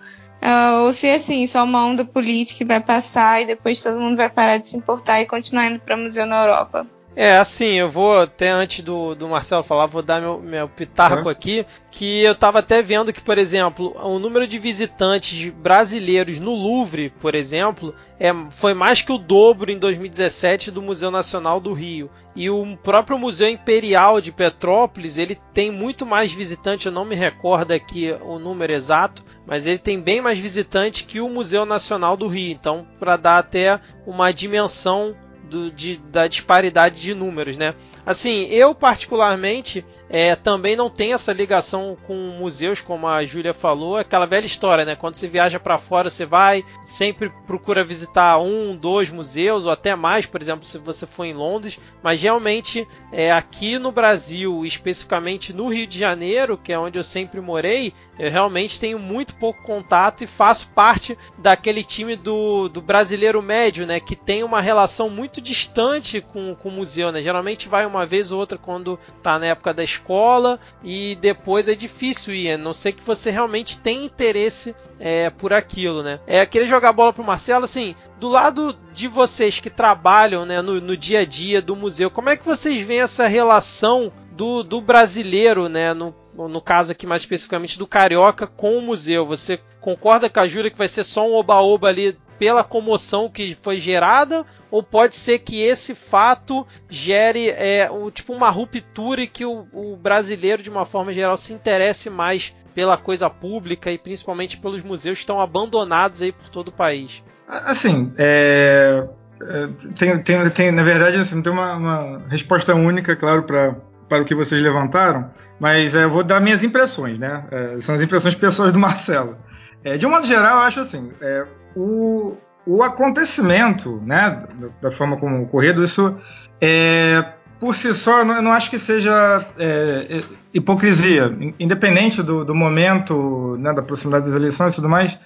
uh, 0.42 0.86
ou 0.86 0.92
se 0.92 1.08
assim, 1.12 1.46
só 1.46 1.64
uma 1.64 1.86
onda 1.86 2.04
política 2.04 2.66
vai 2.66 2.80
passar 2.80 3.44
e 3.44 3.46
depois 3.46 3.84
todo 3.84 4.00
mundo 4.00 4.18
vai 4.18 4.28
parar 4.30 4.58
de 4.58 4.70
se 4.70 4.76
importar 4.76 5.22
e 5.22 5.28
continuar 5.28 5.68
indo 5.68 5.80
para 5.80 5.96
museu 5.96 6.26
na 6.26 6.42
Europa. 6.42 6.88
É, 7.20 7.36
assim, 7.36 7.74
eu 7.74 7.90
vou 7.90 8.20
até 8.20 8.52
antes 8.52 8.84
do, 8.84 9.16
do 9.16 9.28
Marcelo 9.28 9.64
falar, 9.64 9.88
vou 9.88 10.04
dar 10.04 10.22
meu, 10.22 10.40
meu 10.40 10.70
pitaco 10.70 11.24
uhum. 11.24 11.30
aqui, 11.30 11.66
que 11.90 12.22
eu 12.22 12.34
estava 12.34 12.60
até 12.60 12.80
vendo 12.84 13.12
que, 13.12 13.20
por 13.20 13.40
exemplo, 13.40 13.98
o 14.04 14.20
número 14.20 14.46
de 14.46 14.60
visitantes 14.60 15.50
brasileiros 15.50 16.38
no 16.38 16.54
Louvre, 16.54 17.10
por 17.20 17.34
exemplo, 17.34 17.96
é, 18.20 18.32
foi 18.52 18.76
mais 18.76 19.02
que 19.02 19.12
o 19.12 19.18
dobro 19.18 19.72
em 19.72 19.80
2017 19.80 20.70
do 20.70 20.80
Museu 20.80 21.10
Nacional 21.10 21.60
do 21.60 21.74
Rio. 21.74 22.08
E 22.36 22.52
o 22.52 22.78
próprio 22.84 23.18
Museu 23.18 23.50
Imperial 23.50 24.22
de 24.22 24.32
Petrópolis, 24.32 25.18
ele 25.18 25.40
tem 25.56 25.72
muito 25.72 26.06
mais 26.06 26.32
visitantes, 26.32 26.86
eu 26.86 26.92
não 26.92 27.04
me 27.04 27.16
recordo 27.16 27.72
aqui 27.72 28.16
o 28.22 28.38
número 28.38 28.74
exato, 28.74 29.24
mas 29.44 29.66
ele 29.66 29.80
tem 29.80 30.00
bem 30.00 30.22
mais 30.22 30.38
visitantes 30.38 31.02
que 31.02 31.20
o 31.20 31.28
Museu 31.28 31.66
Nacional 31.66 32.16
do 32.16 32.28
Rio. 32.28 32.52
Então, 32.52 32.86
para 33.00 33.18
dar 33.18 33.40
até 33.40 33.80
uma 34.06 34.32
dimensão 34.32 35.16
do, 35.48 35.72
de, 35.72 35.98
da 35.98 36.28
disparidade 36.28 37.02
de 37.02 37.14
números, 37.14 37.58
né? 37.58 37.74
Assim, 38.08 38.46
eu 38.46 38.74
particularmente 38.74 39.86
é, 40.10 40.34
também 40.34 40.78
não 40.78 40.90
tenho 40.90 41.14
essa 41.14 41.34
ligação 41.34 41.98
com 42.08 42.14
museus, 42.40 42.80
como 42.80 43.06
a 43.06 43.26
Júlia 43.26 43.54
falou, 43.54 43.98
aquela 43.98 44.26
velha 44.26 44.46
história, 44.46 44.86
né? 44.86 44.96
Quando 44.96 45.16
você 45.16 45.28
viaja 45.28 45.60
para 45.60 45.78
fora, 45.78 46.10
você 46.10 46.26
vai, 46.26 46.64
sempre 46.82 47.30
procura 47.46 47.84
visitar 47.84 48.40
um, 48.40 48.78
dois 48.78 49.10
museus 49.10 49.66
ou 49.66 49.72
até 49.74 49.94
mais, 49.94 50.26
por 50.26 50.42
exemplo, 50.42 50.64
se 50.64 50.78
você 50.78 51.06
for 51.06 51.26
em 51.26 51.34
Londres, 51.34 51.82
mas 52.02 52.22
realmente 52.22 52.88
é, 53.12 53.30
aqui 53.30 53.78
no 53.78 53.92
Brasil, 53.92 54.64
especificamente 54.64 55.52
no 55.52 55.68
Rio 55.68 55.86
de 55.86 56.00
Janeiro, 56.00 56.58
que 56.58 56.72
é 56.72 56.80
onde 56.80 56.98
eu 56.98 57.04
sempre 57.04 57.42
morei, 57.42 57.94
eu 58.18 58.32
realmente 58.32 58.80
tenho 58.80 58.98
muito 58.98 59.36
pouco 59.36 59.62
contato 59.64 60.24
e 60.24 60.28
faço 60.28 60.70
parte 60.70 61.18
daquele 61.38 61.84
time 61.84 62.16
do, 62.16 62.70
do 62.70 62.82
brasileiro 62.82 63.42
médio, 63.42 63.86
né? 63.86 64.00
Que 64.00 64.16
tem 64.16 64.44
uma 64.44 64.62
relação 64.62 65.10
muito 65.10 65.42
distante 65.42 66.22
com, 66.22 66.56
com 66.56 66.70
o 66.70 66.72
museu, 66.72 67.12
né? 67.12 67.22
Geralmente 67.22 67.68
vai 67.68 67.86
uma 67.86 67.97
vez 68.06 68.32
ou 68.32 68.40
outra 68.40 68.58
quando 68.58 69.00
tá 69.22 69.40
na 69.40 69.48
época 69.48 69.74
da 69.74 69.84
escola 69.84 70.60
e 70.84 71.16
depois 71.22 71.68
é 71.68 71.76
difícil 71.76 72.34
ir, 72.34 72.52
a 72.52 72.58
não 72.58 72.74
sei 72.74 72.92
que 72.92 73.04
você 73.04 73.32
realmente 73.32 73.80
tem 73.80 74.06
interesse 74.06 74.76
é, 75.00 75.30
por 75.30 75.54
aquilo, 75.54 76.02
né? 76.04 76.20
É, 76.26 76.46
querer 76.46 76.68
jogar 76.68 76.94
bola 76.94 77.14
pro 77.14 77.24
Marcelo, 77.24 77.66
assim, 77.66 77.96
do 78.20 78.28
lado 78.28 78.76
de 78.94 79.08
vocês 79.08 79.60
que 79.60 79.70
trabalham 79.70 80.46
né, 80.46 80.62
no, 80.62 80.82
no 80.82 80.98
dia 80.98 81.20
a 81.20 81.26
dia 81.26 81.62
do 81.62 81.76
museu, 81.76 82.10
como 82.10 82.30
é 82.30 82.38
que 82.38 82.46
vocês 82.46 82.82
veem 82.82 83.02
essa 83.02 83.28
relação 83.28 84.12
do, 84.32 84.64
do 84.64 84.82
brasileiro, 84.82 85.68
né, 85.70 85.94
no, 85.94 86.14
no 86.36 86.62
caso 86.62 86.92
aqui 86.92 87.06
mais 87.06 87.22
especificamente 87.22 87.78
do 87.78 87.88
carioca 87.88 88.48
com 88.48 88.78
o 88.78 88.82
museu? 88.82 89.26
Você 89.26 89.60
concorda 89.80 90.30
com 90.30 90.40
a 90.40 90.48
Júlia 90.48 90.72
que 90.72 90.78
vai 90.78 90.88
ser 90.88 91.04
só 91.04 91.28
um 91.28 91.34
oba-oba 91.34 91.88
ali 91.88 92.18
pela 92.38 92.64
comoção 92.64 93.30
que 93.30 93.56
foi 93.62 93.78
gerada 93.78 94.46
ou 94.70 94.84
pode 94.84 95.16
ser 95.16 95.40
que 95.40 95.62
esse 95.62 95.96
fato 95.96 96.66
gere 96.90 97.50
é, 97.50 97.90
tipo 98.14 98.34
uma 98.34 98.50
ruptura 98.50 99.22
e 99.22 99.28
que 99.28 99.46
o, 99.46 99.68
o, 99.72 99.96
brasileiro 99.96 100.62
de 100.62 100.70
uma 100.70 100.86
forma 100.86 101.14
geral 101.14 101.38
se 101.38 101.54
interesse 101.54 102.10
mais 102.10 102.56
pela 102.76 102.98
coisa 102.98 103.30
pública 103.30 103.92
e 103.92 103.98
principalmente 103.98 104.58
pelos 104.58 104.84
museus 104.84 105.18
que 105.18 105.24
estão 105.24 105.40
abandonados 105.40 106.22
aí 106.22 106.32
por 106.32 106.50
todo 106.50 106.68
o 106.68 106.72
país. 106.72 107.24
Assim, 107.48 108.14
é, 108.18 109.08
é 109.42 109.68
tem, 109.96 110.22
tem, 110.22 110.50
tem, 110.50 110.72
na 110.72 110.84
verdade 110.84 111.18
assim, 111.18 111.42
tem 111.42 111.52
uma, 111.52 111.76
uma 111.76 112.28
resposta 112.28 112.76
única, 112.76 113.16
claro, 113.16 113.44
para 113.44 113.76
para 114.08 114.24
o 114.24 114.26
que 114.26 114.36
vocês 114.36 114.62
levantaram, 114.62 115.30
mas 115.60 115.94
é, 115.94 116.06
eu 116.06 116.10
vou 116.10 116.24
dar 116.24 116.40
minhas 116.40 116.64
impressões, 116.64 117.20
né? 117.20 117.44
É, 117.52 117.78
são 117.80 117.94
as 117.94 118.02
impressões 118.02 118.36
pessoais 118.36 118.72
do 118.72 118.80
Marcelo. 118.80 119.38
É, 119.84 119.98
de 119.98 120.06
um 120.06 120.10
modo 120.10 120.26
geral, 120.26 120.58
eu 120.58 120.64
acho 120.64 120.80
assim, 120.80 121.12
é, 121.22 121.46
o, 121.78 122.36
o 122.66 122.84
acontecimento, 122.84 124.02
né, 124.06 124.44
da, 124.56 124.90
da 124.90 124.92
forma 124.92 125.18
como 125.18 125.44
ocorrido, 125.44 125.84
isso 125.84 126.18
é, 126.60 127.24
por 127.60 127.76
si 127.76 127.94
só, 127.94 128.20
eu 128.20 128.26
não, 128.26 128.36
eu 128.36 128.42
não 128.42 128.52
acho 128.52 128.70
que 128.70 128.80
seja 128.80 129.46
é, 129.58 130.08
é, 130.10 130.24
hipocrisia, 130.54 131.36
independente 131.60 132.24
do, 132.24 132.44
do 132.44 132.56
momento, 132.56 133.56
né, 133.60 133.72
da 133.74 133.82
proximidade 133.82 134.26
das 134.26 134.36
eleições 134.36 134.74
e 134.74 134.76
tudo 134.76 134.90
mais, 134.90 135.18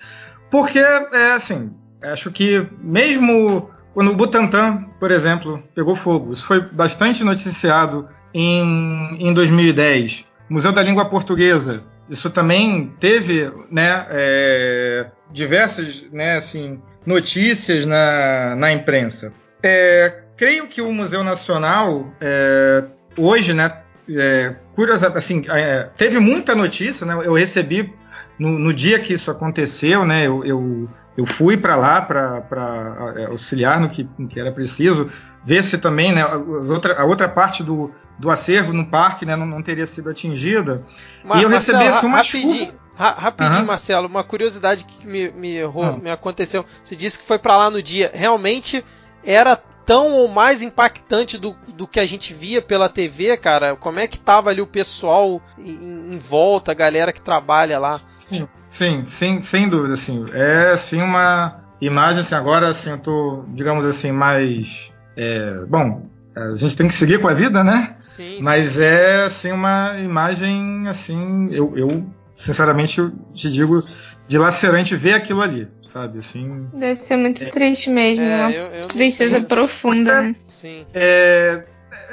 porque, 0.49 0.79
é 0.79 1.33
assim, 1.33 1.73
acho 2.03 2.29
que 2.31 2.67
mesmo 2.81 3.69
quando 3.93 4.11
o 4.11 4.15
Butantan, 4.15 4.85
por 4.99 5.11
exemplo, 5.11 5.61
pegou 5.73 5.95
fogo, 5.95 6.31
isso 6.31 6.45
foi 6.45 6.61
bastante 6.61 7.23
noticiado 7.23 8.07
em, 8.33 9.17
em 9.19 9.33
2010. 9.33 10.25
Museu 10.49 10.71
da 10.71 10.81
Língua 10.81 11.05
Portuguesa, 11.05 11.83
isso 12.09 12.29
também 12.29 12.93
teve, 12.99 13.51
né, 13.69 14.05
é, 14.09 15.07
diversas, 15.32 16.04
né, 16.12 16.38
assim, 16.38 16.82
notícias 17.06 17.86
na, 17.86 18.56
na 18.56 18.72
imprensa. 18.72 19.34
É, 19.63 20.24
creio 20.36 20.67
que 20.67 20.82
o 20.82 20.91
Museu 20.91 21.24
Nacional 21.24 22.12
é, 22.20 22.84
hoje, 23.17 23.54
né, 23.54 23.82
é, 24.10 24.56
curiosamente, 24.76 25.17
assim, 25.17 25.44
é, 25.50 25.89
teve 25.98 26.20
muita 26.20 26.56
notícia, 26.56 27.06
né? 27.06 27.13
Eu 27.24 27.34
recebi 27.34 27.94
no, 28.38 28.58
no 28.58 28.74
dia 28.74 29.00
que 29.00 29.13
isso 29.13 29.30
aconteceu, 29.30 30.06
né? 30.06 30.26
Eu, 30.26 30.44
eu, 30.44 30.89
eu 31.15 31.26
fui 31.26 31.58
para 31.58 31.76
lá 31.76 32.02
para 32.02 33.13
é, 33.17 33.26
auxiliar 33.26 33.80
no 33.80 33.89
que, 33.89 34.08
no 34.17 34.28
que, 34.28 34.39
era 34.39 34.52
preciso, 34.52 35.10
ver 35.46 35.63
se 35.63 35.78
também, 35.78 36.12
né? 36.12 36.22
A 36.22 36.36
outra, 36.36 37.00
a 37.00 37.06
outra 37.06 37.30
parte 37.30 37.63
do, 37.63 37.91
do 38.17 38.30
acervo 38.30 38.74
no 38.74 38.86
parque, 38.88 39.26
né, 39.26 39.36
não, 39.36 39.46
não 39.46 39.62
teria 39.62 39.86
sido 39.86 40.10
atingida. 40.10 40.84
Mas, 41.24 41.41
e 41.41 41.44
eu 41.44 41.50
recebi 41.50 41.84
assim, 41.86 42.08
uma 42.08 42.17
rapidinho, 42.17 42.74
Ra 42.95 43.12
rapidinho, 43.12 43.62
uhum. 43.62 43.65
Marcelo, 43.65 44.08
uma 44.08 44.23
curiosidade 44.23 44.84
que 44.84 45.08
me, 45.08 45.32
me, 45.32 45.56
errou, 45.56 45.86
uhum. 45.86 45.97
me 45.97 46.12
aconteceu. 46.12 46.65
Você 46.84 46.95
disse 46.95 47.19
que 47.19 47.25
foi 47.25 47.39
para 47.39 47.58
lá 47.58 47.69
no 47.69 47.82
dia. 47.82 48.12
Realmente 48.13 48.84
era 49.23 49.56
tão 49.86 50.12
ou 50.12 50.27
mais 50.27 50.62
impactante 50.62 51.38
do, 51.38 51.56
do 51.75 51.88
que 51.88 51.99
a 51.99 52.06
gente 52.06 52.34
via 52.34 52.62
pela 52.62 52.89
TV, 52.89 53.36
cara? 53.38 53.75
Como 53.75 53.99
é 53.99 54.08
que 54.08 54.19
tava 54.19 54.49
ali 54.49 54.62
o 54.62 54.67
pessoal 54.67 55.41
em, 55.58 56.13
em 56.13 56.17
volta, 56.19 56.71
a 56.71 56.75
galera 56.75 57.12
que 57.12 57.21
trabalha 57.21 57.80
lá? 57.80 57.99
Sim, 58.17 58.47
sim, 58.69 59.04
sim, 59.06 59.41
sem 59.41 59.67
dúvida, 59.67 59.93
assim. 59.93 60.25
É 60.34 60.71
assim 60.71 61.01
uma 61.01 61.62
imagem 61.80 62.21
assim, 62.21 62.36
agora 62.36 62.67
assim, 62.69 62.91
eu 62.91 62.99
tô, 62.99 63.43
digamos 63.49 63.86
assim, 63.86 64.12
mais. 64.12 64.93
É, 65.17 65.65
bom, 65.67 66.10
a 66.36 66.56
gente 66.56 66.77
tem 66.77 66.88
que 66.88 66.93
seguir 66.93 67.19
com 67.19 67.27
a 67.27 67.34
vida, 67.34 67.63
né? 67.63 67.95
Sim. 67.99 68.39
Mas 68.41 68.73
sim. 68.73 68.84
é 68.84 69.23
assim 69.23 69.51
uma 69.51 69.97
imagem 69.99 70.88
assim, 70.88 71.49
eu, 71.51 71.77
eu 71.77 72.06
sinceramente, 72.41 72.99
eu 72.99 73.12
te 73.34 73.51
digo, 73.51 73.82
dilacerante 74.27 74.95
ver 74.95 75.13
aquilo 75.13 75.41
ali, 75.41 75.67
sabe? 75.88 76.19
Assim. 76.19 76.67
Deve 76.73 76.99
ser 76.99 77.17
muito 77.17 77.43
é, 77.43 77.49
triste 77.49 77.89
mesmo. 77.89 78.23
É, 78.23 78.49
eu, 78.49 78.65
eu 78.67 78.88
Tristeza 78.88 79.38
sei. 79.38 79.45
profunda, 79.45 80.21
né? 80.21 80.34
Sim. 80.34 80.86
É, 80.93 81.63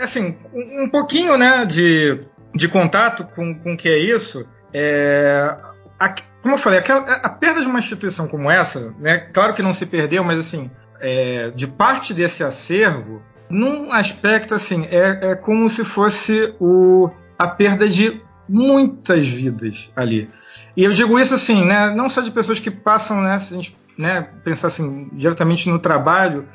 assim, 0.01 0.37
um, 0.53 0.88
pouquinho, 0.88 1.37
né, 1.37 1.64
de, 1.64 2.21
de 2.55 2.69
contato 2.69 3.25
com, 3.35 3.55
com 3.55 3.73
o 3.73 3.77
que 3.77 3.88
é 3.88 3.99
isso. 3.99 4.47
É, 4.73 5.57
a, 5.99 6.14
como 6.43 6.55
eu 6.55 6.59
falei, 6.59 6.81
a, 6.81 6.97
a, 6.97 7.29
perda 7.31 7.61
de 7.61 7.67
uma 7.67 7.79
instituição 7.79 8.29
como 8.29 8.51
essa, 8.51 8.95
né, 8.99 9.19
claro 9.33 9.55
que 9.55 9.62
não 9.62 9.73
se 9.73 9.87
perdeu, 9.87 10.23
mas 10.23 10.38
assim, 10.38 10.71
é, 11.01 11.51
de 11.51 11.67
parte 11.67 12.12
desse 12.12 12.45
acervo, 12.45 13.23
num 13.49 13.93
aspecto 13.93 14.55
assim, 14.55 14.87
é, 14.91 15.31
é 15.31 15.35
como 15.35 15.69
se 15.71 15.85
fosse 15.85 16.55
o, 16.61 17.11
a 17.38 17.49
perda 17.49 17.88
de 17.88 18.21
muitas 18.49 19.29
vidas 19.29 19.91
ali. 19.95 20.31
E 20.77 20.85
eu 20.85 20.93
digo 20.93 21.19
isso 21.19 21.35
assim, 21.35 21.65
né, 21.65 21.95
não 21.95 22.09
só 22.09 22.21
de 22.21 22.31
pessoas 22.31 22.59
que 22.59 22.71
passam, 22.71 23.21
né, 23.21 23.35
a 23.35 23.39
gente 23.39 23.77
né, 23.97 24.29
pensar 24.45 24.69
assim, 24.69 25.09
diretamente 25.13 25.69
no 25.69 25.79
trabalho, 25.79 26.49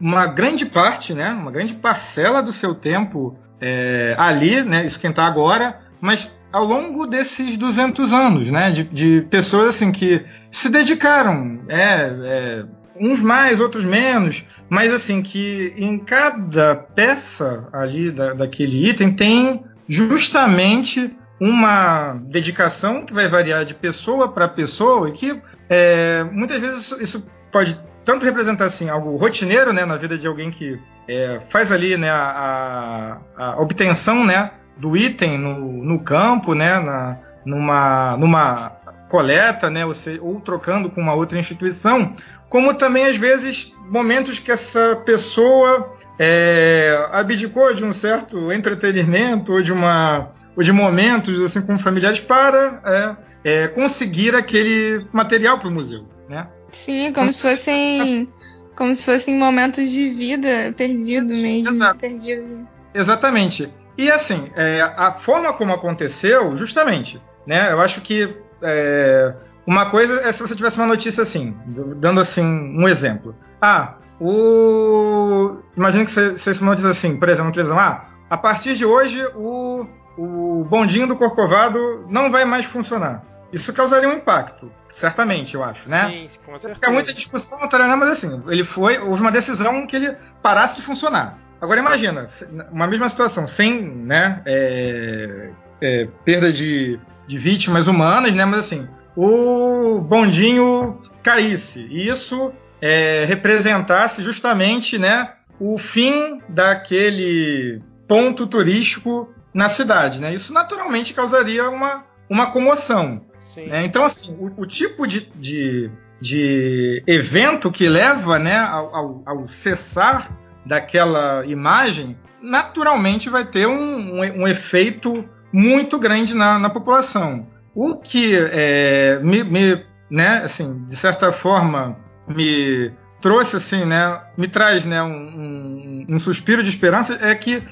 uma 0.00 0.26
grande 0.26 0.64
parte, 0.64 1.12
né, 1.12 1.30
uma 1.30 1.50
grande 1.50 1.74
parcela 1.74 2.42
do 2.42 2.52
seu 2.52 2.74
tempo 2.74 3.36
é, 3.60 4.14
ali, 4.16 4.62
né, 4.62 4.86
isso 4.86 5.00
quem 5.00 5.10
está 5.10 5.26
agora, 5.26 5.80
mas 6.00 6.30
ao 6.52 6.64
longo 6.64 7.06
desses 7.06 7.56
200 7.56 8.12
anos, 8.12 8.50
né, 8.50 8.70
de, 8.70 8.84
de 8.84 9.26
pessoas 9.28 9.70
assim 9.70 9.90
que 9.90 10.24
se 10.50 10.68
dedicaram, 10.68 11.60
é, 11.68 12.12
é, 12.22 12.64
uns 13.00 13.20
mais, 13.20 13.60
outros 13.60 13.84
menos, 13.84 14.44
mas 14.68 14.92
assim 14.92 15.20
que 15.20 15.74
em 15.76 15.98
cada 15.98 16.76
peça 16.76 17.66
ali 17.72 18.12
da, 18.12 18.34
daquele 18.34 18.88
item 18.88 19.12
tem 19.12 19.64
justamente 19.88 21.12
uma 21.44 22.14
dedicação 22.22 23.04
que 23.04 23.12
vai 23.12 23.28
variar 23.28 23.66
de 23.66 23.74
pessoa 23.74 24.32
para 24.32 24.48
pessoa 24.48 25.10
e 25.10 25.12
que 25.12 25.42
é, 25.68 26.24
muitas 26.32 26.58
vezes 26.58 26.86
isso, 26.86 27.02
isso, 27.02 27.26
pode 27.52 27.78
tanto 28.02 28.24
representar 28.24 28.64
assim 28.64 28.88
algo 28.88 29.14
rotineiro 29.16 29.70
né, 29.70 29.84
na 29.84 29.98
vida 29.98 30.16
de 30.16 30.26
alguém 30.26 30.50
que 30.50 30.80
é, 31.06 31.42
faz 31.50 31.70
ali 31.70 31.98
né, 31.98 32.08
a, 32.10 33.18
a, 33.36 33.60
obtenção 33.60 34.24
né, 34.24 34.52
do 34.78 34.96
item 34.96 35.36
no, 35.36 35.84
no 35.84 36.00
campo, 36.00 36.54
né, 36.54 36.80
na, 36.80 37.18
numa, 37.44 38.16
numa 38.16 38.70
coleta, 39.10 39.68
né, 39.68 39.84
ou, 39.84 39.92
se, 39.92 40.18
ou 40.22 40.40
trocando 40.40 40.88
com 40.88 41.02
uma 41.02 41.12
outra 41.12 41.38
instituição, 41.38 42.16
como 42.48 42.72
também 42.72 43.04
às 43.04 43.16
vezes 43.16 43.74
momentos 43.90 44.38
que 44.38 44.50
essa 44.50 44.96
pessoa 45.04 45.92
é, 46.18 47.06
abdicou 47.12 47.74
de 47.74 47.84
um 47.84 47.92
certo 47.92 48.50
entretenimento 48.50 49.52
ou 49.52 49.62
de 49.62 49.74
uma 49.74 50.32
ou 50.56 50.62
de 50.62 50.72
momentos 50.72 51.42
assim 51.42 51.60
com 51.60 51.78
familiares 51.78 52.20
para 52.20 53.16
é, 53.44 53.62
é, 53.64 53.68
conseguir 53.68 54.34
aquele 54.34 55.06
material 55.12 55.58
para 55.58 55.68
o 55.68 55.72
museu, 55.72 56.04
né? 56.28 56.48
Sim, 56.70 57.12
como 57.12 57.32
se 57.32 57.42
fossem 57.42 58.28
como 58.76 58.94
se 58.96 59.04
fossem 59.04 59.38
momentos 59.38 59.90
de 59.90 60.10
vida 60.10 60.74
perdido 60.76 61.28
mesmo, 61.28 61.70
Exato. 61.70 61.98
perdido. 61.98 62.66
Exatamente. 62.92 63.72
E 63.96 64.10
assim, 64.10 64.50
é, 64.56 64.80
a 64.80 65.12
forma 65.12 65.52
como 65.52 65.72
aconteceu, 65.72 66.56
justamente, 66.56 67.22
né? 67.46 67.70
Eu 67.70 67.80
acho 67.80 68.00
que 68.00 68.36
é, 68.60 69.32
uma 69.66 69.90
coisa 69.90 70.28
é 70.28 70.32
se 70.32 70.40
você 70.40 70.54
tivesse 70.54 70.76
uma 70.76 70.86
notícia 70.86 71.22
assim, 71.22 71.56
dando 71.96 72.20
assim 72.20 72.44
um 72.44 72.88
exemplo. 72.88 73.34
Ah, 73.60 73.94
o. 74.20 75.58
Imagina 75.76 76.04
que 76.04 76.10
você, 76.10 76.32
você 76.32 76.52
uma 76.60 76.70
notícia 76.72 76.90
assim, 76.90 77.16
por 77.16 77.28
exemplo, 77.28 77.46
na 77.46 77.52
televisão, 77.52 77.78
ah, 77.78 78.08
a 78.28 78.36
partir 78.36 78.74
de 78.74 78.84
hoje 78.84 79.24
o, 79.34 79.86
o 80.16 80.64
bondinho 80.64 81.06
do 81.06 81.16
Corcovado 81.16 82.06
não 82.08 82.30
vai 82.30 82.44
mais 82.44 82.64
funcionar. 82.64 83.24
Isso 83.52 83.72
causaria 83.72 84.08
um 84.08 84.14
impacto, 84.14 84.70
certamente, 84.94 85.54
eu 85.54 85.62
acho, 85.62 85.88
né? 85.88 86.08
Sim, 86.08 86.40
com 86.44 86.58
certeza. 86.58 86.74
Fica 86.74 86.90
muita 86.90 87.12
discussão, 87.12 87.58
mas 87.60 88.08
assim, 88.08 88.42
ele 88.48 88.64
foi, 88.64 88.98
houve 88.98 89.20
uma 89.20 89.30
decisão 89.30 89.86
que 89.86 89.94
ele 89.96 90.16
parasse 90.42 90.76
de 90.76 90.82
funcionar. 90.82 91.38
Agora 91.60 91.80
imagina, 91.80 92.26
uma 92.70 92.86
mesma 92.86 93.08
situação, 93.08 93.46
sem 93.46 93.80
né, 93.80 94.42
é, 94.44 95.50
é, 95.80 96.08
perda 96.24 96.52
de, 96.52 96.98
de 97.26 97.38
vítimas 97.38 97.86
humanas, 97.86 98.34
né? 98.34 98.44
Mas 98.44 98.60
assim, 98.60 98.88
o 99.16 100.00
bondinho 100.00 101.00
caísse. 101.22 101.86
E 101.90 102.08
isso 102.08 102.52
é, 102.82 103.24
representasse 103.24 104.22
justamente 104.22 104.98
né, 104.98 105.32
o 105.58 105.78
fim 105.78 106.40
daquele 106.48 107.82
ponto 108.06 108.46
turístico 108.46 109.32
na 109.54 109.68
cidade. 109.68 110.20
Né? 110.20 110.34
Isso 110.34 110.52
naturalmente 110.52 111.14
causaria 111.14 111.70
uma, 111.70 112.04
uma 112.28 112.46
comoção. 112.50 113.22
Né? 113.56 113.84
Então, 113.86 114.04
assim, 114.04 114.36
o, 114.38 114.62
o 114.62 114.66
tipo 114.66 115.06
de, 115.06 115.30
de, 115.36 115.90
de, 116.20 117.02
evento 117.06 117.70
que 117.70 117.88
leva 117.88 118.38
né, 118.38 118.58
ao, 118.58 118.94
ao, 118.94 119.22
ao, 119.24 119.46
cessar 119.46 120.36
daquela 120.66 121.46
imagem, 121.46 122.18
naturalmente 122.42 123.30
vai 123.30 123.44
ter 123.44 123.66
um, 123.66 124.20
um, 124.20 124.42
um 124.42 124.48
efeito 124.48 125.24
muito 125.52 125.98
grande 125.98 126.34
na, 126.34 126.58
na 126.58 126.68
população. 126.68 127.46
O 127.74 127.96
que 127.96 128.34
é, 128.36 129.20
me, 129.22 129.44
me, 129.44 129.84
né, 130.10 130.42
assim, 130.44 130.84
de 130.86 130.96
certa 130.96 131.32
forma, 131.32 131.96
me 132.26 132.92
trouxe 133.20 133.56
assim, 133.56 133.84
né, 133.84 134.20
me 134.36 134.48
traz, 134.48 134.84
né, 134.84 135.02
um, 135.02 135.06
um, 135.08 136.06
um 136.10 136.18
suspiro 136.18 136.62
de 136.62 136.68
esperança 136.68 137.18
é 137.20 137.34
que 137.34 137.62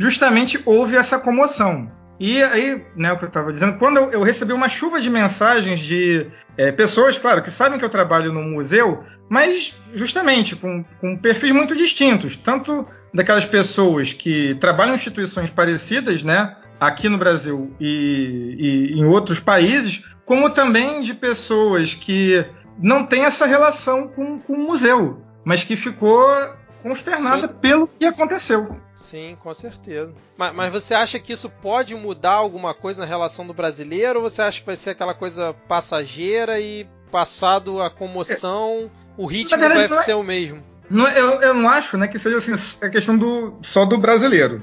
justamente 0.00 0.60
houve 0.64 0.96
essa 0.96 1.18
comoção. 1.18 1.92
E 2.18 2.42
aí, 2.42 2.82
né, 2.96 3.12
o 3.12 3.18
que 3.18 3.24
eu 3.24 3.28
estava 3.28 3.52
dizendo, 3.52 3.78
quando 3.78 3.98
eu, 3.98 4.22
recebi 4.22 4.52
uma 4.52 4.68
chuva 4.68 5.00
de 5.00 5.08
mensagens 5.08 5.80
de 5.80 6.26
é, 6.56 6.72
pessoas, 6.72 7.16
claro, 7.16 7.42
que 7.42 7.50
sabem 7.50 7.78
que 7.78 7.84
eu 7.84 7.88
trabalho 7.88 8.32
no 8.32 8.42
museu, 8.42 9.04
mas 9.28 9.74
justamente 9.94 10.56
com, 10.56 10.84
com 11.00 11.16
perfis 11.16 11.52
muito 11.52 11.76
distintos, 11.76 12.36
tanto 12.36 12.86
daquelas 13.12 13.44
pessoas 13.44 14.12
que 14.12 14.54
trabalham 14.56 14.92
em 14.92 14.96
instituições 14.96 15.50
parecidas, 15.50 16.22
né, 16.22 16.56
aqui 16.78 17.08
no 17.08 17.18
Brasil 17.18 17.74
e, 17.80 18.90
e 18.94 18.98
em 18.98 19.04
outros 19.04 19.38
países, 19.38 20.02
como 20.24 20.50
também 20.50 21.02
de 21.02 21.14
pessoas 21.14 21.94
que 21.94 22.44
não 22.82 23.04
têm 23.04 23.24
essa 23.24 23.46
relação 23.46 24.08
com, 24.08 24.38
com 24.38 24.54
o 24.54 24.66
museu, 24.66 25.22
mas 25.44 25.64
que 25.64 25.76
ficou 25.76 26.26
consternada 26.82 27.48
Sim. 27.48 27.54
pelo 27.60 27.86
que 27.86 28.04
aconteceu. 28.04 28.76
Sim, 28.94 29.36
com 29.40 29.52
certeza. 29.54 30.12
Mas, 30.36 30.54
mas, 30.54 30.72
você 30.72 30.94
acha 30.94 31.18
que 31.18 31.32
isso 31.32 31.48
pode 31.48 31.94
mudar 31.94 32.32
alguma 32.32 32.74
coisa 32.74 33.02
na 33.02 33.06
relação 33.06 33.46
do 33.46 33.54
brasileiro? 33.54 34.20
Ou 34.20 34.28
você 34.28 34.42
acha 34.42 34.60
que 34.60 34.66
vai 34.66 34.76
ser 34.76 34.90
aquela 34.90 35.14
coisa 35.14 35.54
passageira 35.66 36.60
e 36.60 36.86
passado 37.10 37.82
a 37.82 37.90
comoção, 37.90 38.84
é, 38.84 39.12
o 39.16 39.26
ritmo 39.26 39.58
vai 39.58 39.84
é, 39.84 39.94
ser 39.96 40.14
o 40.14 40.22
mesmo? 40.22 40.62
Não, 40.88 41.08
eu, 41.08 41.40
eu, 41.40 41.54
não 41.54 41.68
acho 41.68 41.96
né, 41.96 42.08
que 42.08 42.18
seja 42.18 42.38
assim, 42.38 42.52
a 42.80 42.88
questão 42.88 43.16
do, 43.16 43.58
só 43.62 43.84
do 43.84 43.96
brasileiro. 43.98 44.62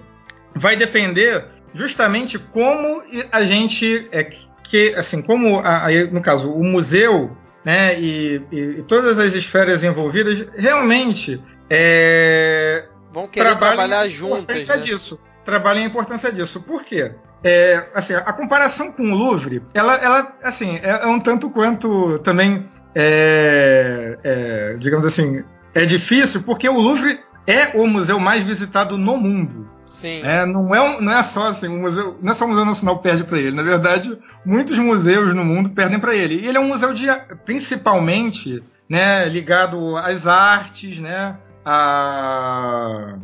Vai 0.54 0.76
depender 0.76 1.46
justamente 1.74 2.40
como 2.40 3.02
a 3.32 3.44
gente 3.44 4.08
é 4.12 4.30
que 4.64 4.94
assim 4.96 5.22
como 5.22 5.62
aí 5.64 6.10
no 6.12 6.22
caso 6.22 6.52
o 6.52 6.64
museu 6.64 7.36
né 7.64 8.00
e, 8.00 8.42
e, 8.52 8.84
todas 8.84 9.20
as 9.20 9.34
esferas 9.34 9.84
envolvidas 9.84 10.46
realmente 10.58 11.42
é, 11.70 12.86
vão 13.12 13.28
querer 13.28 13.56
trabalhar 13.58 14.08
juntas 14.10 14.68
né? 14.68 14.78
disso 14.78 15.20
trabalhem 15.44 15.84
a 15.84 15.88
importância 15.88 16.32
disso 16.32 16.62
por 16.62 16.84
quê 16.84 17.12
é, 17.44 17.88
assim 17.94 18.14
a 18.14 18.34
comparação 18.34 18.92
com 18.92 19.04
o 19.04 19.16
Louvre 19.16 19.64
ela, 19.74 19.96
ela 19.96 20.38
assim 20.44 20.78
é, 20.82 21.04
é 21.04 21.08
um 21.08 21.20
tanto 21.20 21.50
quanto 21.50 22.20
também 22.20 22.70
é, 22.96 24.18
é, 24.24 24.78
digamos 24.78 25.06
assim 25.06 25.44
é 25.74 25.86
difícil 25.86 26.44
porque 26.44 26.68
o 26.68 26.80
Louvre 26.80 27.20
é 27.46 27.78
o 27.78 27.88
museu 27.88 28.20
mais 28.20 28.44
visitado 28.44 28.98
no 28.98 29.18
mundo 29.18 29.78
Sim. 29.88 30.22
É, 30.22 30.46
não, 30.46 30.76
é, 30.76 31.02
não 31.02 31.14
é 31.14 31.24
só 31.24 31.48
assim, 31.48 31.68
o 31.68 31.80
museu, 31.80 32.18
não 32.22 32.32
é 32.32 32.34
só 32.36 32.46
o 32.46 32.50
Museu 32.50 32.66
Nacional 32.66 33.00
perde 33.00 33.24
para 33.24 33.40
ele. 33.40 33.56
Na 33.56 33.64
verdade, 33.64 34.18
muitos 34.46 34.78
museus 34.78 35.34
no 35.34 35.46
mundo 35.46 35.70
perdem 35.70 35.98
para 35.98 36.14
ele. 36.14 36.36
E 36.36 36.48
ele 36.48 36.58
é 36.58 36.60
um 36.60 36.68
museu 36.68 36.94
de, 36.94 37.08
principalmente, 37.46 38.62
né, 38.90 39.28
ligado 39.30 39.96
às 39.98 40.28
artes, 40.28 41.00
né, 41.00 41.38
a 41.70 43.18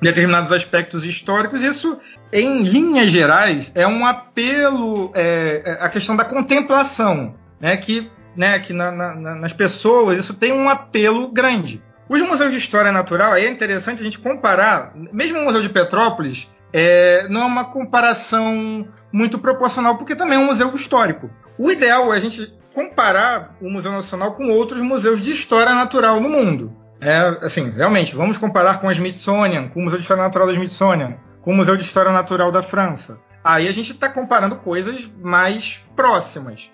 determinados 0.00 0.52
aspectos 0.52 1.04
históricos. 1.04 1.64
Isso, 1.64 1.98
em 2.32 2.62
linhas 2.62 3.10
gerais, 3.10 3.72
é 3.74 3.86
um 3.86 4.06
apelo 4.06 5.10
é, 5.14 5.62
é 5.64 5.84
à 5.84 5.88
questão 5.88 6.14
da 6.14 6.24
contemplação, 6.24 7.34
né, 7.60 7.76
que, 7.76 8.08
né, 8.36 8.60
que 8.60 8.72
na, 8.72 8.92
na, 8.92 9.34
nas 9.34 9.52
pessoas 9.52 10.16
isso 10.16 10.34
tem 10.34 10.52
um 10.52 10.68
apelo 10.68 11.32
grande. 11.32 11.82
Os 12.08 12.22
museus 12.22 12.52
de 12.52 12.58
história 12.58 12.92
natural, 12.92 13.32
aí 13.32 13.46
é 13.46 13.50
interessante 13.50 14.00
a 14.00 14.04
gente 14.04 14.20
comparar, 14.20 14.92
mesmo 15.12 15.40
o 15.40 15.44
Museu 15.44 15.60
de 15.60 15.68
Petrópolis, 15.68 16.48
é, 16.72 17.26
não 17.28 17.42
é 17.42 17.46
uma 17.46 17.64
comparação 17.64 18.86
muito 19.12 19.38
proporcional, 19.38 19.96
porque 19.96 20.14
também 20.14 20.36
é 20.36 20.40
um 20.40 20.46
museu 20.46 20.72
histórico. 20.74 21.28
O 21.58 21.70
ideal 21.70 22.12
é 22.14 22.16
a 22.16 22.20
gente 22.20 22.54
comparar 22.72 23.56
o 23.60 23.68
Museu 23.68 23.90
Nacional 23.90 24.32
com 24.32 24.50
outros 24.50 24.80
museus 24.80 25.20
de 25.20 25.32
história 25.32 25.74
natural 25.74 26.20
no 26.20 26.28
mundo. 26.28 26.72
É, 27.00 27.38
assim, 27.42 27.70
realmente, 27.70 28.14
vamos 28.14 28.38
comparar 28.38 28.80
com 28.80 28.88
a 28.88 28.92
Smithsonian, 28.92 29.68
com 29.68 29.80
o 29.80 29.84
Museu 29.84 29.98
de 29.98 30.02
História 30.02 30.22
Natural 30.22 30.46
da 30.46 30.52
Smithsonian, 30.54 31.16
com 31.40 31.52
o 31.52 31.54
Museu 31.54 31.76
de 31.76 31.82
História 31.82 32.12
Natural 32.12 32.50
da 32.50 32.62
França. 32.62 33.20
Aí 33.42 33.68
a 33.68 33.72
gente 33.72 33.92
está 33.92 34.08
comparando 34.08 34.56
coisas 34.56 35.10
mais 35.22 35.82
próximas 35.94 36.70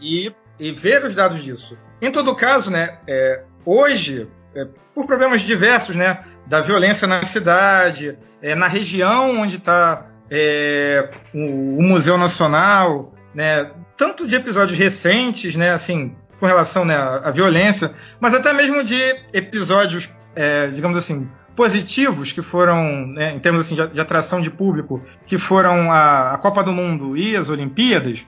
e, 0.00 0.32
e, 0.58 0.72
ver 0.72 1.04
os 1.04 1.14
dados 1.14 1.42
disso. 1.42 1.76
Em 2.00 2.10
todo 2.10 2.34
caso, 2.34 2.70
né, 2.70 2.98
é, 3.06 3.44
hoje 3.64 4.28
é, 4.54 4.66
por 4.94 5.06
problemas 5.06 5.42
diversos, 5.42 5.96
né? 5.96 6.20
Da 6.46 6.60
violência 6.60 7.06
na 7.06 7.22
cidade, 7.22 8.18
é, 8.42 8.54
na 8.54 8.68
região 8.68 9.40
onde 9.40 9.56
está 9.56 10.06
é, 10.30 11.10
o, 11.32 11.78
o, 11.78 11.82
Museu 11.82 12.18
Nacional, 12.18 13.14
né? 13.34 13.70
Tanto 13.96 14.26
de 14.26 14.34
episódios 14.34 14.78
recentes, 14.78 15.56
né? 15.56 15.70
Assim, 15.70 16.14
com 16.42 16.46
relação 16.48 16.84
né, 16.84 16.96
à, 16.96 17.30
violência, 17.30 17.92
mas 18.18 18.34
até 18.34 18.52
mesmo 18.52 18.82
de 18.82 19.00
episódios, 19.32 20.10
é, 20.34 20.66
digamos 20.66 20.96
assim, 20.96 21.30
positivos 21.54 22.32
que 22.32 22.42
foram, 22.42 23.06
né, 23.06 23.32
em 23.32 23.38
termos 23.38 23.60
assim, 23.60 23.76
de, 23.76 23.86
de, 23.86 24.00
atração 24.00 24.40
de 24.40 24.50
público, 24.50 25.00
que 25.24 25.38
foram 25.38 25.92
a, 25.92 26.34
a, 26.34 26.38
Copa 26.38 26.64
do 26.64 26.72
Mundo 26.72 27.16
e 27.16 27.36
as 27.36 27.48
Olimpíadas, 27.48 28.24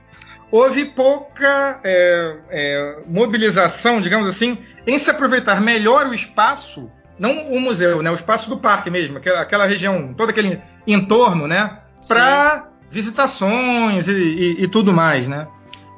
houve 0.48 0.84
pouca 0.84 1.80
é, 1.82 2.36
é, 2.50 2.98
mobilização, 3.04 4.00
digamos 4.00 4.28
assim, 4.28 4.58
em 4.86 4.96
se 4.96 5.10
aproveitar 5.10 5.60
melhor 5.60 6.06
o 6.06 6.14
espaço, 6.14 6.88
não 7.18 7.50
o 7.50 7.60
museu, 7.60 8.00
né, 8.00 8.12
o 8.12 8.14
espaço 8.14 8.48
do 8.48 8.58
parque 8.58 8.90
mesmo, 8.90 9.18
aquela, 9.18 9.40
aquela 9.40 9.66
região, 9.66 10.14
todo 10.14 10.30
aquele 10.30 10.62
entorno, 10.86 11.48
né, 11.48 11.80
para 12.06 12.68
visitações 12.88 14.06
e, 14.06 14.12
e, 14.12 14.62
e, 14.62 14.68
tudo 14.68 14.92
mais, 14.92 15.26
né. 15.26 15.48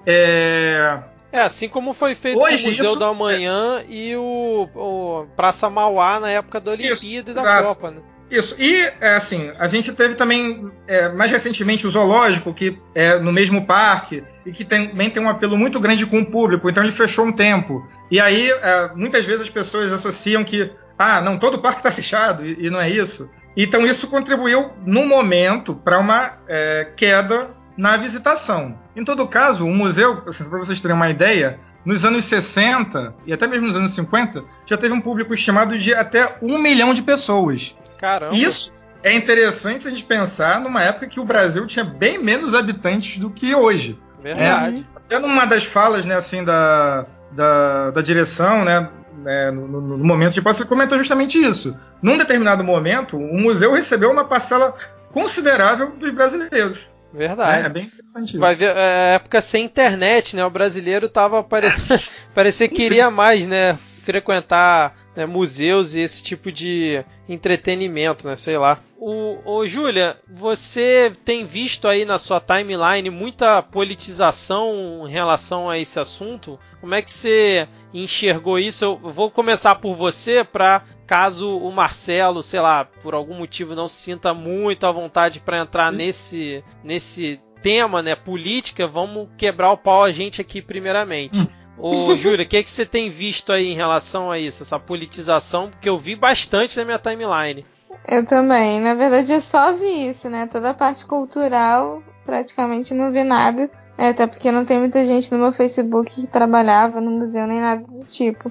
É, 0.06 0.98
é, 1.32 1.40
assim 1.40 1.68
como 1.68 1.92
foi 1.92 2.14
feito 2.14 2.38
Hoje, 2.38 2.62
com 2.62 2.68
o 2.68 2.70
Museu 2.70 2.90
isso, 2.92 2.98
da 2.98 3.12
Manhã 3.12 3.80
é... 3.80 3.92
e 3.92 4.16
o, 4.16 4.68
o, 4.74 5.26
Praça 5.36 5.68
Mauá 5.68 6.20
na 6.20 6.30
época 6.30 6.60
da 6.60 6.70
Olimpíada 6.72 6.94
isso, 6.94 7.06
e 7.06 7.22
da 7.22 7.40
exato. 7.42 7.62
Copa, 7.64 7.90
né? 7.90 8.00
Isso. 8.30 8.56
E, 8.58 8.80
é, 9.00 9.14
assim, 9.14 9.52
a 9.58 9.68
gente 9.68 9.92
teve 9.92 10.14
também, 10.14 10.70
é, 10.86 11.08
mais 11.10 11.30
recentemente, 11.30 11.86
o 11.86 11.90
Zoológico, 11.90 12.52
que 12.52 12.78
é 12.94 13.18
no 13.18 13.32
mesmo 13.32 13.64
parque, 13.64 14.22
e 14.44 14.50
que 14.50 14.64
também 14.64 15.10
tem 15.10 15.22
um 15.22 15.28
apelo 15.28 15.56
muito 15.56 15.78
grande 15.78 16.04
com 16.06 16.20
o 16.20 16.26
público, 16.26 16.68
então 16.68 16.82
ele 16.82 16.92
fechou 16.92 17.24
um 17.24 17.32
tempo. 17.32 17.86
E 18.10 18.18
aí, 18.18 18.50
é, 18.50 18.90
muitas 18.94 19.24
vezes 19.24 19.42
as 19.42 19.50
pessoas 19.50 19.92
associam 19.92 20.42
que, 20.42 20.72
ah, 20.98 21.20
não, 21.20 21.38
todo 21.38 21.54
o 21.54 21.58
parque 21.60 21.78
está 21.78 21.90
fechado, 21.92 22.44
e, 22.44 22.66
e, 22.66 22.70
não 22.70 22.80
é 22.80 22.90
isso. 22.90 23.30
Então 23.56 23.86
isso 23.86 24.08
contribuiu, 24.08 24.70
no 24.84 25.06
momento, 25.06 25.74
para 25.74 25.98
uma 25.98 26.38
é, 26.48 26.88
queda 26.96 27.50
na 27.76 27.96
visitação. 27.96 28.78
Em 28.94 29.04
todo 29.04 29.26
caso, 29.26 29.66
o 29.66 29.74
museu, 29.74 30.22
assim, 30.26 30.48
para 30.48 30.58
vocês 30.58 30.80
terem 30.80 30.96
uma 30.96 31.10
ideia, 31.10 31.60
nos 31.84 32.04
anos 32.04 32.24
60 32.24 33.14
e 33.26 33.32
até 33.32 33.46
mesmo 33.46 33.68
nos 33.68 33.76
anos 33.76 33.92
50, 33.92 34.42
já 34.66 34.76
teve 34.76 34.92
um 34.92 35.00
público 35.00 35.32
estimado 35.32 35.78
de 35.78 35.94
até 35.94 36.36
um 36.42 36.58
milhão 36.58 36.92
de 36.92 37.00
pessoas. 37.00 37.76
Caramba! 37.96 38.34
Isso 38.34 38.88
é 39.02 39.14
interessante 39.14 39.82
se 39.82 39.88
a 39.88 39.90
gente 39.90 40.04
pensar 40.04 40.60
numa 40.60 40.82
época 40.82 41.06
que 41.06 41.20
o 41.20 41.24
Brasil 41.24 41.64
tinha 41.66 41.84
bem 41.84 42.18
menos 42.18 42.54
habitantes 42.54 43.18
do 43.18 43.30
que 43.30 43.54
hoje. 43.54 43.98
Verdade. 44.20 44.84
É, 44.94 44.98
até 44.98 45.18
numa 45.20 45.44
das 45.44 45.64
falas, 45.64 46.04
né, 46.04 46.16
assim, 46.16 46.42
da, 46.42 47.06
da, 47.30 47.92
da 47.92 48.02
direção, 48.02 48.64
né, 48.64 48.88
né 49.18 49.52
no, 49.52 49.68
no, 49.68 49.98
momento 49.98 50.34
de 50.34 50.42
passe, 50.42 50.64
comentou 50.64 50.98
justamente 50.98 51.40
isso. 51.40 51.76
Num 52.02 52.18
determinado 52.18 52.64
momento, 52.64 53.16
o 53.16 53.38
museu 53.38 53.72
recebeu 53.72 54.10
uma 54.10 54.24
parcela 54.24 54.74
considerável 55.12 55.92
dos 55.92 56.10
brasileiros. 56.10 56.80
Verdade. 57.16 57.62
É, 57.62 57.66
é, 57.66 57.68
bem 57.68 57.84
interessante 57.86 58.30
isso. 58.30 58.38
Vai 58.38 58.54
ver, 58.54 58.76
é, 58.76 59.14
época 59.14 59.40
sem 59.40 59.64
internet, 59.64 60.36
né? 60.36 60.44
O 60.44 60.50
brasileiro 60.50 61.08
tava 61.08 61.42
pare... 61.42 61.68
parecia 62.34 62.68
que 62.68 62.74
queria 62.74 63.10
mais, 63.10 63.46
né? 63.46 63.78
Frequentar 64.04 64.94
né, 65.16 65.24
museus 65.24 65.94
e 65.94 66.00
esse 66.00 66.22
tipo 66.22 66.52
de 66.52 67.02
entretenimento, 67.28 68.28
né? 68.28 68.36
Sei 68.36 68.58
lá. 68.58 68.80
O, 68.98 69.38
o 69.44 69.66
Júlia, 69.66 70.16
você 70.28 71.12
tem 71.24 71.46
visto 71.46 71.88
aí 71.88 72.04
na 72.04 72.18
sua 72.18 72.40
timeline 72.40 73.10
muita 73.10 73.62
politização 73.62 75.04
em 75.06 75.10
relação 75.10 75.70
a 75.70 75.78
esse 75.78 75.98
assunto? 75.98 76.58
Como 76.80 76.94
é 76.94 77.02
que 77.02 77.10
você 77.10 77.66
enxergou 77.92 78.58
isso? 78.58 78.84
Eu 78.84 78.98
vou 78.98 79.30
começar 79.30 79.74
por 79.76 79.94
você 79.94 80.44
para 80.44 80.82
caso 81.06 81.56
o 81.56 81.70
Marcelo, 81.72 82.42
sei 82.42 82.60
lá, 82.60 82.84
por 82.84 83.14
algum 83.14 83.34
motivo 83.34 83.74
não 83.74 83.88
se 83.88 83.96
sinta 83.96 84.34
muito 84.34 84.86
à 84.86 84.92
vontade 84.92 85.40
para 85.40 85.60
entrar 85.60 85.92
nesse 85.92 86.64
nesse 86.82 87.40
tema, 87.62 88.02
né, 88.02 88.14
política, 88.14 88.86
vamos 88.86 89.28
quebrar 89.36 89.72
o 89.72 89.76
pau 89.76 90.04
a 90.04 90.12
gente 90.12 90.40
aqui 90.40 90.60
primeiramente. 90.60 91.40
Hum. 91.40 91.46
Ô, 91.78 92.14
Júlia, 92.16 92.44
o 92.44 92.48
que, 92.48 92.58
é 92.58 92.62
que 92.62 92.70
você 92.70 92.86
tem 92.86 93.10
visto 93.10 93.52
aí 93.52 93.66
em 93.66 93.74
relação 93.74 94.30
a 94.30 94.38
isso, 94.38 94.62
essa 94.62 94.78
politização? 94.78 95.70
Porque 95.70 95.88
eu 95.88 95.98
vi 95.98 96.14
bastante 96.14 96.76
na 96.76 96.84
minha 96.84 96.98
timeline. 96.98 97.64
Eu 98.06 98.24
também. 98.24 98.80
Na 98.80 98.94
verdade, 98.94 99.32
eu 99.32 99.40
só 99.40 99.74
vi 99.74 100.08
isso, 100.08 100.30
né? 100.30 100.46
Toda 100.46 100.70
a 100.70 100.74
parte 100.74 101.04
cultural, 101.04 102.02
praticamente 102.24 102.94
não 102.94 103.10
vi 103.10 103.24
nada. 103.24 103.68
É, 103.98 104.08
até 104.08 104.26
porque 104.26 104.52
não 104.52 104.64
tem 104.64 104.78
muita 104.78 105.04
gente 105.04 105.32
no 105.32 105.38
meu 105.38 105.52
Facebook 105.52 106.14
que 106.14 106.26
trabalhava 106.26 107.00
no 107.00 107.10
museu 107.10 107.46
nem 107.46 107.60
nada 107.60 107.82
do 107.82 108.04
tipo. 108.08 108.50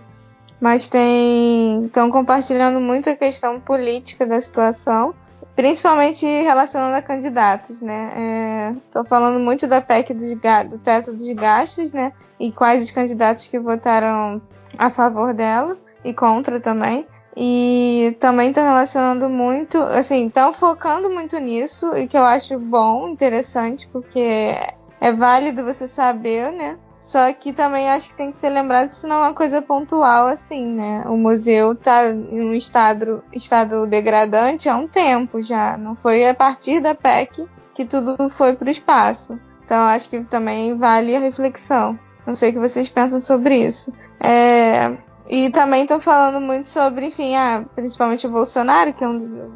Mas 0.59 0.87
tem. 0.87 1.85
Estão 1.85 2.09
compartilhando 2.09 2.79
muito 2.79 3.09
a 3.09 3.15
questão 3.15 3.59
política 3.59 4.25
da 4.25 4.39
situação 4.39 5.13
principalmente 5.55 6.25
relacionando 6.25 6.95
a 6.97 7.01
candidatos, 7.01 7.81
né? 7.81 8.75
Estou 8.85 9.03
é, 9.03 9.05
falando 9.05 9.39
muito 9.39 9.65
da 9.65 9.79
PEC 9.79 10.13
do 10.13 10.77
teto 10.77 11.13
dos 11.13 11.31
gastos, 11.33 11.93
né? 11.93 12.11
E 12.39 12.51
quais 12.51 12.83
os 12.83 12.91
candidatos 12.91 13.47
que 13.47 13.57
votaram 13.57 14.41
a 14.77 14.89
favor 14.89 15.33
dela 15.33 15.77
e 16.03 16.13
contra 16.13 16.59
também. 16.59 17.07
E 17.37 18.15
também 18.19 18.49
estão 18.49 18.63
relacionando 18.63 19.29
muito, 19.29 19.77
assim, 19.77 20.27
estão 20.27 20.53
focando 20.53 21.09
muito 21.09 21.37
nisso, 21.37 21.93
e 21.95 22.07
que 22.07 22.17
eu 22.17 22.23
acho 22.23 22.57
bom, 22.57 23.09
interessante, 23.09 23.89
porque 23.89 24.55
é 25.01 25.11
válido 25.11 25.65
você 25.65 25.85
saber, 25.85 26.51
né? 26.53 26.77
Só 27.05 27.31
que 27.33 27.53
também 27.53 27.87
acho 27.87 28.09
que 28.09 28.15
tem 28.15 28.31
que 28.31 28.35
ser 28.35 28.49
lembrado 28.49 28.89
que 28.89 28.95
isso 28.95 29.07
não 29.07 29.17
é 29.17 29.27
uma 29.27 29.33
coisa 29.35 29.61
pontual 29.61 30.25
assim, 30.25 30.65
né? 30.65 31.03
O 31.05 31.15
museu 31.15 31.75
tá 31.75 32.09
em 32.09 32.41
um 32.41 32.51
estado, 32.51 33.23
estado 33.31 33.85
degradante 33.85 34.67
há 34.67 34.75
um 34.75 34.87
tempo 34.87 35.39
já. 35.39 35.77
Não 35.77 35.95
foi 35.95 36.27
a 36.27 36.33
partir 36.33 36.79
da 36.79 36.95
PEC 36.95 37.47
que 37.75 37.85
tudo 37.85 38.27
foi 38.27 38.55
para 38.55 38.67
o 38.67 38.71
espaço. 38.71 39.39
Então 39.63 39.85
acho 39.85 40.09
que 40.09 40.19
também 40.23 40.75
vale 40.75 41.15
a 41.15 41.19
reflexão. 41.19 41.97
Não 42.25 42.33
sei 42.33 42.49
o 42.49 42.53
que 42.53 42.59
vocês 42.59 42.89
pensam 42.89 43.21
sobre 43.21 43.67
isso. 43.67 43.93
É, 44.19 44.97
e 45.29 45.51
também 45.51 45.83
estão 45.83 45.99
falando 45.99 46.41
muito 46.41 46.67
sobre, 46.67 47.05
enfim, 47.05 47.35
ah, 47.35 47.63
principalmente 47.75 48.25
o 48.25 48.31
Bolsonaro, 48.31 48.91
que 48.91 49.03
é 49.03 49.07
um 49.07 49.51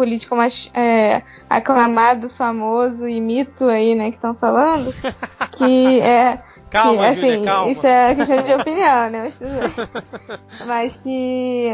político 0.00 0.34
mais 0.34 0.70
é, 0.72 1.20
aclamado, 1.48 2.30
famoso 2.30 3.06
e 3.06 3.20
mito 3.20 3.66
aí, 3.66 3.94
né, 3.94 4.08
que 4.08 4.16
estão 4.16 4.34
falando, 4.34 4.94
que 5.52 6.00
é 6.00 6.40
Calma, 6.70 7.02
que, 7.02 7.08
assim, 7.08 7.30
Julia, 7.32 7.44
calma. 7.44 7.70
Isso 7.70 7.86
é 7.86 8.14
questão 8.14 8.42
de 8.42 8.54
opinião, 8.54 9.10
né? 9.10 9.24
Mas 10.64 10.96
que 10.96 11.68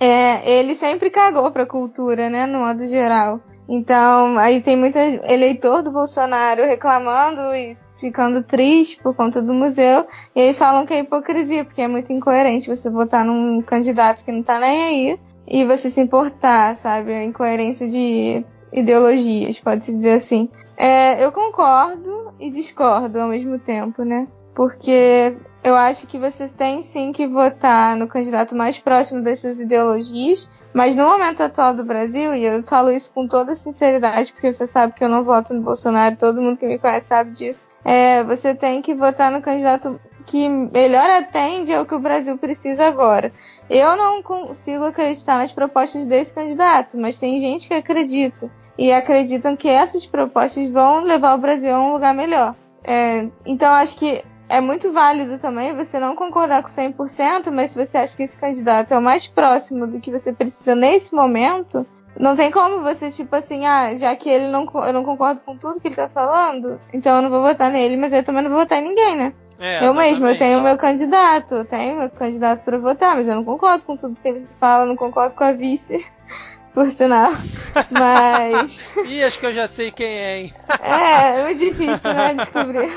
é, 0.00 0.48
ele 0.48 0.76
sempre 0.76 1.10
cagou 1.10 1.50
pra 1.50 1.66
cultura, 1.66 2.30
né? 2.30 2.46
No 2.46 2.60
modo 2.60 2.86
geral. 2.86 3.40
Então, 3.68 4.38
aí 4.38 4.62
tem 4.62 4.76
muito 4.76 4.96
eleitor 4.96 5.82
do 5.82 5.90
Bolsonaro 5.90 6.62
reclamando 6.62 7.52
e 7.52 7.72
ficando 7.98 8.42
triste 8.42 9.02
por 9.02 9.14
conta 9.14 9.42
do 9.42 9.52
museu. 9.52 10.06
E 10.36 10.40
aí 10.40 10.54
falam 10.54 10.86
que 10.86 10.94
é 10.94 11.00
hipocrisia, 11.00 11.64
porque 11.64 11.82
é 11.82 11.88
muito 11.88 12.12
incoerente 12.12 12.74
você 12.74 12.88
votar 12.88 13.24
num 13.24 13.60
candidato 13.60 14.24
que 14.24 14.30
não 14.30 14.42
tá 14.42 14.60
nem 14.60 14.84
aí 14.84 15.20
e 15.48 15.64
você 15.64 15.90
se 15.90 16.00
importar, 16.00 16.76
sabe? 16.76 17.12
A 17.12 17.24
incoerência 17.24 17.88
de 17.88 18.44
ideologias, 18.72 19.58
pode-se 19.58 19.94
dizer 19.94 20.12
assim. 20.12 20.48
É, 20.76 21.24
eu 21.24 21.32
concordo 21.32 22.34
e 22.38 22.50
discordo 22.50 23.20
ao 23.20 23.28
mesmo 23.28 23.58
tempo, 23.58 24.04
né? 24.04 24.28
Porque 24.54 25.36
eu 25.62 25.74
acho 25.74 26.06
que 26.06 26.18
você 26.18 26.48
tem 26.48 26.82
sim 26.82 27.12
que 27.12 27.26
votar 27.26 27.96
no 27.96 28.06
candidato 28.06 28.54
mais 28.54 28.78
próximo 28.78 29.22
das 29.22 29.40
suas 29.40 29.58
ideologias, 29.58 30.48
mas 30.72 30.94
no 30.94 31.04
momento 31.04 31.42
atual 31.42 31.74
do 31.74 31.84
Brasil, 31.84 32.34
e 32.34 32.44
eu 32.44 32.62
falo 32.62 32.90
isso 32.90 33.12
com 33.12 33.26
toda 33.26 33.54
sinceridade, 33.54 34.32
porque 34.32 34.52
você 34.52 34.66
sabe 34.66 34.92
que 34.92 35.02
eu 35.02 35.08
não 35.08 35.24
voto 35.24 35.54
no 35.54 35.62
Bolsonaro, 35.62 36.16
todo 36.16 36.40
mundo 36.40 36.58
que 36.58 36.66
me 36.66 36.78
conhece 36.78 37.08
sabe 37.08 37.32
disso, 37.32 37.68
é, 37.84 38.22
você 38.22 38.54
tem 38.54 38.80
que 38.80 38.94
votar 38.94 39.30
no 39.30 39.42
candidato 39.42 39.98
que 40.28 40.48
melhor 40.48 41.08
atende 41.08 41.72
ao 41.72 41.86
que 41.86 41.94
o 41.94 42.00
Brasil 42.00 42.36
precisa 42.36 42.86
agora. 42.86 43.32
Eu 43.70 43.96
não 43.96 44.22
consigo 44.22 44.84
acreditar 44.84 45.36
nas 45.36 45.52
propostas 45.52 46.06
desse 46.06 46.32
candidato, 46.32 46.96
mas 46.96 47.18
tem 47.18 47.38
gente 47.38 47.68
que 47.68 47.74
acredita. 47.74 48.50
E 48.78 48.92
acreditam 48.92 49.56
que 49.56 49.68
essas 49.68 50.06
propostas 50.06 50.70
vão 50.70 51.02
levar 51.02 51.34
o 51.34 51.38
Brasil 51.38 51.74
a 51.74 51.80
um 51.80 51.92
lugar 51.92 52.14
melhor. 52.14 52.54
É, 52.82 53.28
então 53.44 53.70
acho 53.72 53.96
que 53.96 54.24
é 54.48 54.60
muito 54.60 54.90
válido 54.90 55.38
também 55.38 55.76
você 55.76 55.98
não 55.98 56.14
concordar 56.14 56.62
com 56.62 56.68
100%, 56.68 57.50
mas 57.52 57.72
se 57.72 57.86
você 57.86 57.98
acha 57.98 58.16
que 58.16 58.22
esse 58.22 58.38
candidato 58.38 58.94
é 58.94 58.98
o 58.98 59.02
mais 59.02 59.28
próximo 59.28 59.86
do 59.86 60.00
que 60.00 60.10
você 60.10 60.32
precisa 60.32 60.74
nesse 60.74 61.14
momento, 61.14 61.86
não 62.18 62.34
tem 62.34 62.50
como 62.50 62.82
você, 62.82 63.10
tipo 63.10 63.34
assim, 63.36 63.66
ah, 63.66 63.94
já 63.96 64.16
que 64.16 64.28
ele 64.28 64.48
não, 64.48 64.66
eu 64.86 64.92
não 64.92 65.04
concordo 65.04 65.40
com 65.42 65.56
tudo 65.56 65.78
que 65.78 65.88
ele 65.88 65.94
tá 65.94 66.08
falando, 66.08 66.80
então 66.92 67.16
eu 67.16 67.22
não 67.22 67.30
vou 67.30 67.42
votar 67.42 67.70
nele, 67.70 67.96
mas 67.96 68.12
eu 68.12 68.24
também 68.24 68.42
não 68.42 68.50
vou 68.50 68.60
votar 68.60 68.78
em 68.78 68.88
ninguém, 68.88 69.16
né? 69.16 69.34
É, 69.58 69.84
eu 69.84 69.92
mesmo, 69.92 70.26
eu 70.26 70.36
tenho 70.36 70.60
o 70.60 70.62
meu 70.62 70.76
candidato, 70.76 71.56
eu 71.56 71.64
tenho 71.64 71.98
meu 71.98 72.10
candidato 72.10 72.62
para 72.62 72.78
votar, 72.78 73.16
mas 73.16 73.26
eu 73.26 73.34
não 73.34 73.44
concordo 73.44 73.84
com 73.84 73.96
tudo 73.96 74.20
que 74.20 74.28
ele 74.28 74.46
fala, 74.58 74.86
não 74.86 74.94
concordo 74.94 75.34
com 75.34 75.42
a 75.42 75.52
vice, 75.52 76.06
por 76.72 76.88
sinal. 76.90 77.32
Mas. 77.90 78.94
Ih, 79.04 79.24
acho 79.24 79.38
que 79.38 79.46
eu 79.46 79.52
já 79.52 79.66
sei 79.66 79.90
quem 79.90 80.06
é, 80.06 80.38
hein? 80.38 80.54
é, 80.80 81.40
é 81.40 81.44
muito 81.44 81.58
difícil, 81.58 82.14
né, 82.14 82.34
descobrir. 82.34 82.90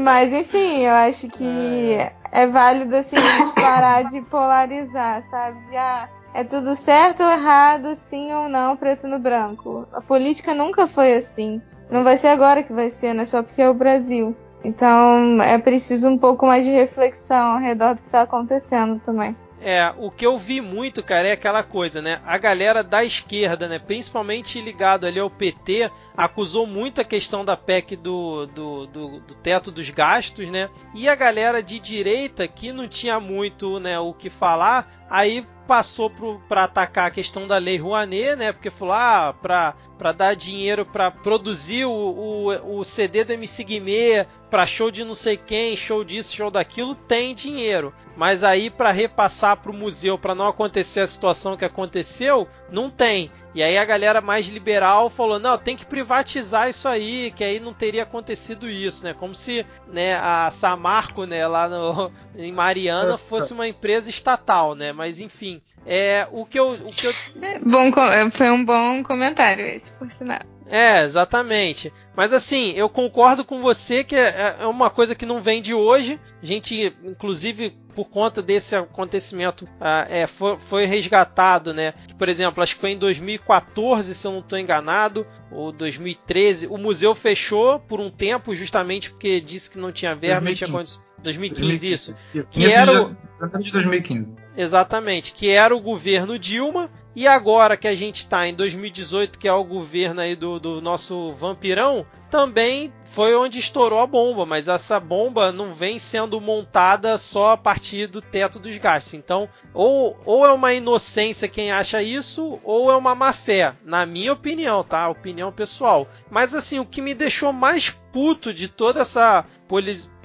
Mas 0.00 0.32
enfim, 0.32 0.80
eu 0.80 0.92
acho 0.92 1.28
que 1.28 1.94
é, 1.94 2.12
é 2.30 2.46
válido 2.46 2.96
assim 2.96 3.16
a 3.16 3.20
gente 3.20 3.54
parar 3.54 4.04
de 4.04 4.20
polarizar, 4.22 5.22
sabe? 5.24 5.62
De 5.68 5.76
ah, 5.76 6.08
é 6.34 6.44
tudo 6.44 6.74
certo 6.74 7.22
ou 7.22 7.30
errado, 7.30 7.94
sim 7.94 8.32
ou 8.32 8.48
não, 8.48 8.76
preto 8.76 9.06
no 9.06 9.18
branco. 9.18 9.86
A 9.92 10.00
política 10.00 10.54
nunca 10.54 10.86
foi 10.86 11.14
assim. 11.14 11.60
Não 11.90 12.02
vai 12.02 12.16
ser 12.16 12.28
agora 12.28 12.62
que 12.62 12.72
vai 12.72 12.88
ser, 12.88 13.14
né? 13.14 13.24
Só 13.24 13.42
porque 13.42 13.60
é 13.60 13.68
o 13.68 13.74
Brasil. 13.74 14.34
Então 14.64 15.42
é 15.42 15.58
preciso 15.58 16.08
um 16.08 16.18
pouco 16.18 16.46
mais 16.46 16.64
de 16.64 16.70
reflexão 16.70 17.54
ao 17.54 17.58
redor 17.58 17.94
do 17.94 18.00
que 18.00 18.06
está 18.06 18.22
acontecendo 18.22 19.00
também. 19.00 19.36
É, 19.64 19.94
o 19.96 20.10
que 20.10 20.26
eu 20.26 20.36
vi 20.36 20.60
muito, 20.60 21.04
cara, 21.04 21.28
é 21.28 21.32
aquela 21.32 21.62
coisa, 21.62 22.02
né? 22.02 22.20
A 22.26 22.36
galera 22.36 22.82
da 22.82 23.04
esquerda, 23.04 23.68
né? 23.68 23.78
Principalmente 23.78 24.60
ligado 24.60 25.06
ali 25.06 25.20
ao 25.20 25.30
PT, 25.30 25.88
acusou 26.16 26.66
muito 26.66 27.00
a 27.00 27.04
questão 27.04 27.44
da 27.44 27.56
PEC 27.56 27.94
do, 27.94 28.46
do, 28.46 28.86
do, 28.88 29.20
do 29.20 29.34
teto 29.36 29.70
dos 29.70 29.88
gastos, 29.88 30.50
né? 30.50 30.68
E 30.92 31.08
a 31.08 31.14
galera 31.14 31.62
de 31.62 31.78
direita, 31.78 32.48
que 32.48 32.72
não 32.72 32.88
tinha 32.88 33.20
muito 33.20 33.78
né, 33.78 34.00
o 34.00 34.12
que 34.12 34.28
falar, 34.28 35.06
aí 35.08 35.46
passou 35.66 36.10
para 36.48 36.64
atacar 36.64 37.06
a 37.06 37.10
questão 37.10 37.46
da 37.46 37.58
lei 37.58 37.78
Rouanet, 37.78 38.36
né? 38.36 38.52
Porque 38.52 38.70
falou, 38.70 38.94
ah, 38.94 39.34
para 39.40 40.12
dar 40.12 40.34
dinheiro 40.34 40.84
para 40.84 41.10
produzir 41.10 41.84
o, 41.84 41.90
o, 41.90 42.78
o, 42.78 42.84
CD 42.84 43.24
do 43.24 43.32
MC 43.32 43.64
Guimê, 43.64 44.26
para 44.50 44.66
show 44.66 44.90
de 44.90 45.04
não 45.04 45.14
sei 45.14 45.36
quem, 45.36 45.76
show 45.76 46.04
disso, 46.04 46.36
show 46.36 46.50
daquilo, 46.50 46.94
tem 46.94 47.34
dinheiro. 47.34 47.92
Mas 48.16 48.44
aí 48.44 48.68
para 48.68 48.90
repassar 48.90 49.56
para 49.56 49.70
o 49.70 49.74
museu, 49.74 50.18
para 50.18 50.34
não 50.34 50.46
acontecer 50.46 51.00
a 51.00 51.06
situação 51.06 51.56
que 51.56 51.64
aconteceu, 51.64 52.46
não 52.70 52.90
tem. 52.90 53.30
E 53.54 53.62
aí 53.62 53.76
a 53.76 53.84
galera 53.84 54.20
mais 54.20 54.46
liberal 54.46 55.10
falou: 55.10 55.38
não, 55.38 55.58
tem 55.58 55.76
que 55.76 55.84
privatizar 55.84 56.68
isso 56.68 56.88
aí, 56.88 57.30
que 57.34 57.44
aí 57.44 57.60
não 57.60 57.74
teria 57.74 58.02
acontecido 58.02 58.68
isso, 58.68 59.04
né? 59.04 59.14
Como 59.14 59.34
se 59.34 59.66
né, 59.88 60.16
a 60.16 60.50
Samarco, 60.50 61.24
né, 61.24 61.46
lá 61.46 61.68
no, 61.68 62.10
em 62.36 62.52
Mariana, 62.52 63.16
fosse 63.18 63.52
uma 63.52 63.68
empresa 63.68 64.08
estatal, 64.08 64.74
né? 64.74 64.92
Mas 64.92 65.20
enfim. 65.20 65.60
É, 65.86 66.26
o 66.30 66.46
que 66.46 66.58
eu. 66.58 66.72
O 66.72 66.92
que 66.92 67.06
eu... 67.06 67.14
É, 67.42 67.58
bom, 67.58 67.90
foi 68.30 68.50
um 68.50 68.64
bom 68.64 69.02
comentário 69.02 69.64
esse, 69.64 69.92
por 69.92 70.10
sinal. 70.10 70.40
É, 70.66 71.02
exatamente. 71.02 71.92
Mas 72.16 72.32
assim, 72.32 72.72
eu 72.72 72.88
concordo 72.88 73.44
com 73.44 73.60
você 73.60 74.02
que 74.02 74.16
é, 74.16 74.56
é 74.60 74.66
uma 74.66 74.88
coisa 74.88 75.14
que 75.14 75.26
não 75.26 75.40
vem 75.40 75.60
de 75.60 75.74
hoje. 75.74 76.18
A 76.42 76.46
gente, 76.46 76.96
inclusive, 77.04 77.76
por 77.94 78.08
conta 78.08 78.40
desse 78.40 78.74
acontecimento, 78.74 79.64
uh, 79.64 80.08
é, 80.08 80.26
foi, 80.26 80.86
resgatado, 80.86 81.74
né? 81.74 81.92
Por 82.18 82.28
exemplo, 82.28 82.62
acho 82.62 82.74
que 82.74 82.80
foi 82.80 82.92
em 82.92 82.98
2014, 82.98 84.14
se 84.14 84.26
eu 84.26 84.32
não 84.32 84.38
estou 84.38 84.58
enganado, 84.58 85.26
ou 85.54 85.72
2013, 85.72 86.66
o 86.66 86.78
museu 86.78 87.14
fechou 87.14 87.78
por 87.78 88.00
um 88.00 88.10
tempo, 88.10 88.54
justamente 88.54 89.10
porque 89.10 89.40
disse 89.40 89.70
que 89.70 89.78
não 89.78 89.92
tinha 89.92 90.14
verba, 90.14 90.46
2015. 90.46 90.58
tinha 90.58 90.70
condições. 90.70 91.12
2015, 91.22 91.60
2015, 91.60 91.92
isso. 91.92 92.16
isso. 92.34 92.50
Que 92.50 92.66
era 92.66 93.02
o... 93.02 93.16
de 93.60 93.70
2015. 93.70 94.34
Exatamente, 94.56 95.32
que 95.32 95.48
era 95.50 95.74
o 95.74 95.80
governo 95.80 96.38
Dilma 96.38 96.90
e 97.14 97.26
agora 97.26 97.76
que 97.76 97.86
a 97.86 97.94
gente 97.94 98.16
está 98.16 98.46
em 98.46 98.54
2018, 98.54 99.38
que 99.38 99.46
é 99.46 99.52
o 99.52 99.64
governo 99.64 100.20
aí 100.20 100.34
do, 100.34 100.58
do 100.58 100.80
nosso 100.80 101.32
vampirão, 101.34 102.06
também 102.30 102.92
foi 103.12 103.34
onde 103.34 103.58
estourou 103.58 104.00
a 104.00 104.06
bomba, 104.06 104.46
mas 104.46 104.68
essa 104.68 104.98
bomba 104.98 105.52
não 105.52 105.74
vem 105.74 105.98
sendo 105.98 106.40
montada 106.40 107.18
só 107.18 107.50
a 107.50 107.56
partir 107.58 108.06
do 108.06 108.22
teto 108.22 108.58
dos 108.58 108.76
gastos. 108.78 109.14
Então, 109.14 109.48
ou, 109.74 110.18
ou 110.24 110.46
é 110.46 110.52
uma 110.52 110.72
inocência 110.72 111.46
quem 111.46 111.70
acha 111.70 112.02
isso, 112.02 112.58
ou 112.64 112.90
é 112.90 112.96
uma 112.96 113.14
má 113.14 113.32
fé, 113.34 113.74
na 113.84 114.06
minha 114.06 114.32
opinião, 114.32 114.82
tá? 114.82 115.08
Opinião 115.10 115.52
pessoal. 115.52 116.08
Mas 116.30 116.54
assim, 116.54 116.78
o 116.78 116.86
que 116.86 117.02
me 117.02 117.12
deixou 117.12 117.52
mais 117.52 117.90
puto 117.90 118.52
de 118.52 118.66
toda 118.66 119.00
essa 119.00 119.44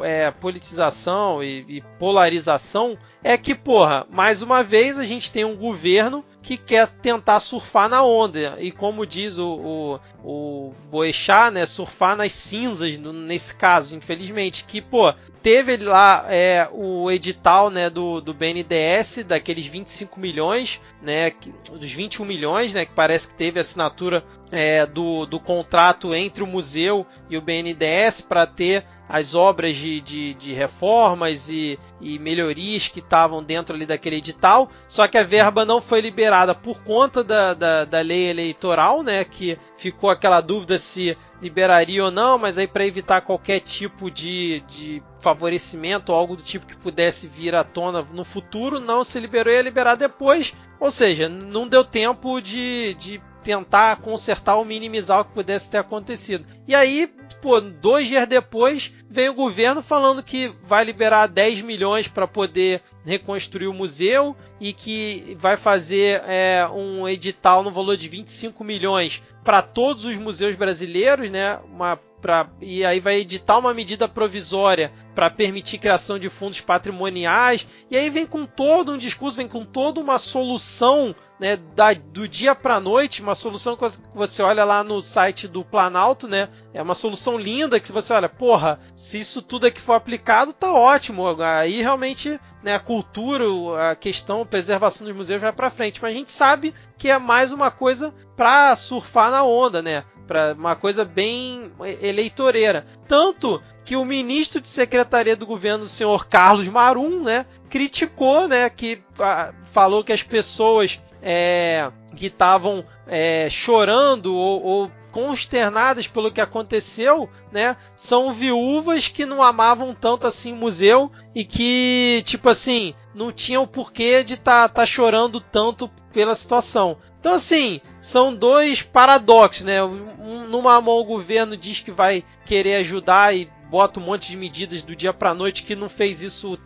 é, 0.02 0.32
politização 0.32 1.44
e, 1.44 1.66
e 1.68 1.82
polarização 2.00 2.98
é 3.24 3.38
que, 3.38 3.54
porra, 3.54 4.06
mais 4.10 4.42
uma 4.42 4.64
vez 4.64 4.98
a 4.98 5.06
gente 5.06 5.32
tem 5.32 5.44
um 5.44 5.56
governo 5.56 6.24
que 6.48 6.56
quer 6.56 6.88
tentar 6.88 7.42
surfar 7.42 7.90
na 7.90 8.02
onda. 8.02 8.56
E 8.58 8.72
como 8.72 9.06
diz 9.06 9.38
o, 9.38 10.00
o, 10.24 10.70
o 10.70 10.74
Boechat, 10.90 11.52
né, 11.52 11.66
surfar 11.66 12.16
nas 12.16 12.32
cinzas, 12.32 12.98
nesse 12.98 13.54
caso, 13.54 13.98
infelizmente. 13.98 14.64
Que, 14.64 14.82
pô, 14.82 15.14
teve 15.42 15.76
lá 15.76 16.26
é, 16.30 16.70
o 16.72 17.12
edital 17.12 17.70
né, 17.70 17.90
do, 17.90 18.22
do 18.22 18.34
BNDES, 18.34 19.26
daqueles 19.28 19.66
25 19.66 20.18
milhões, 20.22 20.80
né, 21.02 21.34
dos 21.70 21.92
21 21.92 22.24
milhões, 22.24 22.74
né, 22.74 22.86
que 22.86 22.94
parece 22.94 23.28
que 23.28 23.36
teve 23.36 23.60
assinatura 23.60 24.24
é, 24.50 24.86
do, 24.86 25.26
do 25.26 25.42
contrato 25.42 26.16
entre 26.16 26.42
o 26.44 26.48
museu 26.48 27.06
e 27.30 27.38
o 27.38 27.42
BNDES 27.42 28.22
para 28.22 28.48
ter 28.48 28.86
as 29.10 29.34
obras 29.34 29.76
de, 29.76 30.02
de, 30.02 30.34
de 30.34 30.54
reformas 30.54 31.50
e, 31.50 31.80
e, 32.02 32.20
melhorias 32.20 32.88
que 32.88 33.00
estavam 33.00 33.44
dentro 33.44 33.76
ali 33.76 33.86
daquele 33.86 34.18
edital, 34.18 34.70
só 34.88 35.08
que 35.08 35.18
a 35.18 35.24
verba 35.24 35.66
não 35.66 35.80
foi 35.80 36.02
liberada 36.02 36.54
por 36.54 36.82
conta 36.84 37.24
da, 37.24 37.54
da, 37.54 37.86
da 37.86 38.02
lei 38.02 38.30
eleitoral, 38.30 39.04
né? 39.04 39.24
Que 39.24 39.58
ficou 39.78 40.10
aquela 40.10 40.42
dúvida 40.42 40.78
se 40.78 41.18
liberaria 41.42 42.04
ou 42.04 42.12
não, 42.12 42.38
mas 42.38 42.58
aí 42.58 42.68
para 42.68 42.86
evitar 42.86 43.22
qualquer 43.22 43.60
tipo 43.60 44.10
de, 44.10 44.64
de 44.68 45.04
favorecimento 45.20 46.12
ou 46.12 46.18
algo 46.18 46.36
do 46.36 46.44
tipo 46.44 46.66
que 46.66 46.76
pudesse 46.76 47.28
vir 47.28 47.56
à 47.56 47.64
tona 47.64 48.06
no 48.12 48.24
futuro, 48.24 48.80
não 48.80 49.04
se 49.04 49.20
liberou 49.20 49.54
e 49.54 49.58
ia 49.58 49.62
liberar 49.62 49.96
depois. 49.96 50.54
Ou 50.80 50.92
seja, 50.92 51.30
não 51.30 51.68
deu 51.68 51.84
tempo 51.84 52.42
de, 52.42 52.96
de 52.96 53.22
tentar 53.44 54.02
consertar 54.02 54.58
ou 54.58 54.66
minimizar 54.66 55.22
o 55.22 55.26
que 55.26 55.34
pudesse 55.34 55.70
ter 55.72 55.78
acontecido. 55.78 56.46
E 56.68 56.76
aí, 56.76 57.10
pô, 57.42 57.60
dois 57.62 58.08
dias 58.08 58.28
depois, 58.28 58.94
vem 59.10 59.30
o 59.30 59.34
governo 59.34 59.82
falando 59.82 60.24
que 60.24 60.52
vai 60.64 60.84
liberar 60.84 61.28
10 61.28 61.62
milhões 61.62 62.08
para 62.08 62.28
poder 62.28 62.82
reconstruir 63.06 63.68
o 63.68 63.74
museu 63.74 64.36
e 64.60 64.74
que 64.74 65.36
vai 65.40 65.58
fazer 65.58 66.22
é, 66.26 66.68
um 66.68 67.08
edital 67.08 67.64
no 67.64 67.72
valor 67.72 67.96
de 67.98 68.08
25 68.08 68.64
milhões 68.64 69.22
para 69.44 69.62
todos 69.62 70.04
os 70.04 70.18
museus 70.18 70.56
brasileiros, 70.56 71.30
né? 71.30 71.60
Uma, 71.72 71.98
pra, 72.22 72.50
e 72.62 72.84
aí 72.84 73.00
vai 73.00 73.20
editar 73.20 73.58
uma 73.58 73.74
medida 73.74 74.08
provisória 74.08 74.92
para 75.16 75.30
permitir 75.30 75.78
criação 75.78 76.20
de 76.20 76.30
fundos 76.30 76.60
patrimoniais. 76.60 77.68
E 77.90 77.96
aí 77.96 78.10
vem 78.10 78.26
com 78.26 78.46
todo 78.46 78.92
um 78.92 78.98
discurso, 78.98 79.38
vem 79.38 79.48
com 79.48 79.64
toda 79.64 80.02
uma 80.02 80.20
solução 80.20 81.16
né, 81.40 81.56
da, 81.76 81.94
do 81.94 82.28
dia 82.28 82.56
para 82.56 82.80
noite, 82.80 83.22
uma 83.22 83.36
solução 83.36 83.78
que 83.78 83.86
você 84.14 84.42
olha 84.42 84.64
lá 84.64 84.84
no 84.84 85.02
site 85.02 85.48
do 85.48 85.64
Planalto, 85.64 86.28
né? 86.28 86.50
É 86.74 86.82
uma 86.82 86.96
solução 86.96 87.38
linda 87.38 87.80
que 87.80 87.92
você 87.92 88.14
olha, 88.14 88.28
porra, 88.28 88.80
se 88.96 89.20
isso 89.20 89.42
tudo 89.42 89.68
aqui 89.68 89.80
for 89.80 89.94
aplicado, 89.94 90.54
tá 90.54 90.72
ótimo. 90.74 91.26
Aí 91.42 91.82
realmente, 91.82 92.40
né, 92.64 92.76
a 92.76 92.80
cultura, 92.80 93.46
a 93.92 93.96
questão, 93.96 94.42
a 94.42 94.46
preservação 94.46 95.06
dos 95.06 95.16
museus 95.16 95.42
vai 95.42 95.52
para 95.52 95.70
frente. 95.70 96.02
Mas 96.02 96.12
a 96.12 96.18
gente 96.18 96.32
sabe 96.32 96.74
que 96.98 97.10
é 97.10 97.18
mais 97.20 97.52
uma 97.52 97.70
coisa 97.70 98.14
para 98.36 98.76
surfar 98.76 99.30
na 99.30 99.44
onda, 99.44 99.82
né? 99.82 100.04
Para 100.26 100.54
uma 100.54 100.76
coisa 100.76 101.06
bem 101.06 101.72
eleitoreira. 102.02 102.86
Tanto 103.08 103.62
que 103.86 103.96
o 103.96 104.04
ministro 104.04 104.60
de 104.60 104.68
secretaria 104.68 105.36
do 105.36 105.46
governo, 105.46 105.86
o 105.86 105.90
senhor 105.90 106.28
Carlos 106.28 106.68
Marum, 106.68 107.24
né, 107.24 107.46
criticou, 107.70 108.46
né, 108.46 108.70
que 108.70 109.02
a, 109.18 109.54
falou 109.72 110.04
que 110.04 110.12
as 110.12 110.22
pessoas 110.22 111.00
é, 111.22 111.92
que 112.16 112.28
estavam 112.28 112.86
é, 113.08 113.50
chorando 113.50 114.36
ou, 114.36 114.64
ou 114.64 114.92
consternadas 115.12 116.08
pelo 116.08 116.32
que 116.32 116.40
aconteceu, 116.40 117.30
né? 117.52 117.76
São 117.96 118.32
viúvas 118.32 119.08
que 119.08 119.26
não 119.26 119.42
amavam 119.42 119.96
tanto 119.96 120.28
assim 120.28 120.54
o 120.54 120.58
museu 120.58 121.12
e 121.34 121.44
que, 121.44 122.22
tipo 122.26 122.50
assim, 122.50 122.94
não 123.16 123.32
tinham 123.32 123.66
porquê 123.66 124.24
de 124.24 124.36
estar 124.36 124.68
tá, 124.70 124.82
tá 124.82 124.86
chorando 124.86 125.42
tanto 125.42 125.90
pela 126.14 126.36
situação. 126.36 126.98
Então, 127.20 127.34
assim, 127.34 127.82
são 128.00 128.34
dois 128.34 128.82
paradoxos, 128.82 129.64
né? 129.64 129.84
Um, 129.84 130.48
numa 130.48 130.80
mão 130.80 131.00
o 131.00 131.06
governo 131.06 131.58
diz 131.58 131.80
que 131.80 131.92
vai 131.92 132.24
querer 132.46 132.76
ajudar 132.76 133.36
e 133.36 133.50
bota 133.70 134.00
um 134.00 134.04
monte 134.04 134.30
de 134.30 134.38
medidas 134.38 134.82
do 134.82 134.96
dia 134.96 135.14
para 135.14 135.34
noite 135.34 135.64
que 135.64 135.76
não 135.76 135.90
fez 135.90 136.22
isso 136.22 136.58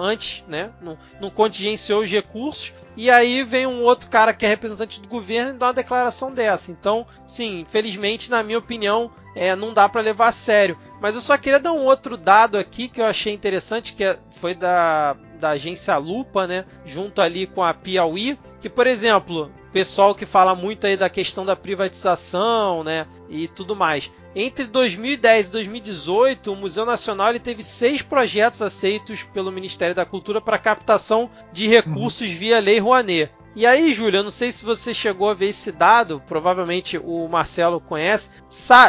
antes, 0.00 0.44
né? 0.48 0.70
Não, 0.80 0.98
não 1.20 1.30
contingenciou 1.30 2.02
os 2.02 2.10
recursos. 2.10 2.72
E 2.96 3.10
aí 3.10 3.42
vem 3.42 3.66
um 3.66 3.82
outro 3.82 4.08
cara 4.08 4.32
que 4.32 4.46
é 4.46 4.48
representante 4.48 5.00
do 5.00 5.08
governo 5.08 5.50
e 5.50 5.58
dá 5.58 5.66
uma 5.66 5.74
declaração 5.74 6.32
dessa. 6.32 6.70
Então, 6.70 7.06
sim, 7.26 7.60
infelizmente, 7.60 8.30
na 8.30 8.42
minha 8.42 8.58
opinião, 8.58 9.10
é, 9.34 9.56
não 9.56 9.72
dá 9.72 9.88
para 9.88 10.00
levar 10.00 10.28
a 10.28 10.32
sério. 10.32 10.78
Mas 11.00 11.14
eu 11.14 11.20
só 11.20 11.36
queria 11.36 11.58
dar 11.58 11.72
um 11.72 11.84
outro 11.84 12.16
dado 12.16 12.56
aqui 12.56 12.88
que 12.88 13.00
eu 13.00 13.04
achei 13.04 13.32
interessante, 13.32 13.94
que 13.94 14.04
é, 14.04 14.18
foi 14.30 14.54
da, 14.54 15.16
da 15.40 15.50
agência 15.50 15.96
Lupa, 15.96 16.46
né? 16.46 16.64
Junto 16.84 17.20
ali 17.20 17.46
com 17.46 17.62
a 17.62 17.74
Piauí, 17.74 18.38
que, 18.60 18.68
por 18.68 18.86
exemplo, 18.86 19.50
pessoal 19.74 20.14
que 20.14 20.24
fala 20.24 20.54
muito 20.54 20.86
aí 20.86 20.96
da 20.96 21.10
questão 21.10 21.44
da 21.44 21.56
privatização, 21.56 22.84
né? 22.84 23.08
E 23.28 23.48
tudo 23.48 23.74
mais. 23.74 24.08
Entre 24.32 24.66
2010 24.66 25.48
e 25.48 25.50
2018, 25.50 26.52
o 26.52 26.56
Museu 26.56 26.86
Nacional 26.86 27.30
ele 27.30 27.40
teve 27.40 27.60
seis 27.60 28.00
projetos 28.00 28.62
aceitos 28.62 29.24
pelo 29.24 29.50
Ministério 29.50 29.92
da 29.92 30.04
Cultura 30.04 30.40
para 30.40 30.60
captação 30.60 31.28
de 31.52 31.66
recursos 31.66 32.30
uhum. 32.30 32.36
via 32.36 32.60
Lei 32.60 32.78
Rouanet. 32.78 33.32
E 33.56 33.64
aí, 33.64 33.92
Júlia, 33.92 34.20
não 34.20 34.30
sei 34.30 34.50
se 34.50 34.64
você 34.64 34.92
chegou 34.92 35.30
a 35.30 35.34
ver 35.34 35.46
esse 35.46 35.70
dado, 35.70 36.20
provavelmente 36.26 36.98
o 36.98 37.28
Marcelo 37.28 37.80
conhece. 37.80 38.28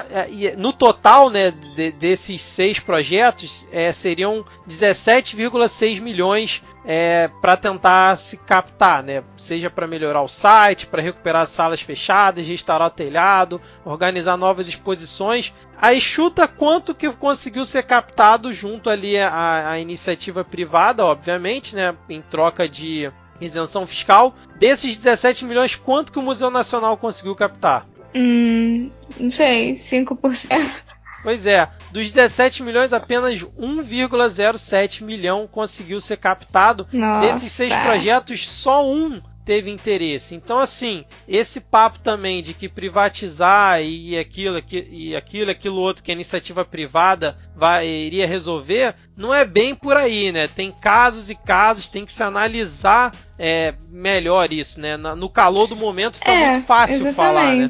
É, 0.10 0.56
no 0.56 0.74
total, 0.74 1.30
né, 1.30 1.52
de, 1.52 1.92
desses 1.92 2.42
seis 2.42 2.80
projetos, 2.80 3.68
é, 3.72 3.92
seriam 3.92 4.44
17,6 4.68 6.02
milhões 6.02 6.64
é, 6.84 7.30
para 7.42 7.56
tentar 7.56 8.16
se 8.16 8.38
captar, 8.38 9.04
né? 9.04 9.24
Seja 9.38 9.70
para 9.70 9.86
melhorar 9.86 10.24
o 10.24 10.28
site, 10.28 10.88
para 10.88 11.02
recuperar 11.02 11.44
as 11.44 11.50
salas 11.50 11.82
fechadas, 11.82 12.48
restaurar 12.48 12.88
o 12.88 12.92
telhado, 12.92 13.62
organizar 13.84 14.36
novas 14.36 14.68
exposições. 14.68 15.54
Aí 15.78 16.02
chuta 16.02 16.48
quanto 16.48 16.96
que 16.96 17.12
conseguiu 17.12 17.66
ser 17.66 17.84
captado 17.84 18.52
junto 18.52 18.90
ali 18.90 19.16
à, 19.18 19.70
à 19.70 19.80
iniciativa 19.80 20.44
privada, 20.44 21.06
obviamente, 21.06 21.76
né? 21.76 21.96
Em 22.10 22.22
troca 22.22 22.68
de 22.68 23.12
isenção 23.40 23.86
fiscal. 23.86 24.34
Desses 24.58 24.96
17 24.98 25.46
milhões, 25.46 25.76
quanto 25.76 26.12
que 26.12 26.20
o 26.20 26.22
Museu 26.22 26.50
Nacional 26.50 26.98
conseguiu 26.98 27.36
captar? 27.36 27.86
Hum, 28.16 28.90
não 29.20 29.30
sei, 29.30 29.74
5%. 29.74 30.86
Pois 31.26 31.48
é, 31.48 31.68
dos 31.92 32.14
17 32.14 32.62
milhões, 32.62 32.94
apenas 32.94 33.42
1,07 33.42 35.04
milhão 35.04 35.48
conseguiu 35.52 36.00
ser 36.00 36.18
captado. 36.18 36.88
Nossa. 36.94 37.22
Desses 37.22 37.52
seis 37.52 37.76
projetos, 37.76 38.48
só 38.48 38.88
um 38.88 39.20
teve 39.46 39.70
interesse. 39.70 40.34
Então, 40.34 40.58
assim, 40.58 41.06
esse 41.28 41.62
papo 41.62 42.00
também 42.00 42.42
de 42.42 42.54
que 42.54 42.68
privatizar 42.68 43.82
e 43.82 44.18
aquilo, 44.18 44.62
e 44.90 45.16
aquilo, 45.16 45.52
aquilo 45.52 45.80
outro 45.80 46.04
que 46.04 46.12
a 46.12 46.16
iniciativa 46.16 46.66
privada 46.66 47.38
vai, 47.56 47.88
iria 47.88 48.28
resolver, 48.28 48.96
não 49.16 49.34
é 49.34 49.46
bem 49.46 49.76
por 49.76 49.96
aí, 49.96 50.32
né? 50.32 50.48
Tem 50.48 50.72
casos 50.72 51.30
e 51.30 51.36
casos, 51.36 51.88
tem 51.88 52.06
que 52.06 52.12
se 52.12 52.24
analisar 52.24 53.14
é, 53.38 53.76
melhor 53.90 54.52
isso, 54.52 54.82
né? 54.82 54.98
No 54.98 55.30
calor 55.30 55.68
do 55.68 55.76
momento 55.76 56.18
fica 56.18 56.32
é, 56.32 56.52
muito 56.52 56.66
fácil 56.66 57.08
exatamente. 57.08 57.16
falar, 57.16 57.56
né? 57.56 57.70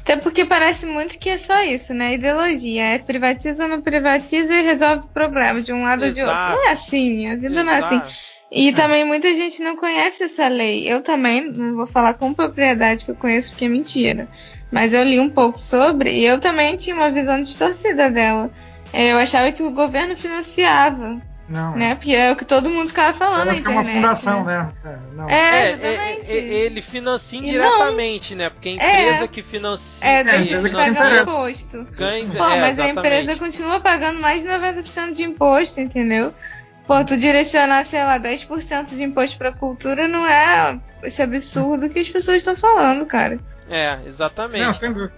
Até 0.00 0.16
porque 0.16 0.44
parece 0.44 0.86
muito 0.86 1.18
que 1.18 1.28
é 1.28 1.38
só 1.38 1.62
isso, 1.62 1.92
né? 1.92 2.14
Ideologia. 2.14 2.84
É 2.84 2.98
privatiza, 2.98 3.68
não 3.68 3.82
privatiza 3.82 4.54
e 4.54 4.62
resolve 4.62 5.04
o 5.04 5.08
problema 5.08 5.60
de 5.60 5.72
um 5.72 5.82
lado 5.82 6.06
ou 6.06 6.12
de 6.12 6.22
outro. 6.22 6.34
Não 6.34 6.66
é 6.66 6.72
assim, 6.72 7.28
a 7.28 7.36
vida 7.36 7.60
Exato. 7.60 7.66
não 7.66 7.72
é 7.72 7.78
assim. 7.78 8.02
E 8.50 8.72
também 8.72 9.04
muita 9.04 9.32
gente 9.34 9.62
não 9.62 9.76
conhece 9.76 10.24
essa 10.24 10.48
lei. 10.48 10.90
Eu 10.90 11.02
também 11.02 11.50
não 11.50 11.76
vou 11.76 11.86
falar 11.86 12.14
com 12.14 12.34
propriedade 12.34 13.04
que 13.04 13.10
eu 13.10 13.16
conheço 13.16 13.50
porque 13.50 13.66
é 13.66 13.68
mentira. 13.68 14.28
Mas 14.72 14.92
eu 14.92 15.04
li 15.04 15.20
um 15.20 15.30
pouco 15.30 15.58
sobre 15.58 16.12
e 16.12 16.24
eu 16.24 16.38
também 16.38 16.76
tinha 16.76 16.96
uma 16.96 17.10
visão 17.10 17.40
distorcida 17.40 18.10
dela. 18.10 18.50
É, 18.92 19.12
eu 19.12 19.18
achava 19.18 19.52
que 19.52 19.62
o 19.62 19.70
governo 19.70 20.16
financiava. 20.16 21.20
Não. 21.48 21.76
Né? 21.76 21.96
Porque 21.96 22.14
é 22.14 22.30
o 22.30 22.36
que 22.36 22.44
todo 22.44 22.70
mundo 22.70 22.86
ficava 22.86 23.12
falando 23.12 23.38
na 23.38 23.44
Parece 23.46 23.62
que 23.62 23.68
é 23.68 23.70
uma 23.72 23.80
internet. 23.80 24.02
fundação, 24.02 24.44
né? 24.44 24.72
né? 24.84 24.92
É, 24.92 25.16
não. 25.16 25.28
É, 25.28 25.34
É, 25.34 25.72
exatamente. 25.72 26.30
é, 26.30 26.36
é, 26.36 26.38
ele 26.38 26.80
financia 26.80 27.38
indiretamente, 27.40 28.34
né? 28.36 28.50
Porque 28.50 28.68
a 28.68 28.72
empresa 28.72 29.26
que 29.26 29.42
financia. 29.42 30.06
É, 30.08 30.20
É, 30.20 30.38
de 30.38 30.48
que 30.48 30.70
pagar 30.70 31.22
imposto. 31.22 31.84
ganha, 31.90 32.24
Pô, 32.24 32.44
é, 32.44 32.60
mas 32.60 32.78
a 32.78 32.88
empresa 32.88 33.34
continua 33.34 33.80
pagando 33.80 34.20
mais 34.20 34.42
de 34.42 34.48
90% 34.48 35.10
de 35.10 35.24
imposto, 35.24 35.80
entendeu? 35.80 36.32
Pô, 36.90 37.04
tu 37.04 37.16
direcionar, 37.16 37.84
sei 37.84 38.02
lá, 38.02 38.18
10% 38.18 38.96
de 38.96 39.04
imposto 39.04 39.38
pra 39.38 39.52
cultura 39.52 40.08
não 40.08 40.26
é 40.26 40.76
esse 41.04 41.22
absurdo 41.22 41.88
que 41.88 42.00
as 42.00 42.08
pessoas 42.08 42.38
estão 42.38 42.56
falando, 42.56 43.06
cara. 43.06 43.38
É, 43.68 44.00
exatamente. 44.04 44.64
Não, 44.64 44.72
sem 44.72 44.92
dúvida. 44.92 45.12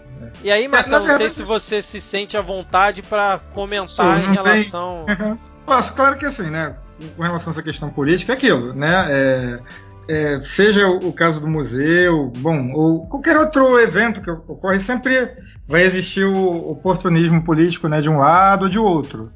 E 0.44 0.52
aí, 0.52 0.68
Marcelo, 0.68 1.06
não 1.06 1.16
sei 1.16 1.30
se 1.30 1.42
você 1.42 1.80
se 1.80 1.98
sente 1.98 2.36
à 2.36 2.42
vontade 2.42 3.00
para 3.00 3.38
comentar 3.54 4.20
em 4.20 4.24
tem- 4.24 4.32
relação. 4.34 5.06
Posso, 5.64 5.94
claro 5.94 6.18
que 6.18 6.26
assim, 6.26 6.50
né? 6.50 6.76
Com 7.16 7.22
relação 7.22 7.50
a 7.50 7.52
essa 7.54 7.62
questão 7.62 7.88
política, 7.88 8.34
é 8.34 8.36
aquilo, 8.36 8.74
né? 8.74 9.06
É, 9.08 9.60
é, 10.10 10.40
seja 10.42 10.86
o, 10.86 11.08
o 11.08 11.12
caso 11.14 11.40
do 11.40 11.48
museu, 11.48 12.30
bom, 12.36 12.70
ou 12.72 13.06
qualquer 13.08 13.38
outro 13.38 13.80
evento 13.80 14.20
que 14.20 14.30
ocorre, 14.30 14.78
sempre 14.78 15.26
vai 15.66 15.84
existir 15.84 16.26
o 16.26 16.68
oportunismo 16.68 17.42
político, 17.42 17.88
né? 17.88 18.02
De 18.02 18.10
um 18.10 18.18
lado 18.18 18.64
ou 18.64 18.68
de 18.68 18.78
outro. 18.78 19.32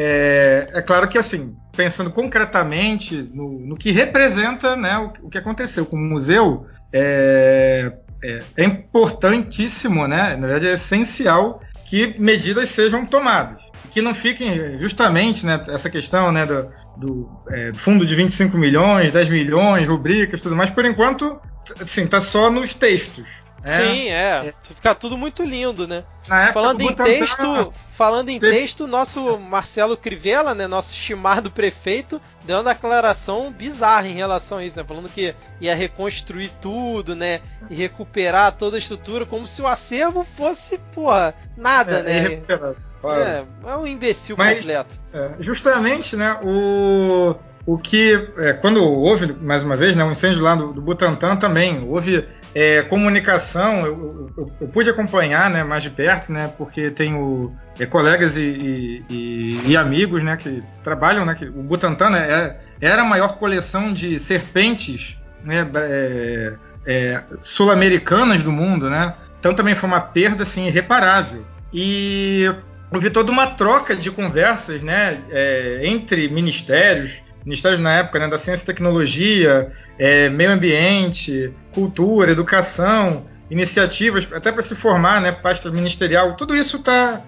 É, 0.00 0.68
é 0.74 0.80
claro 0.80 1.08
que 1.08 1.18
assim, 1.18 1.56
pensando 1.76 2.12
concretamente 2.12 3.20
no, 3.34 3.58
no 3.58 3.76
que 3.76 3.90
representa, 3.90 4.76
né? 4.76 4.96
O, 4.96 5.26
o 5.26 5.28
que 5.28 5.36
aconteceu 5.36 5.84
com 5.84 5.96
o 5.96 6.00
museu, 6.00 6.68
é, 6.92 7.92
é, 8.22 8.38
é 8.56 8.64
importantíssimo, 8.64 10.06
né? 10.06 10.36
Na 10.36 10.46
verdade, 10.46 10.68
é 10.68 10.74
essencial 10.74 11.60
que 11.84 12.14
medidas 12.16 12.68
sejam 12.68 13.04
tomadas. 13.04 13.60
Que 13.90 14.00
não 14.00 14.14
fiquem 14.14 14.78
justamente 14.78 15.44
né, 15.44 15.60
essa 15.68 15.90
questão 15.90 16.30
né, 16.30 16.46
do, 16.46 16.68
do, 16.96 17.28
é, 17.50 17.72
fundo 17.74 18.06
de 18.06 18.14
25 18.14 18.56
milhões, 18.56 19.10
10 19.10 19.28
milhões, 19.30 19.88
rubricas, 19.88 20.40
tudo 20.40 20.54
mais, 20.54 20.70
por 20.70 20.84
enquanto, 20.84 21.40
assim, 21.80 22.06
tá 22.06 22.20
só 22.20 22.50
nos 22.50 22.72
textos. 22.72 23.24
Né? 23.64 23.76
Sim, 23.76 24.08
é. 24.08 24.54
Fica 24.62 24.94
tudo 24.94 25.16
muito 25.18 25.42
lindo, 25.42 25.86
né? 25.86 26.04
Na 26.28 26.52
Falando 26.52 26.78
do 26.78 26.84
em 26.84 26.94
texto, 26.94 27.72
falando 27.92 28.28
em 28.28 28.38
texto, 28.38 28.86
nosso 28.86 29.38
Marcelo 29.38 29.96
Crivella, 29.96 30.54
né, 30.54 30.66
nosso 30.66 30.92
estimado 30.92 31.50
prefeito, 31.50 32.20
deu 32.44 32.58
uma 32.58 32.72
declaração 32.72 33.50
bizarra 33.50 34.06
em 34.06 34.14
relação 34.14 34.58
a 34.58 34.64
isso, 34.64 34.78
né, 34.78 34.84
falando 34.86 35.08
que 35.08 35.34
ia 35.60 35.74
reconstruir 35.74 36.50
tudo, 36.60 37.16
né, 37.16 37.40
e 37.70 37.74
recuperar 37.74 38.52
toda 38.52 38.76
a 38.76 38.78
estrutura 38.78 39.24
como 39.26 39.46
se 39.46 39.62
o 39.62 39.66
acervo 39.66 40.24
fosse, 40.36 40.78
porra, 40.94 41.34
nada, 41.56 42.00
é, 42.00 42.02
né? 42.02 42.18
irrecuperável, 42.18 42.76
claro. 43.00 43.22
É, 43.22 43.44
é 43.66 43.76
um 43.76 43.86
imbecil 43.86 44.36
Mas- 44.36 44.58
completo. 44.60 44.94
É, 45.12 45.30
justamente, 45.40 46.14
né, 46.14 46.38
o, 46.44 47.34
o 47.66 47.78
que, 47.78 48.28
é, 48.38 48.52
quando 48.52 48.82
houve, 48.84 49.32
mais 49.32 49.62
uma 49.62 49.76
vez, 49.76 49.96
né, 49.96 50.04
o 50.04 50.12
incêndio 50.12 50.42
lá 50.42 50.54
do, 50.54 50.72
do 50.72 50.82
Butantan 50.82 51.36
também, 51.36 51.84
houve 51.88 52.28
é, 52.54 52.82
comunicação, 52.82 53.84
eu, 53.86 54.32
eu- 54.36 54.52
eu 54.62 54.68
pude 54.68 54.88
acompanhar 54.90 55.50
né, 55.50 55.62
mais 55.62 55.82
de 55.82 55.90
perto, 55.90 56.32
né, 56.32 56.52
porque 56.56 56.90
tenho 56.90 57.54
é, 57.78 57.86
colegas 57.86 58.36
e, 58.36 59.04
e- 59.08 59.62
e- 59.66 59.76
amigos 59.76 60.22
né, 60.24 60.36
que 60.36 60.62
trabalham, 60.82 61.24
né, 61.26 61.34
que 61.34 61.44
o 61.44 61.62
Butantan 61.62 62.10
né, 62.10 62.28
é- 62.30 62.56
era 62.80 63.02
a 63.02 63.04
maior 63.04 63.36
coleção 63.38 63.92
de 63.92 64.18
serpentes 64.18 65.16
né, 65.44 65.68
é, 65.74 66.52
é, 66.86 67.22
sul-americanas 67.42 68.42
do 68.42 68.50
mundo, 68.50 68.88
né, 68.88 69.14
então 69.38 69.54
também 69.54 69.74
foi 69.74 69.88
uma 69.88 70.00
perda 70.00 70.42
assim, 70.42 70.66
irreparável. 70.66 71.44
E 71.72 72.50
houve 72.90 73.10
toda 73.10 73.30
uma 73.30 73.46
troca 73.48 73.94
de 73.94 74.10
conversas 74.10 74.82
né, 74.82 75.18
é, 75.30 75.80
entre 75.84 76.28
ministérios, 76.28 77.20
ministérios 77.48 77.80
na 77.80 77.94
época 77.94 78.18
né, 78.18 78.28
da 78.28 78.36
ciência 78.38 78.62
e 78.62 78.66
tecnologia, 78.66 79.72
é, 79.98 80.28
meio 80.28 80.50
ambiente, 80.52 81.50
cultura, 81.72 82.30
educação, 82.30 83.24
iniciativas 83.50 84.28
até 84.32 84.52
para 84.52 84.60
se 84.62 84.74
formar, 84.74 85.20
né, 85.22 85.32
pasta 85.32 85.70
ministerial, 85.70 86.36
tudo 86.36 86.54
isso 86.54 86.76
está 86.76 87.22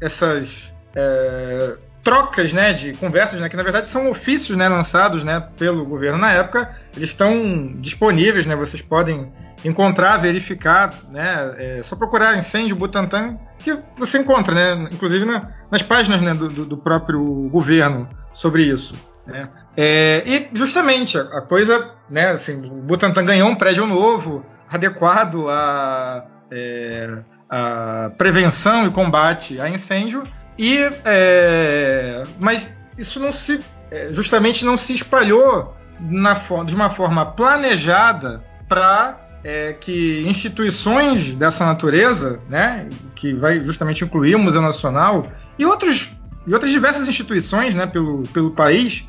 essas 0.00 0.74
é, 0.94 1.76
trocas, 2.04 2.52
né, 2.52 2.72
de 2.72 2.92
conversas, 2.94 3.40
né, 3.40 3.48
que 3.48 3.56
na 3.56 3.62
verdade 3.62 3.88
são 3.88 4.10
ofícios, 4.10 4.56
né, 4.58 4.68
lançados, 4.68 5.24
né, 5.24 5.42
pelo 5.56 5.84
governo 5.86 6.18
na 6.18 6.32
época, 6.32 6.76
eles 6.96 7.10
estão 7.10 7.72
disponíveis, 7.78 8.44
né, 8.44 8.54
vocês 8.56 8.82
podem 8.82 9.32
encontrar, 9.64 10.16
verificar, 10.18 10.92
né, 11.10 11.54
é 11.78 11.82
só 11.82 11.94
procurar 11.96 12.36
incêndio 12.36 12.74
Butantan 12.76 13.38
que 13.58 13.78
você 13.96 14.18
encontra, 14.18 14.54
né, 14.54 14.88
inclusive 14.92 15.24
na- 15.24 15.48
nas 15.70 15.82
páginas 15.82 16.20
né, 16.20 16.34
do- 16.34 16.66
do 16.66 16.76
próprio 16.76 17.22
governo 17.50 18.08
sobre 18.32 18.64
isso. 18.64 18.94
Né. 19.26 19.48
É, 19.76 20.22
e 20.26 20.48
justamente 20.52 21.16
a, 21.16 21.40
coisa, 21.42 21.92
né, 22.10 22.30
assim, 22.30 22.66
o 22.66 22.82
Butantan 22.82 23.24
ganhou 23.24 23.48
um 23.48 23.54
prédio 23.54 23.86
novo, 23.86 24.44
adequado 24.68 25.48
a, 25.48 26.26
é, 26.50 27.22
a 27.48 28.10
prevenção 28.18 28.86
e 28.86 28.90
combate 28.90 29.60
a 29.60 29.68
incêndio, 29.68 30.22
e 30.58 30.78
é, 31.04 32.22
mas 32.38 32.72
isso 32.98 33.20
não 33.20 33.32
se 33.32 33.60
é, 33.90 34.12
justamente 34.12 34.64
não 34.64 34.76
se 34.76 34.94
espalhou 34.94 35.74
na, 36.00 36.34
de 36.64 36.74
uma 36.74 36.90
forma 36.90 37.24
planejada 37.26 38.42
para 38.68 39.20
é, 39.44 39.72
que 39.74 40.24
instituições 40.26 41.34
dessa 41.34 41.64
natureza, 41.64 42.40
né, 42.48 42.88
que 43.14 43.34
vai 43.34 43.64
justamente 43.64 44.04
incluir 44.04 44.34
o 44.34 44.38
Museu 44.38 44.62
Nacional 44.62 45.28
e 45.58 45.64
outros 45.64 46.10
e 46.46 46.52
outras 46.52 46.72
diversas 46.72 47.06
instituições, 47.06 47.74
né, 47.74 47.86
pelo, 47.86 48.24
pelo 48.28 48.50
país, 48.50 49.04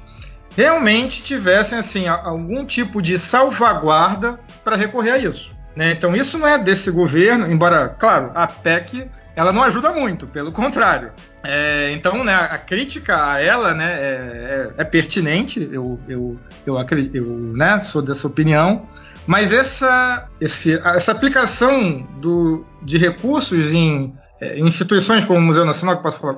realmente 0.55 1.23
tivessem 1.23 1.77
assim 1.79 2.07
algum 2.07 2.65
tipo 2.65 3.01
de 3.01 3.17
salvaguarda 3.17 4.39
para 4.63 4.75
recorrer 4.75 5.11
a 5.11 5.17
isso. 5.17 5.51
né? 5.75 5.91
Então 5.91 6.15
isso 6.15 6.37
não 6.37 6.47
é 6.47 6.57
desse 6.59 6.91
governo, 6.91 7.51
embora, 7.51 7.89
claro, 7.89 8.31
a 8.35 8.45
PEC 8.47 9.09
ela 9.35 9.51
não 9.51 9.63
ajuda 9.63 9.91
muito, 9.91 10.27
pelo 10.27 10.51
contrário. 10.51 11.11
É, 11.43 11.91
então, 11.91 12.23
né, 12.23 12.35
a 12.35 12.57
crítica 12.59 13.31
a 13.31 13.41
ela 13.41 13.73
né, 13.73 13.91
é, 13.93 14.71
é- 14.77 14.81
é 14.81 14.83
pertinente, 14.83 15.67
eu, 15.71 15.99
eu, 16.07 16.39
eu, 16.67 16.77
acredito, 16.77 17.15
eu 17.17 17.25
né, 17.25 17.79
sou 17.79 18.03
dessa 18.03 18.27
opinião, 18.27 18.87
mas 19.25 19.51
essa, 19.51 20.27
esse- 20.39 20.79
essa 20.85 21.11
aplicação 21.11 22.03
do, 22.21 22.63
de 22.83 22.99
recursos 22.99 23.71
em, 23.71 24.13
é, 24.39 24.59
em 24.59 24.67
instituições 24.67 25.25
como 25.25 25.39
o 25.39 25.41
Museu 25.41 25.65
Nacional, 25.65 25.97
que 25.97 26.03
posso 26.03 26.19
falar 26.19 26.37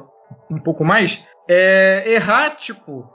um 0.50 0.58
pouco 0.60 0.86
mais, 0.86 1.22
é 1.50 2.14
errático 2.14 3.10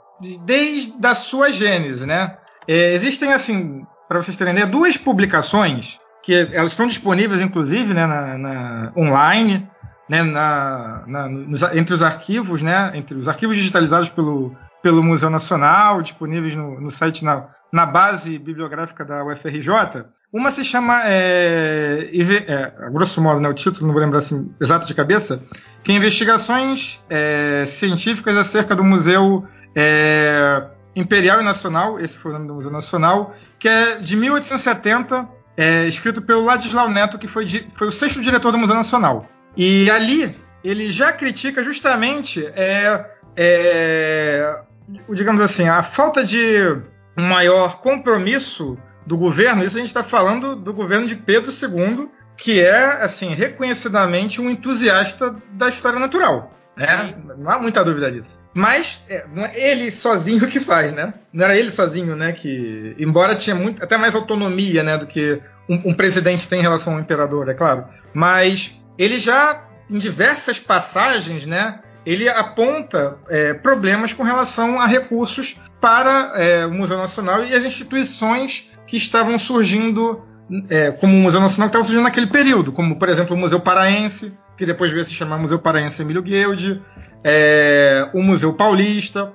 desde 0.45 0.93
a 1.05 1.13
sua 1.15 1.51
gênese. 1.51 2.05
Né? 2.05 2.35
É, 2.67 2.93
existem, 2.93 3.33
assim, 3.33 3.85
para 4.07 4.21
vocês 4.21 4.37
terem 4.37 4.53
ideia, 4.53 4.67
duas 4.67 4.97
publicações 4.97 5.99
que 6.23 6.33
elas 6.53 6.71
estão 6.71 6.85
disponíveis, 6.87 7.41
inclusive, 7.41 7.93
né, 7.93 8.05
na, 8.05 8.37
na- 8.37 8.91
online, 8.95 9.67
né, 10.07 10.21
na- 10.21 11.03
na- 11.07 11.27
nos- 11.29 11.63
entre 11.73 11.93
os 11.95 12.03
arquivos, 12.03 12.61
né, 12.61 12.91
entre 12.93 13.17
os 13.17 13.27
arquivos 13.27 13.57
digitalizados 13.57 14.09
pelo, 14.09 14.55
pelo 14.83 15.01
Museu 15.01 15.29
Nacional, 15.29 16.01
disponíveis 16.01 16.55
no, 16.55 16.79
no 16.79 16.91
site 16.91 17.25
na, 17.25 17.47
na 17.73 17.85
base 17.87 18.37
bibliográfica 18.37 19.03
da 19.03 19.23
UFRJ. 19.25 20.05
Uma 20.31 20.51
se 20.51 20.63
chama, 20.63 21.01
é, 21.05 22.09
é, 22.47 22.89
grosso 22.91 23.19
modo, 23.21 23.41
né, 23.41 23.49
o 23.49 23.53
título, 23.53 23.87
não 23.87 23.93
vou 23.93 24.01
lembrar 24.01 24.19
assim, 24.19 24.49
exato 24.61 24.85
de 24.87 24.93
cabeça, 24.93 25.41
que 25.83 25.91
é 25.91 25.95
Investigações 25.95 27.03
é, 27.09 27.65
Científicas 27.65 28.37
acerca 28.37 28.75
do 28.75 28.83
Museu 28.83 29.45
é, 29.75 30.63
Imperial 30.95 31.41
e 31.41 31.43
Nacional, 31.43 31.99
esse 31.99 32.17
foi 32.17 32.31
o 32.31 32.33
nome 32.33 32.47
do 32.47 32.55
Museu 32.55 32.71
Nacional, 32.71 33.35
que 33.57 33.67
é 33.67 33.97
de 33.99 34.15
1870, 34.15 35.27
é, 35.55 35.85
escrito 35.87 36.21
pelo 36.21 36.43
Ladislau 36.43 36.89
Neto, 36.89 37.17
que 37.17 37.27
foi, 37.27 37.47
foi 37.75 37.87
o 37.87 37.91
sexto 37.91 38.21
diretor 38.21 38.51
do 38.51 38.57
Museu 38.57 38.75
Nacional. 38.75 39.25
E 39.55 39.89
ali 39.89 40.35
ele 40.63 40.91
já 40.91 41.11
critica 41.11 41.63
justamente 41.63 42.45
é, 42.55 43.05
é, 43.35 44.61
digamos 45.09 45.41
assim, 45.41 45.67
a 45.67 45.83
falta 45.83 46.23
de 46.23 46.81
um 47.17 47.23
maior 47.23 47.79
compromisso 47.79 48.77
do 49.05 49.17
governo. 49.17 49.63
Isso 49.63 49.77
a 49.77 49.79
gente 49.79 49.89
está 49.89 50.03
falando 50.03 50.55
do 50.55 50.73
governo 50.73 51.07
de 51.07 51.15
Pedro 51.15 51.51
II, 51.51 52.09
que 52.37 52.61
é 52.61 53.03
assim 53.03 53.33
reconhecidamente 53.33 54.41
um 54.41 54.49
entusiasta 54.49 55.35
da 55.51 55.69
história 55.69 55.99
natural. 55.99 56.51
Né? 56.81 57.15
Não 57.37 57.51
há 57.51 57.59
muita 57.59 57.83
dúvida 57.83 58.11
disso. 58.11 58.39
Mas 58.53 59.03
é, 59.09 59.25
não 59.33 59.43
é 59.43 59.57
ele 59.57 59.91
sozinho 59.91 60.47
que 60.47 60.59
faz, 60.59 60.91
né? 60.91 61.13
Não 61.31 61.45
era 61.45 61.57
ele 61.57 61.71
sozinho, 61.71 62.15
né? 62.15 62.31
Que, 62.31 62.95
embora 62.99 63.35
tinha 63.35 63.55
muito, 63.55 63.83
até 63.83 63.97
mais 63.97 64.15
autonomia, 64.15 64.83
né, 64.83 64.97
do 64.97 65.05
que 65.05 65.41
um, 65.69 65.91
um 65.91 65.93
presidente 65.93 66.47
tem 66.47 66.59
em 66.59 66.63
relação 66.63 66.93
ao 66.93 66.99
imperador, 66.99 67.49
é 67.49 67.53
claro. 67.53 67.85
Mas 68.13 68.75
ele 68.97 69.19
já, 69.19 69.63
em 69.89 69.97
diversas 69.97 70.59
passagens, 70.59 71.45
né, 71.45 71.79
ele 72.05 72.27
aponta 72.27 73.17
é, 73.29 73.53
problemas 73.53 74.13
com 74.13 74.23
relação 74.23 74.79
a 74.79 74.85
recursos 74.85 75.55
para 75.79 76.33
é, 76.35 76.65
o 76.65 76.73
Museu 76.73 76.97
Nacional 76.97 77.43
e 77.43 77.53
as 77.53 77.63
instituições 77.63 78.69
que 78.87 78.97
estavam 78.97 79.37
surgindo, 79.37 80.21
é, 80.69 80.91
como 80.91 81.15
o 81.15 81.19
Museu 81.19 81.39
Nacional 81.39 81.69
que 81.69 81.71
estava 81.71 81.85
surgindo 81.85 82.03
naquele 82.03 82.27
período, 82.27 82.71
como, 82.71 82.97
por 82.97 83.09
exemplo, 83.09 83.35
o 83.35 83.39
Museu 83.39 83.59
Paraense, 83.59 84.33
que 84.61 84.65
depois 84.67 84.91
veio 84.91 85.03
se 85.03 85.11
chamar 85.11 85.39
Museu 85.39 85.57
Paraense 85.57 86.03
Emílio 86.03 86.21
Guilde, 86.21 86.79
é, 87.23 88.07
o 88.13 88.21
Museu 88.21 88.53
Paulista, 88.53 89.33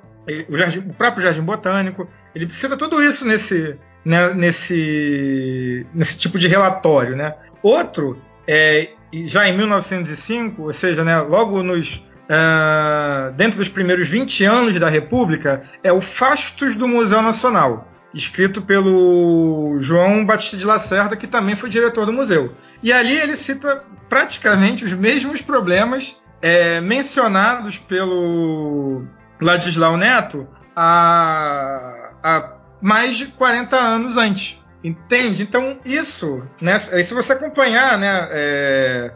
o, 0.48 0.56
Jardim, 0.56 0.78
o, 0.78 0.94
próprio 0.94 1.20
Jardim 1.20 1.42
Botânico. 1.42 2.08
Ele 2.32 2.48
cita 2.48 2.76
tudo 2.76 3.02
isso 3.02 3.26
nesse, 3.26 3.76
né, 4.04 4.32
nesse, 4.34 5.84
nesse 5.92 6.16
tipo 6.16 6.38
de 6.38 6.46
relatório. 6.46 7.16
Né? 7.16 7.34
Outro, 7.60 8.22
é, 8.46 8.90
já 9.24 9.48
em 9.48 9.56
1905, 9.56 10.62
ou 10.62 10.72
seja, 10.72 11.02
né, 11.02 11.20
logo 11.20 11.60
nos 11.62 12.04
Uh, 12.26 13.30
dentro 13.34 13.56
dos 13.56 13.68
primeiros 13.68 14.08
20 14.08 14.42
anos 14.42 14.76
da 14.80 14.88
República, 14.88 15.62
é 15.84 15.92
o 15.92 16.00
Fastos 16.00 16.74
do 16.74 16.88
Museu 16.88 17.22
Nacional, 17.22 17.86
escrito 18.16 18.62
pelo 18.62 19.76
João 19.78 20.24
Batista 20.24 20.56
de 20.56 20.64
Lacerda, 20.64 21.16
que 21.16 21.26
também 21.26 21.54
foi 21.54 21.68
diretor 21.68 22.06
do 22.06 22.12
museu. 22.12 22.54
E 22.82 22.90
ali 22.92 23.14
ele 23.14 23.36
cita 23.36 23.84
praticamente 24.08 24.84
os 24.84 24.92
mesmos 24.94 25.42
problemas 25.42 26.16
é, 26.40 26.80
mencionados 26.80 27.78
pelo 27.78 29.04
Ladislau 29.40 29.98
Neto 29.98 30.48
há, 30.74 32.10
há 32.22 32.52
mais 32.80 33.18
de 33.18 33.26
40 33.26 33.76
anos 33.76 34.16
antes. 34.16 34.58
Entende? 34.82 35.42
Então, 35.42 35.78
isso, 35.84 36.42
né, 36.60 36.78
se 36.78 37.12
você 37.12 37.34
acompanhar 37.34 37.98
né, 37.98 38.28
é, 38.30 39.12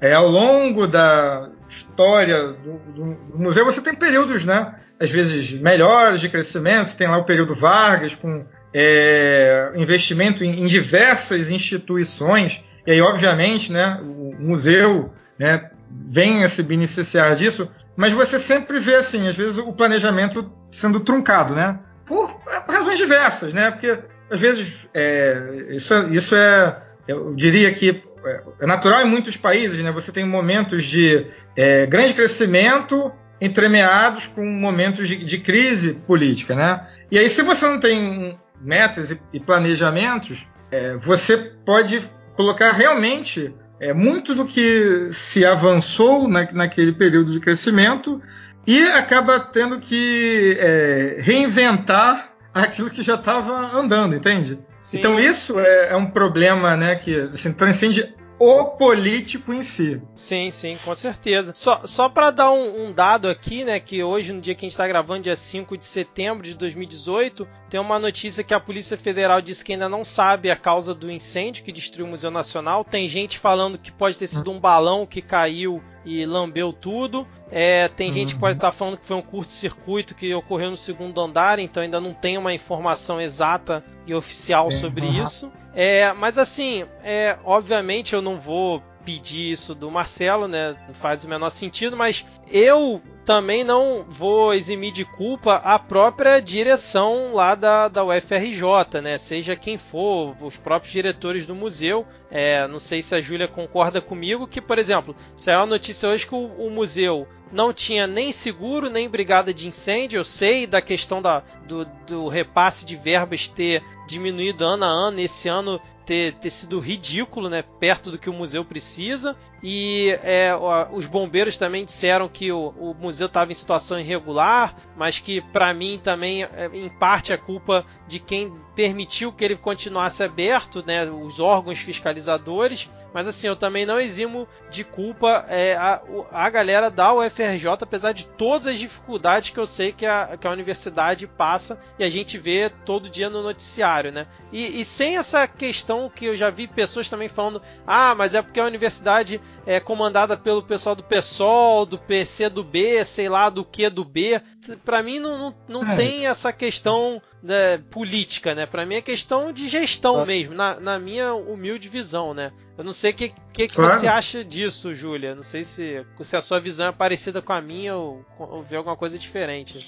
é, 0.00 0.14
ao 0.14 0.28
longo 0.28 0.86
da 0.86 1.50
história 1.68 2.52
do, 2.52 2.78
do, 2.94 3.14
do, 3.14 3.38
museu, 3.38 3.64
você 3.64 3.80
tem 3.80 3.94
períodos, 3.94 4.44
né? 4.44 4.74
Às 5.00 5.10
vezes 5.10 5.52
melhores 5.52 6.20
de 6.20 6.28
crescimento, 6.28 6.86
você 6.88 6.96
tem 6.96 7.08
lá 7.08 7.18
o 7.18 7.24
período 7.24 7.54
Vargas, 7.54 8.14
com 8.14 8.44
é, 8.72 9.72
investimento 9.76 10.44
em, 10.44 10.62
em, 10.62 10.66
diversas 10.66 11.50
instituições, 11.50 12.62
e 12.86 12.92
aí, 12.92 13.00
obviamente, 13.00 13.72
né, 13.72 14.00
o 14.02 14.34
museu 14.38 15.12
né, 15.38 15.70
vem 15.90 16.44
a 16.44 16.48
se 16.48 16.62
beneficiar 16.62 17.34
disso, 17.36 17.70
mas 17.96 18.12
você 18.12 18.38
sempre 18.38 18.78
vê, 18.78 18.96
assim, 18.96 19.28
às 19.28 19.36
vezes 19.36 19.58
o 19.58 19.72
planejamento 19.72 20.52
sendo 20.70 21.00
truncado, 21.00 21.54
né? 21.54 21.80
Por 22.06 22.40
razões 22.68 22.96
diversas, 22.96 23.52
né? 23.52 23.70
Porque, 23.70 23.98
às 24.30 24.40
vezes, 24.40 24.86
é, 24.94 25.66
isso, 25.70 25.94
isso 26.12 26.36
é, 26.36 26.80
eu 27.08 27.34
diria 27.34 27.72
que 27.72 28.02
é, 28.24 28.42
é 28.60 28.66
natural 28.66 29.02
em 29.02 29.06
muitos 29.06 29.36
países, 29.36 29.82
né? 29.82 29.90
Você 29.90 30.12
tem 30.12 30.24
momentos 30.24 30.84
de 30.84 31.26
é, 31.56 31.86
grande 31.86 32.14
crescimento 32.14 33.12
entremeados 33.40 34.26
com 34.26 34.44
momentos 34.44 35.08
de, 35.08 35.16
de, 35.16 35.38
crise 35.38 35.94
política, 36.06 36.54
né? 36.54 36.86
E 37.10 37.18
aí, 37.18 37.28
se 37.28 37.42
você 37.42 37.66
não 37.66 37.78
tem 37.78 38.38
metas 38.60 39.10
e, 39.10 39.20
e 39.32 39.40
planejamentos, 39.40 40.46
é, 40.70 40.96
você 40.96 41.36
pode 41.36 42.02
colocar 42.34 42.72
realmente 42.72 43.54
é, 43.80 43.92
muito 43.92 44.34
do 44.34 44.44
que 44.44 45.10
se 45.12 45.44
avançou 45.44 46.28
na, 46.28 46.50
naquele 46.52 46.92
período 46.92 47.32
de 47.32 47.40
crescimento 47.40 48.20
e 48.66 48.82
acaba 48.88 49.40
tendo 49.40 49.78
que 49.80 50.56
é, 50.58 51.16
reinventar 51.20 52.32
aquilo 52.52 52.90
que 52.90 53.02
já 53.02 53.14
estava 53.14 53.76
andando, 53.76 54.14
entende? 54.14 54.58
Sim. 54.80 54.98
Então 54.98 55.18
isso 55.18 55.58
é, 55.58 55.90
é, 55.90 55.96
um 55.96 56.06
problema 56.06 56.76
né, 56.76 56.94
que 56.96 57.18
assim, 57.20 57.52
transcende 57.52 58.14
o 58.38 58.64
político 58.66 59.52
em 59.52 59.62
si. 59.62 60.00
Sim, 60.14 60.50
sim, 60.50 60.78
com 60.84 60.94
certeza. 60.94 61.52
Só, 61.54 61.82
só 61.86 62.08
para 62.08 62.30
dar 62.30 62.50
um, 62.50 62.86
um, 62.86 62.92
dado 62.92 63.28
aqui, 63.28 63.64
né, 63.64 63.80
que 63.80 64.02
hoje, 64.02 64.32
no 64.32 64.40
dia 64.40 64.54
que 64.54 64.64
a 64.64 64.68
gente 64.68 64.72
está 64.72 64.86
gravando, 64.86 65.22
dia 65.22 65.36
5 65.36 65.76
de 65.76 65.84
setembro 65.84 66.44
de 66.44 66.54
2018, 66.54 67.46
tem 67.68 67.80
uma 67.80 67.98
notícia 67.98 68.44
que 68.44 68.54
a 68.54 68.60
Polícia 68.60 68.96
Federal 68.96 69.40
disse 69.40 69.64
que 69.64 69.72
ainda 69.72 69.88
não 69.88 70.04
sabe 70.04 70.50
a 70.50 70.56
causa 70.56 70.94
do 70.94 71.10
incêndio 71.10 71.64
que 71.64 71.72
destruiu 71.72 72.06
o 72.06 72.10
Museu 72.10 72.30
Nacional. 72.30 72.84
Tem 72.84 73.08
gente 73.08 73.38
falando 73.38 73.78
que 73.78 73.90
pode 73.90 74.16
ter 74.16 74.26
sido 74.26 74.50
um 74.50 74.60
balão 74.60 75.06
que 75.06 75.20
caiu 75.20 75.82
e 76.04 76.24
lambeu 76.24 76.72
tudo. 76.72 77.26
É, 77.50 77.88
tem 77.88 78.12
gente 78.12 78.34
que 78.34 78.40
pode 78.40 78.56
estar 78.56 78.68
uhum. 78.68 78.72
tá 78.72 78.76
falando 78.76 78.96
que 78.98 79.04
foi 79.04 79.16
um 79.16 79.22
curto-circuito 79.22 80.14
que 80.14 80.34
ocorreu 80.34 80.70
no 80.70 80.76
segundo 80.76 81.20
andar, 81.20 81.58
então 81.58 81.82
ainda 81.82 82.00
não 82.00 82.12
tem 82.12 82.36
uma 82.36 82.52
informação 82.52 83.20
exata 83.20 83.84
e 84.06 84.14
oficial 84.14 84.70
Sim, 84.70 84.78
sobre 84.78 85.06
uhum. 85.06 85.22
isso. 85.22 85.52
É, 85.74 86.12
mas 86.12 86.38
assim, 86.38 86.84
é, 87.04 87.38
obviamente 87.44 88.14
eu 88.14 88.20
não 88.20 88.38
vou 88.38 88.82
pedir 89.08 89.52
isso 89.52 89.74
do 89.74 89.90
Marcelo, 89.90 90.46
né? 90.46 90.76
Não 90.86 90.92
faz 90.92 91.24
o 91.24 91.28
menor 91.28 91.48
sentido, 91.48 91.96
mas 91.96 92.26
eu 92.46 93.00
também 93.24 93.64
não 93.64 94.04
vou 94.06 94.52
eximir 94.52 94.92
de 94.92 95.02
culpa 95.02 95.54
a 95.64 95.78
própria 95.78 96.40
direção 96.40 97.32
lá 97.32 97.54
da, 97.54 97.88
da 97.88 98.04
UFRJ, 98.04 99.00
né? 99.02 99.16
Seja 99.16 99.56
quem 99.56 99.78
for, 99.78 100.36
os 100.42 100.58
próprios 100.58 100.92
diretores 100.92 101.46
do 101.46 101.54
museu. 101.54 102.06
É, 102.30 102.68
não 102.68 102.78
sei 102.78 103.00
se 103.00 103.14
a 103.14 103.20
Júlia 103.22 103.48
concorda 103.48 103.98
comigo, 103.98 104.46
que, 104.46 104.60
por 104.60 104.78
exemplo, 104.78 105.16
saiu 105.34 105.60
a 105.60 105.66
notícia 105.66 106.06
hoje 106.06 106.26
que 106.26 106.34
o, 106.34 106.46
o 106.58 106.70
museu 106.70 107.26
não 107.50 107.72
tinha 107.72 108.06
nem 108.06 108.30
seguro, 108.30 108.90
nem 108.90 109.08
brigada 109.08 109.54
de 109.54 109.66
incêndio. 109.66 110.18
Eu 110.18 110.24
sei 110.24 110.66
da 110.66 110.82
questão 110.82 111.22
da, 111.22 111.42
do, 111.66 111.86
do 112.06 112.28
repasse 112.28 112.84
de 112.84 112.94
verbas 112.94 113.48
ter 113.48 113.82
diminuído 114.06 114.66
ano 114.66 114.84
a 114.84 114.88
ano. 114.88 115.18
Esse 115.18 115.48
ano 115.48 115.80
ter, 116.08 116.32
ter 116.36 116.48
sido 116.48 116.80
ridículo, 116.80 117.50
né? 117.50 117.62
Perto 117.78 118.10
do 118.10 118.16
que 118.16 118.30
o 118.30 118.32
museu 118.32 118.64
precisa. 118.64 119.36
E 119.62 120.18
é, 120.22 120.50
os 120.90 121.04
bombeiros 121.04 121.58
também 121.58 121.84
disseram 121.84 122.30
que 122.30 122.50
o, 122.50 122.68
o 122.78 122.94
museu 122.94 123.26
estava 123.26 123.52
em 123.52 123.54
situação 123.54 124.00
irregular, 124.00 124.74
mas 124.96 125.18
que 125.18 125.42
para 125.42 125.74
mim 125.74 126.00
também, 126.02 126.44
é, 126.44 126.70
em 126.72 126.88
parte, 126.88 127.30
é 127.30 127.36
culpa 127.36 127.84
de 128.06 128.18
quem 128.18 128.50
permitiu 128.74 129.32
que 129.32 129.44
ele 129.44 129.56
continuasse 129.56 130.22
aberto, 130.22 130.82
né? 130.86 131.04
Os 131.10 131.40
órgãos 131.40 131.78
fiscalizadores. 131.78 132.88
Mas 133.12 133.26
assim, 133.26 133.46
eu 133.46 133.56
também 133.56 133.84
não 133.84 134.00
eximo 134.00 134.46
de 134.70 134.84
culpa 134.84 135.44
é, 135.48 135.74
a, 135.74 136.00
a 136.30 136.48
galera 136.48 136.90
da 136.90 137.12
UFRJ, 137.12 137.66
apesar 137.82 138.12
de 138.12 138.26
todas 138.26 138.66
as 138.66 138.78
dificuldades 138.78 139.50
que 139.50 139.58
eu 139.58 139.66
sei 139.66 139.92
que 139.92 140.06
a, 140.06 140.36
que 140.38 140.46
a 140.46 140.50
universidade 140.50 141.26
passa 141.26 141.80
e 141.98 142.04
a 142.04 142.08
gente 142.08 142.38
vê 142.38 142.70
todo 142.84 143.10
dia 143.10 143.28
no 143.28 143.42
noticiário, 143.42 144.12
né? 144.12 144.26
E, 144.52 144.80
e 144.80 144.84
sem 144.84 145.16
essa 145.16 145.46
questão 145.48 145.97
que 146.08 146.26
eu 146.26 146.36
já 146.36 146.50
vi 146.50 146.66
pessoas 146.66 147.08
também 147.08 147.28
falando, 147.28 147.62
ah, 147.86 148.14
mas 148.14 148.34
é 148.34 148.42
porque 148.42 148.60
a 148.60 148.66
universidade 148.66 149.40
é 149.64 149.80
comandada 149.80 150.36
pelo 150.36 150.62
pessoal 150.62 150.94
do 150.94 151.02
PSOL, 151.02 151.86
do 151.86 151.96
PC 151.98 152.50
do 152.50 152.62
B, 152.62 153.02
sei 153.04 153.28
lá 153.30 153.48
do 153.48 153.64
que 153.64 153.88
do 153.88 154.04
B. 154.04 154.40
Para 154.84 155.02
mim 155.02 155.18
não, 155.18 155.38
não, 155.38 155.54
não 155.68 155.92
é. 155.92 155.96
tem 155.96 156.26
essa 156.26 156.52
questão 156.52 157.22
né, 157.42 157.78
política, 157.90 158.54
né? 158.54 158.66
Para 158.66 158.84
mim 158.84 158.96
é 158.96 159.00
questão 159.00 159.52
de 159.52 159.68
gestão 159.68 160.26
mesmo, 160.26 160.54
na, 160.54 160.78
na, 160.78 160.98
minha 160.98 161.34
humilde 161.34 161.88
visão, 161.88 162.34
né? 162.34 162.52
Eu 162.76 162.84
não 162.84 162.92
sei 162.92 163.12
o 163.12 163.14
que, 163.14 163.28
que, 163.52 163.68
que 163.68 163.74
claro. 163.74 163.98
você 163.98 164.06
acha 164.06 164.44
disso, 164.44 164.94
Júlia. 164.94 165.34
Não 165.34 165.42
sei 165.42 165.64
se, 165.64 166.04
se 166.20 166.36
a 166.36 166.40
sua 166.40 166.60
visão 166.60 166.88
é 166.88 166.92
parecida 166.92 167.40
com 167.40 167.52
a 167.52 167.60
minha 167.60 167.96
ou, 167.96 168.24
ou 168.38 168.62
vê 168.62 168.76
alguma 168.76 168.96
coisa 168.96 169.18
diferente. 169.18 169.86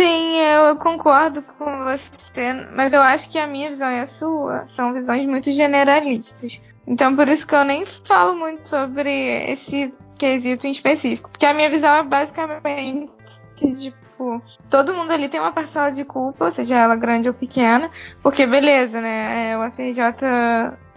Sim, 0.00 0.38
eu 0.38 0.76
concordo 0.76 1.42
com 1.42 1.84
você, 1.84 2.54
mas 2.74 2.94
eu 2.94 3.02
acho 3.02 3.28
que 3.28 3.38
a 3.38 3.46
minha 3.46 3.68
visão 3.68 3.90
e 3.90 4.00
a 4.00 4.06
sua 4.06 4.66
são 4.66 4.94
visões 4.94 5.26
muito 5.26 5.52
generalistas. 5.52 6.58
Então, 6.86 7.14
por 7.14 7.28
isso 7.28 7.46
que 7.46 7.54
eu 7.54 7.62
nem 7.64 7.84
falo 7.84 8.34
muito 8.34 8.66
sobre 8.66 9.10
esse 9.52 9.92
quesito 10.16 10.66
em 10.66 10.70
específico, 10.70 11.28
porque 11.28 11.44
a 11.44 11.52
minha 11.52 11.68
visão 11.68 11.96
é 11.96 12.02
basicamente 12.02 13.12
tipo, 13.54 14.42
todo 14.70 14.94
mundo 14.94 15.12
ali 15.12 15.28
tem 15.28 15.38
uma 15.38 15.52
parcela 15.52 15.92
de 15.92 16.02
culpa, 16.02 16.50
seja 16.50 16.78
ela 16.78 16.96
grande 16.96 17.28
ou 17.28 17.34
pequena, 17.34 17.90
porque 18.22 18.46
beleza, 18.46 19.02
né? 19.02 19.50
É, 19.50 19.58
o 19.58 19.70
FRJ 19.70 19.98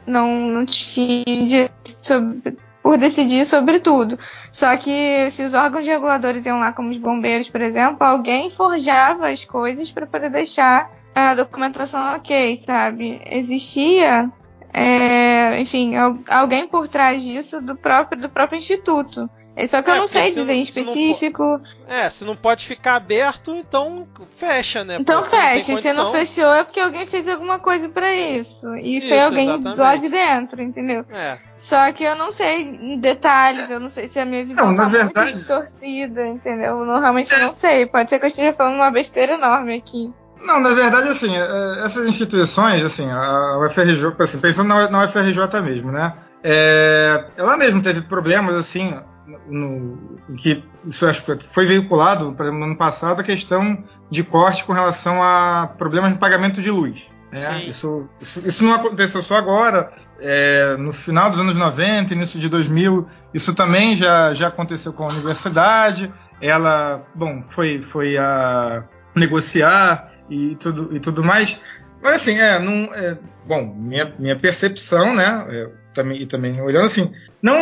não, 0.07 0.47
não 0.47 0.65
tinha 0.65 1.69
sobre 2.01 2.55
por 2.83 2.97
decidir 2.97 3.45
sobre 3.45 3.79
tudo. 3.79 4.19
Só 4.51 4.75
que 4.75 5.29
se 5.31 5.43
os 5.43 5.53
órgãos 5.53 5.87
reguladores 5.87 6.45
iam 6.45 6.59
lá, 6.59 6.73
como 6.73 6.89
os 6.89 6.97
bombeiros, 6.97 7.49
por 7.49 7.61
exemplo, 7.61 8.05
alguém 8.05 8.51
forjava 8.51 9.29
as 9.29 9.45
coisas 9.45 9.89
para 9.89 10.05
poder 10.05 10.29
deixar 10.29 10.91
a 11.15 11.33
documentação 11.33 12.15
ok, 12.15 12.57
sabe? 12.57 13.21
Existia 13.25 14.29
é, 14.75 15.59
enfim, 15.59 15.93
alguém 16.27 16.67
por 16.67 16.87
trás 16.87 17.21
disso 17.21 17.61
do 17.61 17.75
próprio, 17.75 18.19
do 18.19 18.27
próprio 18.27 18.57
instituto. 18.57 19.29
É 19.55 19.67
só 19.67 19.83
que 19.83 19.91
é, 19.91 19.93
eu 19.93 19.97
não 19.99 20.07
sei 20.07 20.33
dizer 20.33 20.51
em 20.51 20.61
específico. 20.61 21.43
Não, 21.43 21.61
é, 21.87 22.09
se 22.09 22.25
não 22.25 22.35
pode 22.35 22.65
ficar 22.65 22.95
aberto, 22.95 23.55
então 23.55 24.07
fecha, 24.35 24.83
né? 24.83 24.97
Então 24.99 25.21
fecha. 25.21 25.77
Se 25.77 25.93
não 25.93 26.11
fechou 26.11 26.51
é 26.51 26.63
porque 26.63 26.79
alguém 26.79 27.05
fez 27.05 27.27
alguma 27.27 27.59
coisa 27.59 27.87
para 27.87 28.15
isso. 28.15 28.75
E 28.75 28.97
isso, 28.97 29.07
foi 29.07 29.19
alguém 29.19 29.49
exatamente. 29.49 29.79
lá 29.79 29.95
de 29.95 30.09
dentro, 30.09 30.63
entendeu? 30.63 31.05
É. 31.11 31.37
Só 31.55 31.91
que 31.91 32.03
eu 32.03 32.15
não 32.15 32.31
sei 32.31 32.63
em 32.63 32.99
detalhes, 32.99 33.69
eu 33.69 33.79
não 33.79 33.89
sei 33.89 34.07
se 34.07 34.19
a 34.19 34.25
minha 34.25 34.43
visão 34.43 34.69
não, 34.69 34.75
tá 34.75 34.85
verdade... 34.85 35.33
muito 35.33 35.33
distorcida, 35.33 36.25
entendeu? 36.25 36.83
Eu 36.83 36.99
realmente 36.99 37.31
é. 37.31 37.37
não 37.37 37.53
sei. 37.53 37.85
Pode 37.85 38.09
ser 38.09 38.17
que 38.17 38.25
eu 38.25 38.29
esteja 38.29 38.53
falando 38.53 38.75
uma 38.75 38.89
besteira 38.89 39.33
enorme 39.33 39.75
aqui. 39.75 40.11
Não, 40.43 40.59
na 40.59 40.73
verdade, 40.73 41.07
assim, 41.07 41.35
é, 41.35 41.83
essas 41.83 42.05
instituições, 42.05 42.83
assim, 42.83 43.09
a 43.09 43.57
UFRJ, 43.59 44.13
assim, 44.19 44.39
pensando 44.39 44.67
na 44.67 45.05
UFRJ 45.05 45.61
mesmo, 45.61 45.91
né? 45.91 46.13
É, 46.43 47.25
ela 47.37 47.55
mesmo 47.55 47.81
teve 47.81 48.01
problemas, 48.01 48.55
assim, 48.55 48.93
no, 49.47 50.17
que 50.37 50.63
isso 50.85 51.07
acho 51.07 51.23
que 51.23 51.47
foi 51.47 51.65
veiculado 51.65 52.31
no 52.31 52.63
ano 52.65 52.75
passado 52.75 53.21
a 53.21 53.23
questão 53.23 53.81
de 54.09 54.23
corte 54.23 54.65
com 54.65 54.73
relação 54.73 55.23
a 55.23 55.67
problemas 55.77 56.11
de 56.11 56.19
pagamento 56.19 56.61
de 56.61 56.69
luz. 56.69 57.07
Né? 57.31 57.65
Isso, 57.65 58.07
isso, 58.21 58.41
isso, 58.45 58.63
não 58.63 58.75
aconteceu 58.75 59.21
só 59.23 59.35
agora, 59.35 59.91
é, 60.19 60.75
no 60.77 60.93
final 60.93 61.31
dos 61.31 61.39
anos 61.39 61.55
90, 61.55 62.13
início 62.13 62.39
de 62.39 62.47
2000, 62.47 63.07
isso 63.33 63.55
também 63.55 63.95
já, 63.95 64.33
já 64.33 64.49
aconteceu 64.49 64.93
com 64.93 65.05
a 65.05 65.07
universidade. 65.07 66.13
Ela, 66.39 67.01
bom, 67.15 67.43
foi, 67.47 67.81
foi 67.81 68.17
a 68.17 68.83
negociar 69.15 70.12
e 70.33 70.55
tudo, 70.55 70.95
e 70.95 70.99
tudo 70.99 71.23
mais. 71.23 71.59
Mas 72.01 72.15
assim, 72.15 72.39
é, 72.39 72.59
não, 72.59 72.93
é 72.93 73.17
bom, 73.45 73.73
minha, 73.77 74.13
minha 74.19 74.37
percepção, 74.37 75.13
né, 75.13 75.45
é, 75.49 75.69
também, 75.93 76.21
e 76.21 76.25
também 76.25 76.61
olhando 76.61 76.85
assim, 76.85 77.11
não 77.41 77.55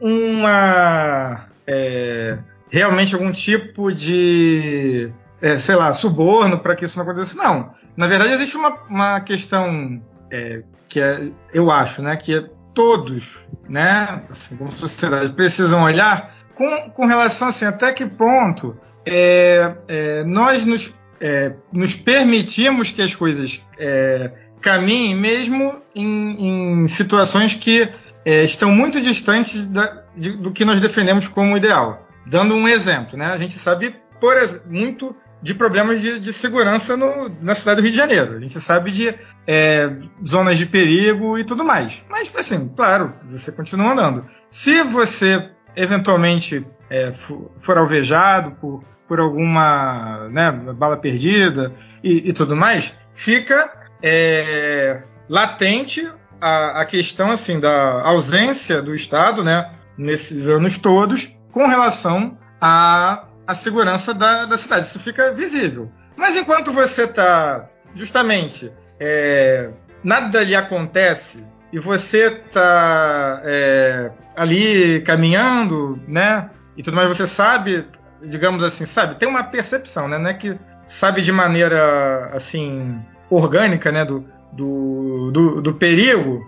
uma 0.00 1.46
é, 1.66 2.38
realmente 2.70 3.14
algum 3.14 3.30
tipo 3.30 3.92
de, 3.92 5.12
é, 5.40 5.56
sei 5.58 5.76
lá, 5.76 5.92
suborno 5.92 6.58
para 6.58 6.74
que 6.74 6.84
isso 6.84 6.98
não 6.98 7.04
aconteça, 7.04 7.36
não. 7.36 7.72
Na 7.96 8.06
verdade, 8.06 8.32
existe 8.32 8.56
uma, 8.56 8.74
uma 8.88 9.20
questão 9.20 10.02
é, 10.30 10.62
que 10.88 11.00
é, 11.00 11.28
eu 11.52 11.70
acho, 11.70 12.02
né, 12.02 12.16
que 12.16 12.34
é 12.34 12.44
todos, 12.74 13.38
né, 13.68 14.22
assim, 14.28 14.56
como 14.56 14.72
sociedade, 14.72 15.32
precisam 15.32 15.84
olhar 15.84 16.34
com, 16.54 16.90
com 16.90 17.06
relação 17.06 17.48
assim, 17.48 17.64
até 17.64 17.92
que 17.92 18.04
ponto 18.06 18.76
é, 19.06 19.74
é, 19.86 20.24
nós 20.24 20.64
nos 20.64 20.92
é, 21.20 21.54
nos 21.72 21.94
permitimos 21.94 22.90
que 22.90 23.02
as 23.02 23.14
coisas 23.14 23.62
é, 23.78 24.30
caminhem 24.60 25.14
mesmo 25.14 25.82
em, 25.94 26.82
em 26.84 26.88
situações 26.88 27.54
que 27.54 27.88
é, 28.24 28.42
estão 28.44 28.70
muito 28.70 29.00
distantes 29.00 29.66
da, 29.66 30.04
de, 30.16 30.32
do 30.32 30.50
que 30.52 30.64
nós 30.64 30.80
defendemos 30.80 31.28
como 31.28 31.56
ideal. 31.56 32.08
Dando 32.26 32.54
um 32.54 32.66
exemplo, 32.66 33.18
né? 33.18 33.26
a 33.26 33.36
gente 33.36 33.54
sabe 33.54 33.94
por, 34.20 34.34
muito 34.66 35.14
de 35.42 35.54
problemas 35.54 36.00
de, 36.00 36.18
de 36.18 36.32
segurança 36.32 36.96
no, 36.96 37.28
na 37.42 37.54
cidade 37.54 37.76
do 37.76 37.82
Rio 37.82 37.90
de 37.90 37.96
Janeiro. 37.98 38.36
A 38.36 38.40
gente 38.40 38.58
sabe 38.58 38.90
de 38.90 39.14
é, 39.46 39.92
zonas 40.26 40.56
de 40.56 40.64
perigo 40.64 41.38
e 41.38 41.44
tudo 41.44 41.62
mais. 41.62 42.02
Mas, 42.08 42.34
assim, 42.34 42.66
claro, 42.74 43.12
você 43.22 43.52
continua 43.52 43.92
andando. 43.92 44.26
Se 44.48 44.82
você 44.82 45.50
eventualmente 45.76 46.66
é, 46.88 47.12
for, 47.12 47.50
for 47.60 47.76
alvejado 47.76 48.52
por 48.52 48.82
por 49.14 49.20
alguma 49.20 50.28
né, 50.28 50.50
bala 50.50 50.96
perdida 50.96 51.72
e, 52.02 52.30
e, 52.30 52.32
tudo 52.32 52.56
mais, 52.56 52.92
fica 53.14 53.72
é, 54.02 55.04
latente 55.28 56.10
a, 56.40 56.80
a, 56.80 56.84
questão 56.84 57.30
assim 57.30 57.60
da 57.60 58.02
ausência 58.02 58.82
do 58.82 58.92
Estado, 58.92 59.44
né, 59.44 59.70
nesses 59.96 60.48
anos 60.48 60.78
todos, 60.78 61.30
com 61.52 61.68
relação 61.68 62.36
à, 62.60 63.28
segurança 63.54 64.12
da, 64.12 64.46
da 64.46 64.58
cidade. 64.58 64.86
Isso 64.86 64.98
fica 64.98 65.32
visível. 65.32 65.92
Mas 66.16 66.36
enquanto 66.36 66.72
você 66.72 67.04
está 67.04 67.70
justamente 67.94 68.72
é, 68.98 69.70
nada 70.02 70.42
lhe 70.42 70.56
acontece 70.56 71.46
e 71.72 71.78
você 71.78 72.32
está 72.32 73.40
é, 73.44 74.10
ali 74.34 75.02
caminhando, 75.02 76.02
né? 76.08 76.50
E 76.76 76.82
tudo 76.82 76.96
mais, 76.96 77.08
você 77.16 77.28
sabe 77.28 77.86
digamos 78.24 78.62
assim, 78.62 78.84
sabe, 78.84 79.16
tem 79.16 79.28
uma 79.28 79.42
percepção, 79.44 80.08
né? 80.08 80.30
É 80.30 80.34
que 80.34 80.58
sabe 80.86 81.22
de 81.22 81.32
maneira 81.32 82.30
assim 82.32 83.00
orgânica, 83.30 83.90
né, 83.90 84.04
do, 84.04 84.24
do, 84.52 85.30
do, 85.32 85.62
do 85.62 85.74
perigo. 85.74 86.46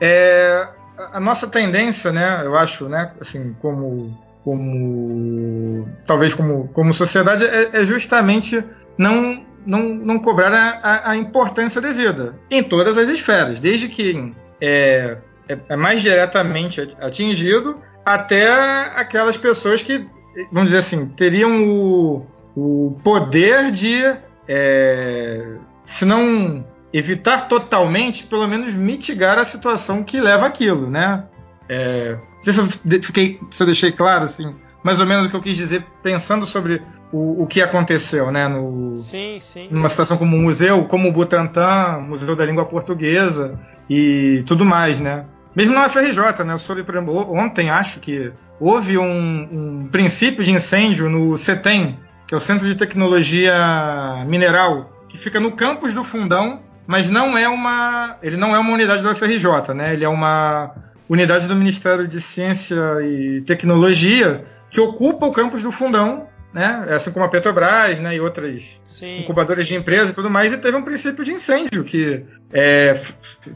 É, 0.00 0.66
a 1.12 1.20
nossa 1.20 1.46
tendência, 1.46 2.12
né, 2.12 2.42
eu 2.44 2.56
acho, 2.56 2.88
né, 2.88 3.12
assim, 3.20 3.54
como 3.60 4.16
como 4.44 5.88
talvez 6.06 6.34
como, 6.34 6.68
como 6.68 6.92
sociedade 6.92 7.44
é, 7.46 7.80
é 7.80 7.84
justamente 7.84 8.62
não, 8.98 9.42
não, 9.64 9.82
não 9.82 10.18
cobrar 10.18 10.52
a, 10.82 11.12
a, 11.12 11.16
importância 11.16 11.80
devida 11.80 12.34
em 12.50 12.62
todas 12.62 12.98
as 12.98 13.08
esferas, 13.08 13.58
desde 13.58 13.88
que 13.88 14.34
é, 14.60 15.16
é, 15.48 15.58
é 15.66 15.76
mais 15.76 16.02
diretamente 16.02 16.94
atingido 17.00 17.80
até 18.04 18.46
aquelas 18.94 19.38
pessoas 19.38 19.82
que 19.82 20.06
vamos 20.50 20.70
dizer 20.70 20.78
assim, 20.78 21.06
teriam 21.06 21.68
o, 21.68 22.26
o 22.56 22.96
poder 23.02 23.70
de, 23.70 24.00
é, 24.48 25.56
se 25.84 26.04
não 26.04 26.64
evitar 26.92 27.48
totalmente, 27.48 28.24
pelo 28.24 28.46
menos 28.46 28.74
mitigar 28.74 29.38
a 29.38 29.44
situação 29.44 30.02
que 30.02 30.20
leva 30.20 30.46
aquilo, 30.46 30.88
né? 30.88 31.24
É, 31.68 32.12
não 32.12 32.42
sei 32.42 32.52
se 32.52 32.60
eu, 32.60 33.02
fiquei, 33.02 33.40
se 33.50 33.62
eu 33.62 33.66
deixei 33.66 33.90
claro, 33.90 34.24
assim, 34.24 34.54
mais 34.82 35.00
ou 35.00 35.06
menos 35.06 35.26
o 35.26 35.30
que 35.30 35.34
eu 35.34 35.40
quis 35.40 35.56
dizer 35.56 35.84
pensando 36.02 36.46
sobre 36.46 36.82
o, 37.10 37.42
o 37.42 37.46
que 37.46 37.62
aconteceu, 37.62 38.30
né? 38.30 38.46
No, 38.46 38.96
sim, 38.98 39.38
sim. 39.40 39.68
Numa 39.70 39.88
situação 39.88 40.16
como 40.16 40.36
o 40.36 40.40
museu, 40.40 40.84
como 40.84 41.08
o 41.08 41.12
Butantan, 41.12 42.00
Museu 42.00 42.36
da 42.36 42.44
Língua 42.44 42.64
Portuguesa 42.64 43.58
e 43.88 44.44
tudo 44.46 44.64
mais, 44.64 45.00
né? 45.00 45.24
Mesmo 45.54 45.74
na 45.74 45.86
UFRJ, 45.86 46.44
né? 46.44 46.54
Eu 46.54 46.58
soube, 46.58 46.82
por 46.82 46.94
exemplo, 46.94 47.32
ontem, 47.34 47.70
acho 47.70 48.00
que 48.00 48.32
houve 48.58 48.98
um, 48.98 49.04
um, 49.04 49.88
princípio 49.90 50.44
de 50.44 50.50
incêndio 50.50 51.08
no 51.08 51.36
CETEM, 51.36 51.98
que 52.26 52.34
é 52.34 52.36
o 52.36 52.40
Centro 52.40 52.66
de 52.66 52.74
Tecnologia 52.74 54.24
Mineral, 54.26 54.90
que 55.08 55.18
fica 55.18 55.38
no 55.38 55.52
campus 55.52 55.94
do 55.94 56.02
Fundão, 56.02 56.60
mas 56.86 57.08
não 57.08 57.36
é 57.36 57.48
uma, 57.48 58.16
ele 58.22 58.36
não 58.36 58.54
é 58.54 58.58
uma 58.58 58.72
unidade 58.72 59.02
da 59.02 59.12
UFRJ, 59.12 59.74
né? 59.74 59.94
Ele 59.94 60.04
é 60.04 60.08
uma 60.08 60.74
unidade 61.08 61.46
do 61.46 61.54
Ministério 61.54 62.08
de 62.08 62.20
Ciência 62.20 62.76
e 63.02 63.42
Tecnologia 63.42 64.44
que 64.70 64.80
ocupa 64.80 65.26
o 65.26 65.32
campus 65.32 65.62
do 65.62 65.70
Fundão, 65.70 66.26
né? 66.52 66.86
Assim 66.90 67.10
como 67.10 67.24
a 67.24 67.28
Petrobras, 67.28 68.00
né? 68.00 68.16
E 68.16 68.20
outras 68.20 68.80
Sim. 68.84 69.20
incubadoras 69.20 69.66
de 69.66 69.74
empresas 69.76 70.10
e 70.10 70.14
tudo 70.14 70.28
mais. 70.28 70.52
E 70.52 70.58
teve 70.58 70.76
um 70.76 70.82
princípio 70.82 71.24
de 71.24 71.32
incêndio 71.32 71.84
que 71.84 72.24
é, 72.52 73.00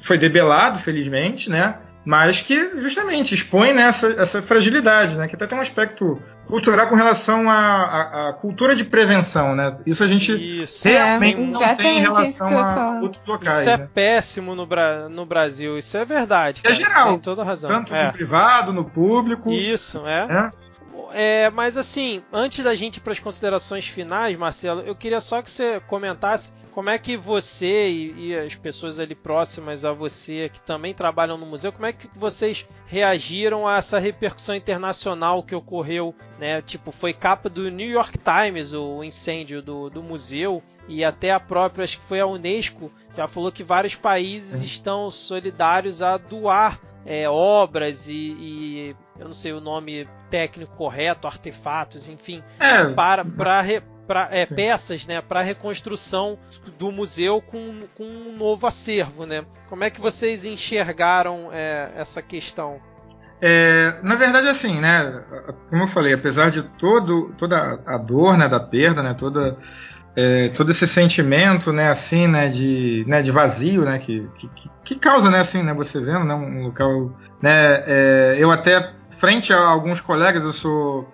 foi 0.01 0.17
debelado, 0.17 0.79
felizmente, 0.79 1.51
né? 1.51 1.77
Mas 2.09 2.41
que 2.41 2.81
justamente 2.81 3.35
expõe 3.35 3.75
nessa 3.75 4.09
né, 4.09 4.15
essa 4.17 4.41
fragilidade, 4.41 5.15
né? 5.15 5.29
Que 5.29 5.37
até 5.37 5.47
tem 5.47 5.59
um 5.59 5.61
aspecto 5.61 6.19
cultural 6.47 6.89
com 6.89 6.95
relação 6.95 7.51
à, 7.51 8.31
à, 8.31 8.33
cultura 8.33 8.75
de 8.75 8.83
prevenção, 8.83 9.55
né? 9.55 9.77
Isso 9.85 10.03
a 10.03 10.07
gente 10.07 10.33
isso. 10.63 10.89
realmente 10.89 11.39
é, 11.39 11.45
não 11.45 11.77
tem 11.77 11.99
em 11.99 12.01
relação 12.01 12.49
a 12.49 13.01
outros 13.03 13.27
locais. 13.27 13.59
Isso 13.59 13.69
é 13.69 13.77
né? 13.77 13.89
péssimo 13.93 14.55
no, 14.55 14.65
Bra 14.65 15.07
no 15.11 15.27
Brasil, 15.27 15.77
isso 15.77 15.99
é 15.99 16.05
verdade. 16.07 16.61
É 16.65 16.71
cara, 16.71 16.75
é 16.75 16.79
geral, 16.79 17.09
tem 17.11 17.19
toda 17.19 17.45
razão. 17.45 17.69
Tanto 17.69 17.95
é. 17.95 18.07
no 18.07 18.13
privado, 18.15 18.73
no 18.73 18.87
público. 18.87 19.53
Isso, 19.53 20.03
é. 20.07 20.27
é. 20.31 20.51
É 21.13 21.51
mas 21.51 21.77
assim, 21.77 22.23
antes 22.33 22.65
da 22.65 22.75
gente 22.75 22.97
ir 22.97 23.01
para 23.01 23.13
as 23.13 23.19
considerações 23.19 23.87
finais, 23.87 24.37
Marcelo, 24.37 24.83
eu 24.83 24.95
queria 24.95 25.21
só 25.21 25.43
que 25.43 25.51
você 25.51 25.81
comentasse 25.81 26.53
como 26.79 26.91
é 26.91 26.97
que 26.97 27.17
você 27.17 27.89
e, 27.89 28.29
e, 28.29 28.39
as 28.39 28.55
pessoas 28.55 29.01
ali 29.01 29.13
próximas 29.13 29.85
a 29.85 29.93
você 29.93 30.49
que 30.49 30.61
também 30.61 30.95
trabalham 30.95 31.37
no 31.37 31.45
museu, 31.45 31.73
como 31.73 31.87
é 31.87 31.93
que 31.93 32.09
vocês 32.15 32.69
reagiram 32.87 33.67
a 33.67 33.79
essa 33.79 33.99
repercussão 33.99 34.55
internacional 34.55 35.43
que 35.43 35.57
ocorreu, 35.57 36.15
né? 36.39 36.63
Tipo, 36.63 36.93
foi 36.93 37.13
capa 37.13 37.49
do 37.49 37.69
New 37.69 37.89
York 37.89 38.17
Times 38.19 38.73
o 38.73 39.03
incêndio 39.03 39.61
do, 39.61 39.91
do 39.91 40.03
museu 40.05 40.63
e 40.87 41.05
até 41.05 41.33
a 41.33 41.41
própria, 41.41 41.83
acho 41.83 41.99
que 41.99 42.07
foi 42.07 42.21
a 42.21 42.27
Unesco, 42.27 42.93
já 43.17 43.27
falou 43.27 43.51
que 43.51 43.65
vários 43.65 43.97
países 43.97 44.63
estão 44.63 45.11
solidários 45.11 46.01
a 46.01 46.17
doar 46.17 46.81
é, 47.05 47.29
obras 47.29 48.07
e, 48.07 48.37
e, 48.39 48.97
eu 49.19 49.27
não 49.27 49.35
sei 49.35 49.53
o 49.53 49.61
nome 49.61 50.09
técnico 50.31 50.77
correto, 50.77 51.27
artefatos, 51.27 52.09
enfim, 52.09 52.43
é. 52.59 52.85
para, 52.93 53.25
para 53.25 53.63
pra, 54.07 54.29
é, 54.31 54.47
peças 54.47 55.07
né, 55.07 55.21
para 55.21 55.43
reconstrução 55.43 56.39
do 56.79 56.91
museu 56.91 57.43
com, 57.43 57.83
com 57.97 58.05
um 58.05 58.37
novo 58.37 58.67
acervo. 58.67 59.27
Né? 59.27 59.45
Como 59.69 59.85
é 59.85 59.91
que 59.91 60.01
vocês 60.01 60.45
enxergaram 60.45 61.51
é, 61.53 61.93
essa 61.95 62.23
questão? 62.23 62.81
é, 63.41 63.95
na 64.03 64.17
verdade, 64.17 64.49
assim, 64.49 64.81
né? 64.81 65.23
Como 65.71 65.85
eu 65.85 65.89
falei, 65.89 66.13
apesar 66.13 66.51
de 66.51 66.63
todo, 66.63 67.33
toda 67.39 67.81
a 67.87 67.97
dor, 67.97 68.37
né, 68.37 68.49
da 68.49 68.59
perda, 68.59 69.03
né, 69.03 69.15
toda, 69.15 69.57
é, 70.17 70.49
todo 70.49 70.71
esse 70.71 70.87
sentimento, 70.87 71.73
né, 71.73 71.89
assim, 71.89 72.27
né, 72.27 72.49
de, 72.49 73.05
né, 73.07 73.23
de 73.23 73.31
vazio, 73.31 73.85
né, 73.85 73.99
que, 73.99 74.29
que, 74.37 74.51
que 74.85 74.95
causa, 74.97 75.31
né, 75.31 75.39
assim, 75.39 75.63
né, 75.63 75.73
você 75.73 76.01
vendo, 76.01 76.25
né, 76.25 76.35
um 76.35 76.65
local, 76.65 77.13
né, 77.41 77.85
é, 77.87 78.37
eu 78.39 78.51
até 78.51 78.93
frente 79.19 79.53
a 79.53 79.59
alguns 79.59 80.01
colegas, 80.01 80.45
eu 80.45 80.53
sou 80.53 81.09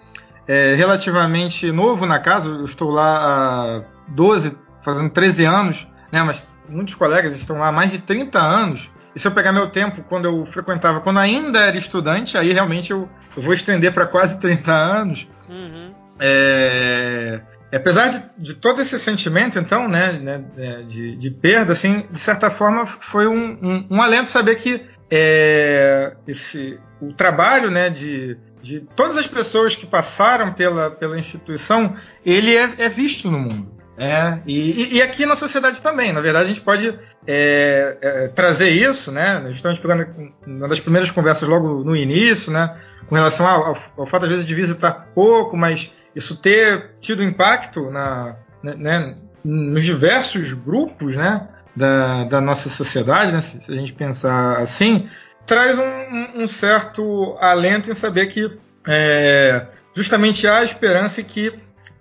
é, 0.47 0.75
relativamente 0.75 1.73
novo 1.73 2.07
na 2.07 2.19
casa, 2.19 2.49
eu 2.49 2.65
estou 2.65 2.91
lá 2.91 3.81
há 3.81 3.85
12, 4.09 4.57
fazendo 4.83 5.11
13 5.11 5.45
anos, 5.45 5.87
né, 6.13 6.23
mas 6.23 6.47
muitos 6.69 6.95
colegas 6.95 7.37
estão 7.37 7.59
lá 7.59 7.69
há 7.69 7.73
mais 7.73 7.91
de 7.91 7.99
30 7.99 8.39
anos. 8.39 8.91
E 9.15 9.21
se 9.21 9.27
eu 9.27 9.33
pegar 9.33 9.53
meu 9.53 9.69
tempo 9.71 10.03
quando 10.03 10.27
eu 10.27 10.45
frequentava, 10.45 11.01
quando 11.01 11.19
ainda 11.19 11.61
era 11.61 11.77
estudante, 11.77 12.37
aí 12.37 12.53
realmente 12.53 12.91
eu, 12.91 13.09
eu 13.37 13.43
vou 13.43 13.55
estender 13.55 13.93
para 13.93 14.07
quase 14.07 14.39
30 14.39 14.73
anos. 14.73 15.27
Uhum. 15.49 15.95
É, 16.19 17.41
apesar 17.73 18.09
de, 18.09 18.23
de, 18.37 18.55
todo 18.55 18.83
esse 18.83 18.99
sentimento, 18.99 19.59
então, 19.59 19.89
né, 19.89 20.13
né 20.13 20.45
é, 20.57 20.83
de, 20.83 21.17
de, 21.17 21.31
perda, 21.31 21.73
assim, 21.73 22.07
de 22.11 22.19
certa 22.19 22.51
forma 22.51 22.87
foi 22.87 23.27
um, 23.27 23.59
um, 23.63 23.87
um 23.91 24.03
alento 24.03 24.29
saber 24.29 24.57
que 24.57 24.85
é, 25.11 26.15
esse, 26.27 26.79
o 27.01 27.13
trabalho, 27.13 27.71
né, 27.71 27.91
de, 27.91 28.37
de 28.61 28.81
todas 28.81 29.17
as 29.17 29.27
pessoas 29.27 29.75
que 29.75 29.87
passaram 29.87 30.53
pela, 30.53 30.91
pela 30.91 31.19
instituição, 31.19 31.97
ele 32.25 32.57
é, 32.57 32.75
é 32.79 32.89
visto 32.89 33.31
no 33.31 33.39
mundo. 33.39 33.75
É, 33.97 34.41
e, 34.45 34.97
e, 34.97 35.03
aqui 35.03 35.25
na 35.25 35.37
sociedade 35.37 35.81
também. 35.81 36.13
Na 36.13 36.21
verdade, 36.21 36.47
a 36.47 36.49
gente 36.49 36.61
pode 36.61 36.99
é, 37.27 37.97
é, 38.03 38.29
trazer 38.29 38.71
isso, 38.71 39.13
né? 39.13 39.39
Nós 39.39 39.55
estamos 39.55 39.79
pegando 39.79 40.33
uma 40.45 40.67
das 40.67 40.81
primeiras 40.81 41.13
conversas 41.13 41.49
logo 41.49 41.85
no 41.85 41.95
início, 41.95 42.53
né? 42.53 42.77
Com 43.07 43.15
relação 43.15 43.47
ao, 43.47 43.67
ao, 43.67 43.77
ao 43.99 44.07
fato, 44.07 44.25
às 44.25 44.31
vezes, 44.31 44.45
de 44.45 44.55
visitar 44.55 45.11
pouco, 45.15 45.57
mas 45.57 45.93
isso 46.15 46.41
ter 46.41 46.97
tido 47.01 47.23
impacto 47.23 47.89
na, 47.91 48.37
né, 48.63 48.75
né 48.77 49.17
nos 49.45 49.85
diversos 49.85 50.53
grupos, 50.53 51.15
né? 51.15 51.47
Da, 51.77 52.25
da 52.25 52.41
nossa 52.41 52.69
sociedade, 52.69 53.33
né? 53.33 53.41
Se, 53.41 53.73
a 53.73 53.75
gente 53.75 53.93
pensar 53.93 54.59
assim, 54.59 55.09
traz 55.45 55.77
um, 55.77 56.43
um 56.43 56.47
certo 56.47 57.37
alento 57.41 57.91
em 57.91 57.95
saber 57.95 58.27
que 58.27 58.57
é, 58.87 59.67
justamente 59.93 60.47
há 60.47 60.63
esperança 60.63 61.21
e 61.21 61.25
que 61.25 61.53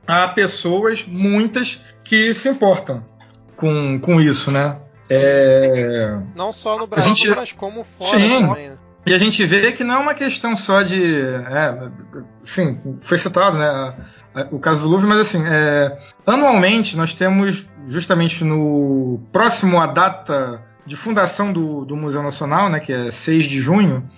há 0.05 0.27
pessoas, 0.27 1.03
muitas, 1.07 1.81
que 2.03 2.33
se 2.33 2.49
importam 2.49 3.03
com, 3.55 3.99
com 3.99 4.21
isso, 4.21 4.51
né? 4.51 4.77
É... 5.09 6.17
Não 6.35 6.51
só 6.51 6.77
no 6.77 6.87
Brasil, 6.87 7.15
gente... 7.15 7.35
mas 7.35 7.51
como 7.51 7.83
fora 7.83 8.17
Sim. 8.17 8.29
também. 8.29 8.69
Né? 8.69 8.77
E 9.05 9.13
a 9.13 9.17
gente 9.17 9.45
vê 9.45 9.71
que 9.73 9.83
não 9.83 9.95
é 9.95 9.97
uma 9.97 10.13
questão 10.13 10.55
só 10.55 10.81
de. 10.81 11.21
É, 11.21 11.89
sim, 12.41 12.79
foi 13.01 13.17
citado, 13.17 13.57
né? 13.57 13.95
O 14.51 14.59
caso 14.59 14.83
do 14.83 14.89
Louvre, 14.89 15.07
mas 15.07 15.19
assim, 15.19 15.43
é, 15.45 15.97
anualmente 16.25 16.97
nós 16.97 17.13
temos, 17.13 17.67
justamente 17.87 18.43
no 18.43 19.19
próximo 19.31 19.79
à 19.79 19.87
data 19.87 20.61
de 20.85 20.95
fundação 20.95 21.53
do, 21.53 21.85
do 21.85 21.95
Museu 21.95 22.23
Nacional, 22.23 22.69
né, 22.69 22.79
que 22.79 22.91
é 22.91 23.11
6 23.11 23.45
de 23.45 23.61
junho, 23.61 24.09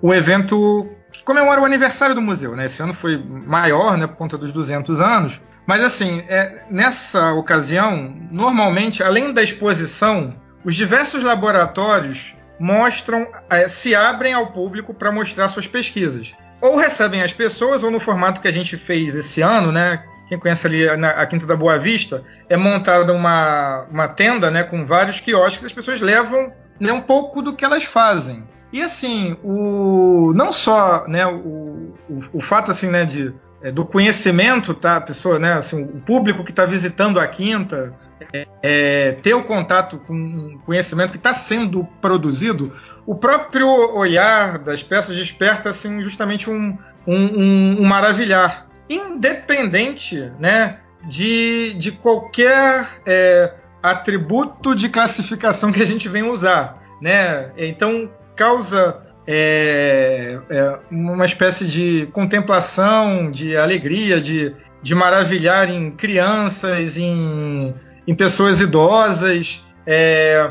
o 0.00 0.12
evento 0.12 0.88
que 1.12 1.22
comemora 1.22 1.60
o 1.60 1.64
aniversário 1.64 2.14
do 2.14 2.22
museu. 2.22 2.56
Né? 2.56 2.66
Esse 2.66 2.82
ano 2.82 2.94
foi 2.94 3.22
maior, 3.22 3.96
né, 3.96 4.06
por 4.06 4.16
conta 4.16 4.38
dos 4.38 4.52
200 4.52 5.00
anos. 5.00 5.40
Mas 5.66 5.82
assim, 5.82 6.24
é, 6.28 6.64
nessa 6.70 7.32
ocasião, 7.32 8.14
normalmente, 8.30 9.02
além 9.02 9.32
da 9.32 9.42
exposição, 9.42 10.34
os 10.64 10.74
diversos 10.74 11.22
laboratórios 11.22 12.34
mostram, 12.58 13.28
é, 13.50 13.68
se 13.68 13.94
abrem 13.94 14.32
ao 14.32 14.52
público 14.52 14.94
para 14.94 15.12
mostrar 15.12 15.48
suas 15.48 15.66
pesquisas. 15.66 16.34
Ou 16.62 16.76
recebem 16.76 17.22
as 17.22 17.32
pessoas, 17.32 17.82
ou 17.82 17.90
no 17.90 17.98
formato 17.98 18.40
que 18.40 18.46
a 18.46 18.52
gente 18.52 18.76
fez 18.76 19.16
esse 19.16 19.42
ano, 19.42 19.72
né? 19.72 20.04
Quem 20.28 20.38
conhece 20.38 20.64
ali 20.64 20.96
na, 20.96 21.10
a 21.10 21.26
Quinta 21.26 21.44
da 21.44 21.56
Boa 21.56 21.76
Vista, 21.76 22.22
é 22.48 22.56
montada 22.56 23.12
uma, 23.12 23.84
uma 23.90 24.06
tenda 24.06 24.48
né, 24.48 24.62
com 24.62 24.86
vários 24.86 25.18
quiosques, 25.18 25.64
as 25.64 25.72
pessoas 25.72 26.00
levam 26.00 26.52
né, 26.78 26.92
um 26.92 27.00
pouco 27.00 27.42
do 27.42 27.54
que 27.54 27.64
elas 27.64 27.82
fazem. 27.82 28.44
E 28.72 28.80
assim, 28.80 29.36
o 29.42 30.32
não 30.34 30.52
só 30.52 31.04
né, 31.08 31.26
o, 31.26 31.94
o, 32.08 32.20
o 32.34 32.40
fato 32.40 32.70
assim, 32.70 32.88
né, 32.88 33.04
de, 33.04 33.34
é, 33.60 33.72
do 33.72 33.84
conhecimento, 33.84 34.72
tá, 34.72 34.96
a 34.96 35.00
pessoa, 35.00 35.40
né, 35.40 35.54
assim, 35.54 35.82
o 35.82 36.00
público 36.00 36.44
que 36.44 36.50
está 36.52 36.64
visitando 36.64 37.18
a 37.18 37.26
quinta, 37.26 37.92
é, 38.32 38.46
é, 38.62 39.12
ter 39.22 39.34
o 39.34 39.44
contato 39.44 39.98
com 39.98 40.58
conhecimento 40.64 41.10
que 41.10 41.16
está 41.16 41.34
sendo 41.34 41.84
produzido, 42.00 42.72
o 43.06 43.14
próprio 43.14 43.68
olhar 43.94 44.58
das 44.58 44.82
peças 44.82 45.16
desperta 45.16 45.70
assim, 45.70 46.02
justamente 46.02 46.50
um, 46.50 46.76
um, 47.06 47.80
um, 47.80 47.84
maravilhar, 47.84 48.66
independente 48.88 50.32
né, 50.38 50.78
de, 51.04 51.74
de 51.74 51.92
qualquer 51.92 53.00
é, 53.06 53.54
atributo 53.82 54.74
de 54.74 54.88
classificação 54.88 55.72
que 55.72 55.82
a 55.82 55.86
gente 55.86 56.08
venha 56.08 56.30
usar. 56.30 56.80
Né? 57.00 57.50
Então, 57.56 58.10
causa 58.36 59.02
é, 59.26 60.38
é 60.48 60.78
uma 60.90 61.24
espécie 61.24 61.66
de 61.66 62.08
contemplação, 62.12 63.30
de 63.30 63.56
alegria, 63.56 64.20
de, 64.20 64.54
de 64.82 64.94
maravilhar 64.94 65.70
em 65.70 65.90
crianças, 65.90 66.96
em, 66.96 67.74
em 68.06 68.14
pessoas 68.14 68.60
idosas, 68.60 69.64
é, 69.86 70.50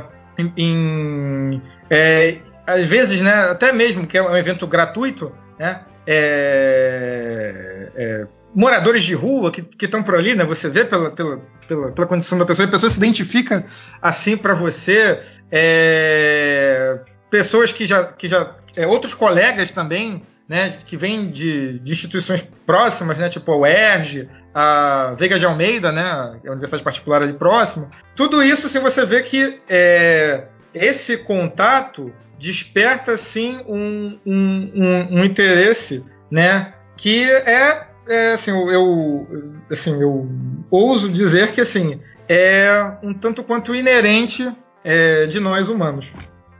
em, 0.57 1.61
é, 1.89 2.37
às 2.65 2.87
vezes, 2.87 3.21
né, 3.21 3.33
até 3.33 3.71
mesmo 3.71 4.07
que 4.07 4.17
é 4.17 4.23
um 4.23 4.35
evento 4.35 4.65
gratuito, 4.67 5.31
né, 5.59 5.81
é, 6.07 7.91
é, 7.95 8.27
moradores 8.55 9.03
de 9.03 9.13
rua 9.13 9.51
que 9.51 9.65
estão 9.85 10.01
por 10.01 10.15
ali, 10.15 10.35
né, 10.35 10.43
você 10.43 10.69
vê 10.69 10.85
pela, 10.85 11.11
pela, 11.11 11.39
pela, 11.67 11.91
pela, 11.91 12.07
condição 12.07 12.37
da 12.37 12.45
pessoa, 12.45 12.67
a 12.67 12.71
pessoa 12.71 12.89
se 12.89 12.97
identifica 12.97 13.65
assim 14.01 14.35
para 14.35 14.53
você. 14.53 15.19
É, 15.51 16.99
pessoas 17.29 17.71
que 17.71 17.85
já, 17.85 18.03
que 18.05 18.27
já 18.27 18.55
é, 18.75 18.85
outros 18.87 19.13
colegas 19.13 19.71
também, 19.71 20.23
né, 20.51 20.77
que 20.85 20.97
vêm 20.97 21.31
de, 21.31 21.79
de, 21.79 21.93
instituições 21.93 22.45
próximas, 22.65 23.17
né, 23.17 23.29
tipo 23.29 23.49
a 23.53 23.55
UERJ, 23.55 24.27
a 24.53 25.15
Veiga 25.17 25.39
de 25.39 25.45
Almeida, 25.45 25.93
né, 25.93 26.03
a 26.03 26.51
universidade 26.51 26.83
particular 26.83 27.21
ali 27.21 27.31
próximo. 27.31 27.89
Tudo 28.17 28.43
isso, 28.43 28.67
se 28.67 28.77
você 28.77 29.05
vê 29.05 29.21
que 29.21 29.61
é, 29.69 30.43
esse 30.73 31.15
contato 31.15 32.13
desperta 32.37 33.15
sim 33.15 33.61
um, 33.65 34.19
um, 34.25 34.71
um, 34.75 35.19
um 35.19 35.23
interesse, 35.23 36.03
né, 36.29 36.73
que 36.97 37.31
é, 37.31 37.87
é 38.09 38.33
assim, 38.33 38.51
eu, 38.51 39.55
assim, 39.71 40.01
eu 40.01 40.29
ouso 40.69 41.09
dizer 41.09 41.53
que 41.53 41.61
assim 41.61 42.01
é 42.27 42.97
um 43.01 43.13
tanto 43.13 43.41
quanto 43.41 43.73
inerente 43.73 44.53
é, 44.83 45.27
de 45.27 45.39
nós 45.39 45.69
humanos. 45.69 46.11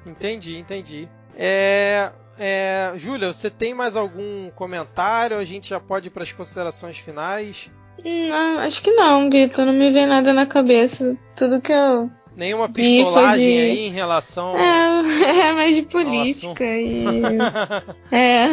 Entendi, 0.05 0.55
entendi. 0.55 1.09
É, 1.37 2.09
é, 2.37 2.91
Júlia, 2.95 3.31
você 3.31 3.49
tem 3.49 3.73
mais 3.73 3.95
algum 3.95 4.49
comentário? 4.51 5.37
A 5.37 5.43
gente 5.43 5.69
já 5.69 5.79
pode 5.79 6.07
ir 6.07 6.09
para 6.11 6.23
as 6.23 6.31
considerações 6.31 6.97
finais? 6.97 7.69
Não, 8.03 8.59
acho 8.59 8.81
que 8.81 8.91
não, 8.91 9.29
Vitor. 9.29 9.65
Não 9.65 9.73
me 9.73 9.91
vem 9.91 10.07
nada 10.07 10.33
na 10.33 10.45
cabeça. 10.45 11.15
Tudo 11.35 11.61
que 11.61 11.71
eu. 11.71 12.09
Nenhuma 12.35 12.69
pistolagem 12.69 13.45
de... 13.45 13.59
aí 13.59 13.79
em 13.87 13.91
relação. 13.91 14.55
É, 14.57 15.01
é 15.49 15.53
mais 15.53 15.75
de 15.75 15.83
política 15.83 16.63
e. 16.63 17.05
é. 18.11 18.47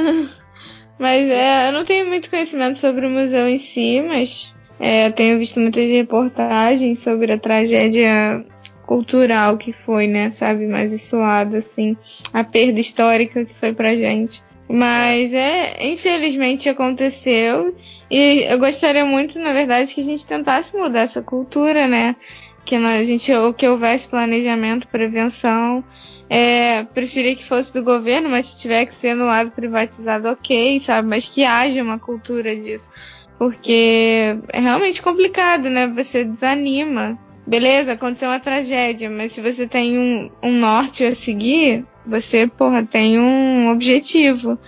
Mas 0.98 1.30
é, 1.30 1.68
eu 1.68 1.72
não 1.72 1.84
tenho 1.84 2.06
muito 2.06 2.28
conhecimento 2.28 2.78
sobre 2.78 3.06
o 3.06 3.10
museu 3.10 3.48
em 3.48 3.56
si, 3.56 4.02
mas 4.02 4.52
é, 4.80 5.06
eu 5.06 5.12
tenho 5.12 5.38
visto 5.38 5.60
muitas 5.60 5.88
reportagens 5.88 6.98
sobre 6.98 7.32
a 7.32 7.38
tragédia 7.38 8.44
cultural 8.88 9.58
que 9.58 9.70
foi, 9.70 10.06
né? 10.06 10.30
Sabe, 10.30 10.66
mais 10.66 10.94
esse 10.94 11.14
lado, 11.14 11.58
assim, 11.58 11.94
a 12.32 12.42
perda 12.42 12.80
histórica 12.80 13.44
que 13.44 13.54
foi 13.54 13.74
pra 13.74 13.94
gente. 13.94 14.42
Mas 14.66 15.34
é, 15.34 15.86
infelizmente 15.86 16.68
aconteceu 16.68 17.74
e 18.10 18.44
eu 18.44 18.58
gostaria 18.58 19.04
muito, 19.04 19.38
na 19.38 19.52
verdade, 19.52 19.94
que 19.94 20.00
a 20.00 20.04
gente 20.04 20.26
tentasse 20.26 20.76
mudar 20.76 21.00
essa 21.00 21.22
cultura, 21.22 21.86
né? 21.86 22.16
Que 22.64 22.76
a 22.76 23.04
gente 23.04 23.30
que 23.56 23.68
houvesse 23.68 24.08
planejamento, 24.08 24.88
prevenção. 24.88 25.84
É, 26.30 26.82
preferia 26.84 27.34
que 27.34 27.44
fosse 27.44 27.72
do 27.72 27.82
governo, 27.82 28.28
mas 28.28 28.46
se 28.46 28.60
tiver 28.60 28.84
que 28.84 28.92
ser 28.92 29.14
no 29.14 29.24
lado 29.24 29.50
privatizado, 29.50 30.28
ok, 30.28 30.78
sabe? 30.80 31.08
Mas 31.08 31.26
que 31.26 31.44
haja 31.44 31.82
uma 31.82 31.98
cultura 31.98 32.54
disso. 32.54 32.90
Porque 33.38 34.36
é 34.48 34.60
realmente 34.60 35.00
complicado, 35.00 35.70
né? 35.70 35.86
Você 35.86 36.24
desanima 36.24 37.18
beleza, 37.48 37.92
aconteceu 37.92 38.28
uma 38.28 38.38
tragédia, 38.38 39.08
mas 39.08 39.32
se 39.32 39.40
você 39.40 39.66
tem 39.66 39.98
um, 39.98 40.30
um 40.42 40.52
norte 40.52 41.04
a 41.04 41.14
seguir, 41.14 41.84
você, 42.06 42.46
porra, 42.46 42.84
tem 42.84 43.18
um 43.18 43.70
objetivo. 43.70 44.58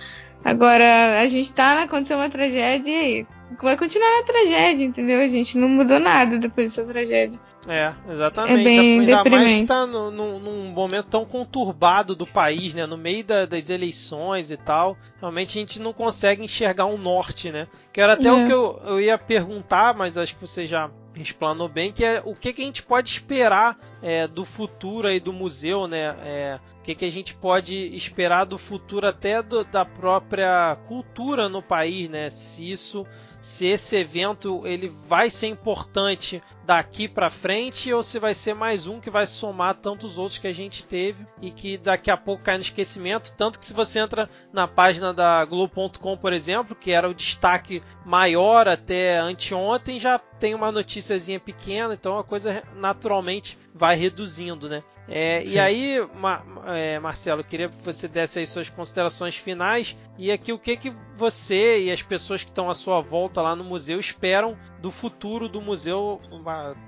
Agora, 0.43 1.21
a 1.21 1.27
gente 1.27 1.53
tá, 1.53 1.83
aconteceu 1.83 2.17
uma 2.17 2.29
tragédia 2.29 3.07
e 3.07 3.27
vai 3.61 3.77
continuar 3.77 4.09
na 4.17 4.23
tragédia, 4.23 4.83
entendeu? 4.83 5.21
A 5.21 5.27
gente 5.27 5.57
não 5.57 5.69
mudou 5.69 5.99
nada 5.99 6.39
depois 6.39 6.73
dessa 6.73 6.87
tragédia. 6.87 7.39
É, 7.67 7.93
exatamente. 8.09 8.61
É 8.61 8.63
bem 8.63 8.99
Ainda 8.99 9.17
deprimente. 9.17 9.45
mais 9.45 9.61
que 9.61 9.67
tá 9.67 9.85
no, 9.85 10.09
no, 10.09 10.39
num 10.39 10.71
momento 10.71 11.07
tão 11.07 11.25
conturbado 11.25 12.15
do 12.15 12.25
país, 12.25 12.73
né? 12.73 12.85
No 12.85 12.97
meio 12.97 13.23
da, 13.23 13.45
das 13.45 13.69
eleições 13.69 14.49
e 14.49 14.57
tal. 14.57 14.97
Realmente 15.19 15.57
a 15.57 15.61
gente 15.61 15.79
não 15.79 15.93
consegue 15.93 16.43
enxergar 16.43 16.85
um 16.85 16.97
norte, 16.97 17.51
né? 17.51 17.67
Que 17.93 18.01
era 18.01 18.13
até 18.13 18.29
é. 18.29 18.31
o 18.31 18.45
que 18.45 18.53
eu, 18.53 18.81
eu 18.85 18.99
ia 18.99 19.17
perguntar, 19.17 19.93
mas 19.93 20.17
acho 20.17 20.35
que 20.35 20.41
você 20.41 20.65
já 20.65 20.89
explanou 21.15 21.67
bem, 21.67 21.91
que 21.91 22.05
é 22.05 22.21
o 22.25 22.33
que, 22.33 22.53
que 22.53 22.61
a 22.61 22.65
gente 22.65 22.81
pode 22.81 23.11
esperar 23.11 23.77
é, 24.01 24.27
do 24.27 24.45
futuro 24.45 25.07
aí 25.07 25.19
do 25.19 25.33
museu, 25.33 25.87
né? 25.87 26.15
É, 26.23 26.59
o 26.79 26.83
que, 26.83 26.95
que 26.95 27.05
a 27.05 27.11
gente 27.11 27.35
pode 27.35 27.75
esperar 27.95 28.45
do 28.45 28.57
futuro 28.57 29.07
até 29.07 29.43
do, 29.43 29.63
da 29.63 29.85
própria 29.85 30.75
cultura 30.87 31.47
no 31.47 31.61
país, 31.61 32.09
né? 32.09 32.29
Se 32.29 32.71
isso 32.71 33.05
se 33.41 33.65
esse 33.65 33.95
evento 33.95 34.65
ele 34.67 34.93
vai 35.07 35.29
ser 35.29 35.47
importante 35.47 36.41
daqui 36.65 37.07
para 37.07 37.29
frente 37.29 37.91
ou 37.93 38.03
se 38.03 38.19
vai 38.19 38.33
ser 38.33 38.53
mais 38.53 38.87
um 38.87 38.99
que 38.99 39.09
vai 39.09 39.25
somar 39.25 39.75
tantos 39.75 40.17
outros 40.17 40.37
que 40.37 40.47
a 40.47 40.53
gente 40.53 40.85
teve 40.85 41.25
e 41.41 41.51
que 41.51 41.77
daqui 41.77 42.11
a 42.11 42.17
pouco 42.17 42.43
cai 42.43 42.55
no 42.57 42.61
esquecimento. 42.61 43.33
Tanto 43.35 43.59
que 43.59 43.65
se 43.65 43.73
você 43.73 43.99
entra 43.99 44.29
na 44.53 44.67
página 44.67 45.13
da 45.13 45.43
Globo.com, 45.45 46.17
por 46.17 46.33
exemplo, 46.33 46.75
que 46.75 46.91
era 46.91 47.09
o 47.09 47.13
destaque 47.13 47.81
maior 48.05 48.67
até 48.67 49.17
anteontem, 49.17 49.99
já 49.99 50.19
tem 50.41 50.55
uma 50.55 50.71
noticiazinha 50.71 51.39
pequena, 51.39 51.93
então 51.93 52.17
a 52.17 52.23
coisa 52.23 52.63
naturalmente 52.75 53.59
vai 53.75 53.95
reduzindo, 53.95 54.67
né? 54.67 54.83
É, 55.07 55.43
e 55.45 55.59
aí, 55.59 55.99
Ma 56.15 56.41
é, 56.67 56.97
Marcelo, 56.99 57.43
queria 57.43 57.69
que 57.69 57.83
você 57.83 58.07
desse 58.07 58.39
aí 58.39 58.47
suas 58.47 58.69
considerações 58.69 59.35
finais 59.35 59.95
e 60.17 60.31
aqui 60.31 60.51
o 60.51 60.57
que, 60.57 60.77
que 60.77 60.93
você 61.15 61.81
e 61.81 61.91
as 61.91 62.01
pessoas 62.01 62.43
que 62.43 62.49
estão 62.49 62.69
à 62.69 62.73
sua 62.73 63.01
volta 63.01 63.41
lá 63.41 63.55
no 63.55 63.63
museu 63.63 63.99
esperam 63.99 64.57
do 64.81 64.89
futuro 64.89 65.47
do 65.47 65.61
museu 65.61 66.19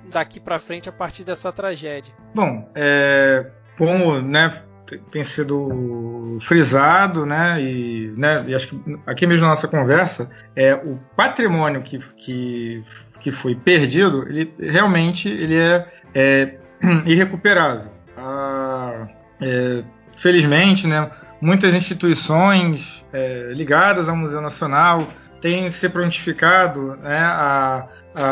daqui 0.09 0.39
para 0.39 0.57
frente 0.57 0.89
a 0.89 0.91
partir 0.91 1.23
dessa 1.23 1.51
tragédia. 1.51 2.13
Bom, 2.33 2.71
é, 2.73 3.51
como 3.77 4.19
né, 4.21 4.63
tem 5.11 5.23
sido 5.23 6.37
frisado, 6.41 7.25
né, 7.25 7.61
e, 7.61 8.13
né, 8.17 8.43
e 8.47 8.55
acho 8.55 8.69
que 8.69 8.99
aqui 9.05 9.27
mesmo 9.27 9.43
na 9.43 9.49
nossa 9.49 9.67
conversa, 9.67 10.29
é 10.55 10.73
o 10.73 10.99
patrimônio 11.15 11.81
que, 11.81 11.99
que, 12.15 12.83
que 13.23 13.31
foi 13.31 13.55
perdido, 13.55 14.27
ele 14.27 14.53
realmente 14.59 15.29
ele 15.29 15.57
é, 15.57 15.87
é 16.13 16.55
irrecuperável. 17.07 17.89
Ah, 18.17 19.07
é, 19.41 19.83
felizmente, 20.15 20.85
né, 20.85 21.09
muitas 21.41 21.73
instituições 21.73 23.05
é, 23.13 23.53
ligadas 23.55 24.09
ao 24.09 24.15
Museu 24.15 24.41
Nacional 24.41 25.07
têm 25.41 25.71
se 25.71 25.87
prontificado 25.89 26.97
né, 26.97 27.19
a, 27.19 27.87
a, 28.13 28.23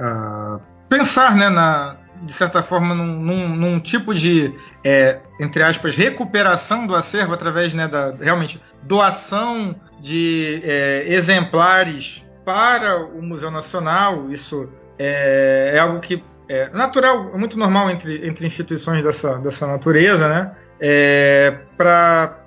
a, 0.00 0.60
pensar 0.88 1.36
né, 1.36 1.48
na, 1.48 1.96
de 2.22 2.32
certa 2.32 2.62
forma 2.62 2.94
num, 2.94 3.20
num, 3.20 3.48
num 3.48 3.80
tipo 3.80 4.14
de 4.14 4.54
é, 4.84 5.18
entre 5.40 5.62
aspas 5.62 5.96
recuperação 5.96 6.86
do 6.86 6.94
acervo 6.94 7.34
através 7.34 7.74
né, 7.74 7.88
da 7.88 8.14
realmente 8.18 8.60
doação 8.82 9.74
de 10.00 10.60
é, 10.64 11.04
exemplares 11.06 12.24
para 12.48 13.04
o 13.04 13.20
Museu 13.20 13.50
Nacional 13.50 14.30
isso 14.30 14.70
é, 14.98 15.72
é 15.74 15.78
algo 15.78 16.00
que 16.00 16.24
é 16.48 16.70
natural, 16.70 17.30
é 17.34 17.36
muito 17.36 17.58
normal 17.58 17.90
entre, 17.90 18.26
entre 18.26 18.46
instituições 18.46 19.04
dessa, 19.04 19.36
dessa 19.36 19.66
natureza, 19.66 20.26
né? 20.26 20.52
É, 20.80 21.58
para 21.76 22.38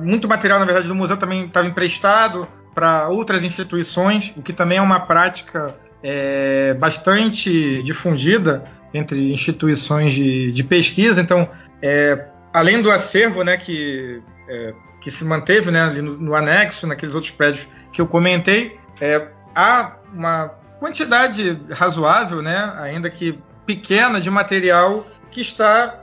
muito 0.00 0.26
material, 0.26 0.58
na 0.58 0.64
verdade, 0.64 0.88
do 0.88 0.94
museu 0.94 1.18
também 1.18 1.44
estava 1.44 1.66
emprestado 1.66 2.48
para 2.74 3.10
outras 3.10 3.44
instituições, 3.44 4.32
o 4.38 4.40
que 4.40 4.54
também 4.54 4.78
é 4.78 4.80
uma 4.80 5.00
prática 5.00 5.76
é, 6.02 6.72
bastante 6.72 7.82
difundida 7.82 8.64
entre 8.94 9.30
instituições 9.30 10.14
de, 10.14 10.50
de 10.50 10.64
pesquisa. 10.64 11.20
Então, 11.20 11.46
é, 11.82 12.24
além 12.54 12.80
do 12.80 12.90
acervo, 12.90 13.44
né, 13.44 13.58
que, 13.58 14.22
é, 14.48 14.72
que 14.98 15.10
se 15.10 15.26
manteve 15.26 15.70
né, 15.70 15.82
ali 15.82 16.00
no, 16.00 16.16
no, 16.16 16.34
anexo, 16.34 16.86
naqueles 16.86 17.14
outros 17.14 17.32
prédios 17.32 17.68
que 17.92 18.00
eu 18.00 18.06
comentei, 18.06 18.79
é, 19.00 19.28
há 19.54 19.96
uma 20.12 20.48
quantidade 20.78 21.60
razoável, 21.70 22.42
né, 22.42 22.72
ainda 22.78 23.10
que 23.10 23.38
pequena, 23.66 24.20
de 24.20 24.30
material 24.30 25.06
que 25.30 25.40
está 25.40 26.00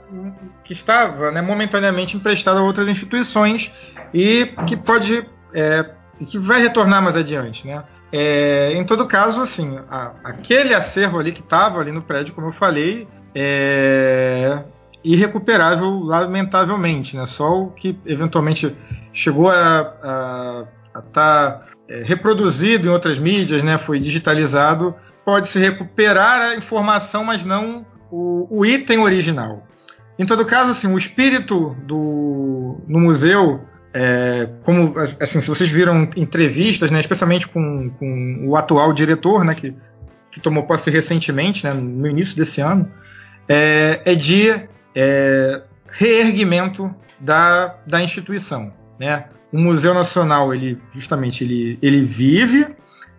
que 0.64 0.72
estava 0.72 1.30
né, 1.30 1.42
momentaneamente 1.42 2.16
emprestado 2.16 2.58
a 2.58 2.62
outras 2.62 2.88
instituições 2.88 3.70
e 4.14 4.54
que 4.66 4.76
pode 4.76 5.26
é, 5.52 5.90
que 6.26 6.38
vai 6.38 6.60
retornar 6.60 7.02
mais 7.02 7.16
adiante, 7.16 7.66
né? 7.66 7.84
É, 8.10 8.72
em 8.72 8.84
todo 8.84 9.06
caso, 9.06 9.42
assim, 9.42 9.78
a, 9.90 10.12
aquele 10.24 10.74
acervo 10.74 11.18
ali 11.18 11.30
que 11.30 11.40
estava 11.40 11.78
ali 11.78 11.92
no 11.92 12.00
prédio, 12.00 12.34
como 12.34 12.48
eu 12.48 12.52
falei, 12.52 13.06
é 13.34 14.62
irrecuperável, 15.04 16.00
lamentavelmente, 16.00 17.16
né? 17.16 17.26
Só 17.26 17.62
o 17.62 17.70
que 17.70 17.98
eventualmente 18.04 18.74
chegou 19.12 19.50
a 19.50 20.66
estar 20.98 21.66
é, 21.88 22.02
reproduzido 22.02 22.88
em 22.88 22.90
outras 22.90 23.18
mídias, 23.18 23.62
né, 23.62 23.78
foi 23.78 23.98
digitalizado, 23.98 24.94
pode 25.24 25.48
se 25.48 25.58
recuperar 25.58 26.40
a 26.40 26.56
informação, 26.56 27.24
mas 27.24 27.44
não 27.44 27.86
o, 28.10 28.60
o 28.60 28.66
item 28.66 28.98
original. 28.98 29.66
Em 30.18 30.26
todo 30.26 30.44
caso, 30.44 30.72
assim, 30.72 30.92
o 30.92 30.98
espírito 30.98 31.76
do 31.84 32.80
no 32.86 33.00
museu, 33.00 33.60
é, 33.94 34.48
como 34.64 34.94
assim, 34.98 35.40
se 35.40 35.48
vocês 35.48 35.70
viram 35.70 36.08
entrevistas, 36.16 36.90
né, 36.90 37.00
especialmente 37.00 37.46
com, 37.46 37.90
com 37.90 38.44
o 38.46 38.56
atual 38.56 38.92
diretor, 38.92 39.44
né, 39.44 39.54
que, 39.54 39.74
que 40.30 40.40
tomou 40.40 40.64
posse 40.64 40.90
recentemente, 40.90 41.64
né, 41.64 41.72
no 41.72 42.06
início 42.06 42.36
desse 42.36 42.60
ano, 42.60 42.90
é, 43.48 44.02
é 44.04 44.14
de 44.14 44.50
é, 44.94 45.62
reerguimento 45.88 46.94
da, 47.20 47.76
da 47.86 48.02
instituição, 48.02 48.72
né? 48.98 49.24
O 49.52 49.58
Museu 49.58 49.94
Nacional 49.94 50.54
ele 50.54 50.80
justamente 50.92 51.44
ele, 51.44 51.78
ele 51.80 52.02
vive, 52.02 52.66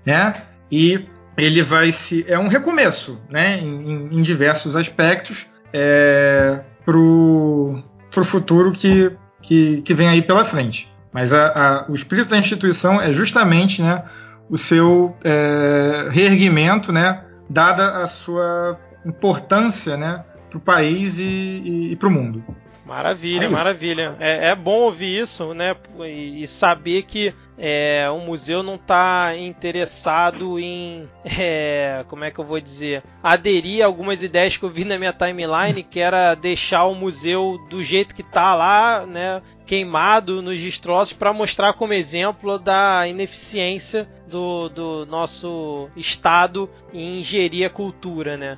né? 0.06 0.34
E 0.72 1.06
ele 1.38 1.64
vai 1.64 1.92
se 1.92 2.26
é 2.28 2.38
um 2.38 2.48
recomeço, 2.48 3.20
né? 3.30 3.58
Em, 3.60 4.18
em 4.18 4.22
diversos 4.22 4.76
aspectos 4.76 5.48
é, 5.74 6.60
pro 6.86 7.82
pro 8.12 8.26
futuro 8.26 8.72
que, 8.72 9.12
que, 9.42 9.82
que 9.82 9.94
vem 9.94 10.08
aí 10.08 10.22
pela 10.22 10.44
frente. 10.44 10.92
Mas 11.12 11.34
a, 11.34 11.48
a, 11.48 11.86
o 11.90 11.96
espírito 11.96 12.30
da 12.30 12.38
instituição 12.38 13.02
é 13.02 13.14
justamente, 13.14 13.82
né? 13.82 14.04
O 14.50 14.58
seu 14.58 15.16
é, 15.24 16.10
reerguimento, 16.12 16.92
né? 16.92 17.24
Dada 17.50 17.98
a 17.98 18.08
sua 18.08 18.80
importância, 19.06 19.98
né? 19.98 20.24
Para 20.50 20.58
o 20.58 20.62
país 20.62 21.18
e, 21.20 21.24
e, 21.24 21.92
e 21.92 21.96
para 21.96 22.08
o 22.08 22.12
mundo. 22.12 22.44
Maravilha, 22.90 23.46
é 23.46 23.48
maravilha. 23.48 24.18
É, 24.20 24.48
é, 24.48 24.56
bom 24.56 24.80
ouvir 24.80 25.22
isso, 25.22 25.54
né? 25.54 25.76
E, 26.00 26.42
e 26.42 26.48
saber 26.48 27.04
que 27.04 27.32
é, 27.56 28.10
o 28.10 28.18
museu 28.18 28.64
não 28.64 28.76
está 28.76 29.38
interessado 29.38 30.60
em, 30.60 31.08
é, 31.24 32.04
como 32.08 32.24
é 32.24 32.32
que 32.32 32.40
eu 32.40 32.46
vou 32.46 32.60
dizer, 32.60 33.04
aderir 33.22 33.84
a 33.84 33.86
algumas 33.86 34.24
ideias 34.24 34.58
que 34.58 34.64
eu 34.64 34.72
vi 34.72 34.86
na 34.86 34.98
minha 34.98 35.14
timeline, 35.14 35.84
que 35.84 36.00
era 36.00 36.34
deixar 36.34 36.86
o 36.86 36.96
museu 36.96 37.60
do 37.70 37.84
jeito 37.84 38.16
que 38.16 38.24
está 38.24 38.56
lá, 38.56 39.06
né? 39.06 39.40
Queimado 39.68 40.42
nos 40.42 40.60
destroços 40.60 41.14
para 41.14 41.32
mostrar 41.32 41.74
como 41.74 41.94
exemplo 41.94 42.58
da 42.58 43.08
ineficiência 43.08 44.10
do, 44.28 44.68
do 44.68 45.06
nosso 45.06 45.90
Estado 45.96 46.68
em 46.92 47.22
gerir 47.24 47.68
a 47.68 47.70
cultura, 47.70 48.36
né? 48.36 48.58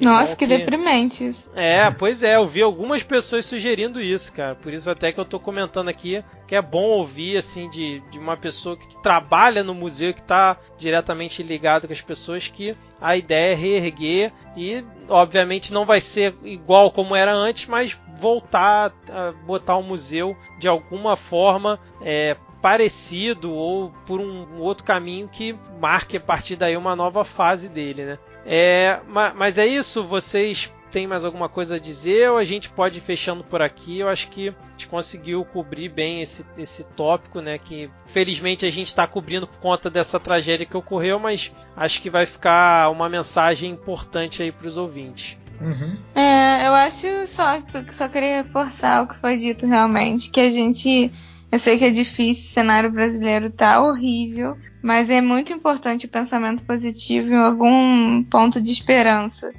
Nossa, 0.00 0.36
que, 0.36 0.46
que, 0.46 0.56
deprimente 0.56 1.26
isso. 1.26 1.50
É, 1.54 1.90
pois 1.90 2.22
é, 2.22 2.36
eu 2.36 2.46
vi 2.46 2.62
algumas 2.62 3.02
pessoas 3.02 3.46
sugerindo 3.46 4.00
isso, 4.00 4.32
cara. 4.32 4.54
Por 4.54 4.72
isso 4.72 4.90
até 4.90 5.12
que 5.12 5.18
eu 5.18 5.24
tô 5.24 5.38
comentando 5.40 5.88
aqui 5.88 6.22
que 6.46 6.54
é 6.54 6.62
bom 6.62 6.84
ouvir, 6.84 7.36
assim, 7.36 7.68
de, 7.68 8.00
de 8.10 8.18
uma 8.18 8.36
pessoa 8.36 8.76
que 8.76 9.02
trabalha 9.02 9.62
no 9.62 9.74
museu, 9.74 10.14
que 10.14 10.22
tá 10.22 10.56
diretamente 10.78 11.42
ligado 11.42 11.86
com 11.86 11.92
as 11.92 12.00
pessoas, 12.00 12.48
que 12.48 12.76
a 13.00 13.16
ideia 13.16 13.52
é 13.52 13.54
reerguer 13.54 14.32
e, 14.56 14.84
obviamente, 15.08 15.72
não 15.72 15.84
vai 15.84 16.00
ser 16.00 16.34
igual 16.42 16.90
como 16.90 17.14
era 17.14 17.32
antes, 17.32 17.66
mas 17.66 17.98
voltar 18.16 18.92
a 19.10 19.32
botar 19.46 19.76
o 19.76 19.82
museu 19.82 20.36
de 20.58 20.66
alguma 20.66 21.16
forma 21.16 21.78
é, 22.02 22.36
parecido 22.60 23.52
ou 23.52 23.90
por 24.06 24.20
um 24.20 24.58
outro 24.58 24.84
caminho 24.84 25.28
que 25.28 25.56
marque 25.80 26.16
a 26.16 26.20
partir 26.20 26.56
daí 26.56 26.76
uma 26.76 26.96
nova 26.96 27.24
fase 27.24 27.68
dele, 27.68 28.04
né? 28.04 28.18
É, 28.50 29.00
mas 29.06 29.58
é 29.58 29.66
isso, 29.66 30.02
vocês 30.02 30.72
têm 30.90 31.06
mais 31.06 31.22
alguma 31.22 31.50
coisa 31.50 31.76
a 31.76 31.78
dizer 31.78 32.30
ou 32.30 32.38
a 32.38 32.44
gente 32.44 32.70
pode 32.70 32.96
ir 32.96 33.02
fechando 33.02 33.44
por 33.44 33.60
aqui? 33.60 33.98
Eu 33.98 34.08
acho 34.08 34.28
que 34.28 34.48
a 34.48 34.54
gente 34.70 34.88
conseguiu 34.88 35.44
cobrir 35.44 35.90
bem 35.90 36.22
esse, 36.22 36.46
esse 36.56 36.82
tópico, 36.82 37.42
né? 37.42 37.58
Que 37.58 37.90
felizmente 38.06 38.64
a 38.64 38.70
gente 38.70 38.86
está 38.86 39.06
cobrindo 39.06 39.46
por 39.46 39.58
conta 39.58 39.90
dessa 39.90 40.18
tragédia 40.18 40.64
que 40.64 40.76
ocorreu, 40.76 41.18
mas 41.18 41.52
acho 41.76 42.00
que 42.00 42.08
vai 42.08 42.24
ficar 42.24 42.90
uma 42.90 43.06
mensagem 43.06 43.70
importante 43.70 44.42
aí 44.42 44.50
para 44.50 44.66
os 44.66 44.78
ouvintes. 44.78 45.36
Uhum. 45.60 45.98
É, 46.14 46.66
eu 46.66 46.72
acho 46.72 47.26
só 47.26 47.60
só 47.90 48.08
queria 48.08 48.42
reforçar 48.42 49.02
o 49.02 49.08
que 49.08 49.16
foi 49.16 49.36
dito 49.36 49.66
realmente, 49.66 50.30
que 50.30 50.40
a 50.40 50.48
gente 50.48 51.12
Eu 51.50 51.58
sei 51.58 51.78
que 51.78 51.84
é 51.84 51.90
difícil, 51.90 52.50
o 52.50 52.54
cenário 52.54 52.90
brasileiro 52.90 53.50
tá 53.50 53.80
horrível, 53.82 54.56
mas 54.82 55.08
é 55.08 55.20
muito 55.20 55.52
importante 55.52 56.04
o 56.04 56.10
pensamento 56.10 56.62
positivo 56.62 57.30
em 57.30 57.38
algum 57.38 58.22
ponto 58.24 58.60
de 58.60 58.70
esperança. 58.70 59.52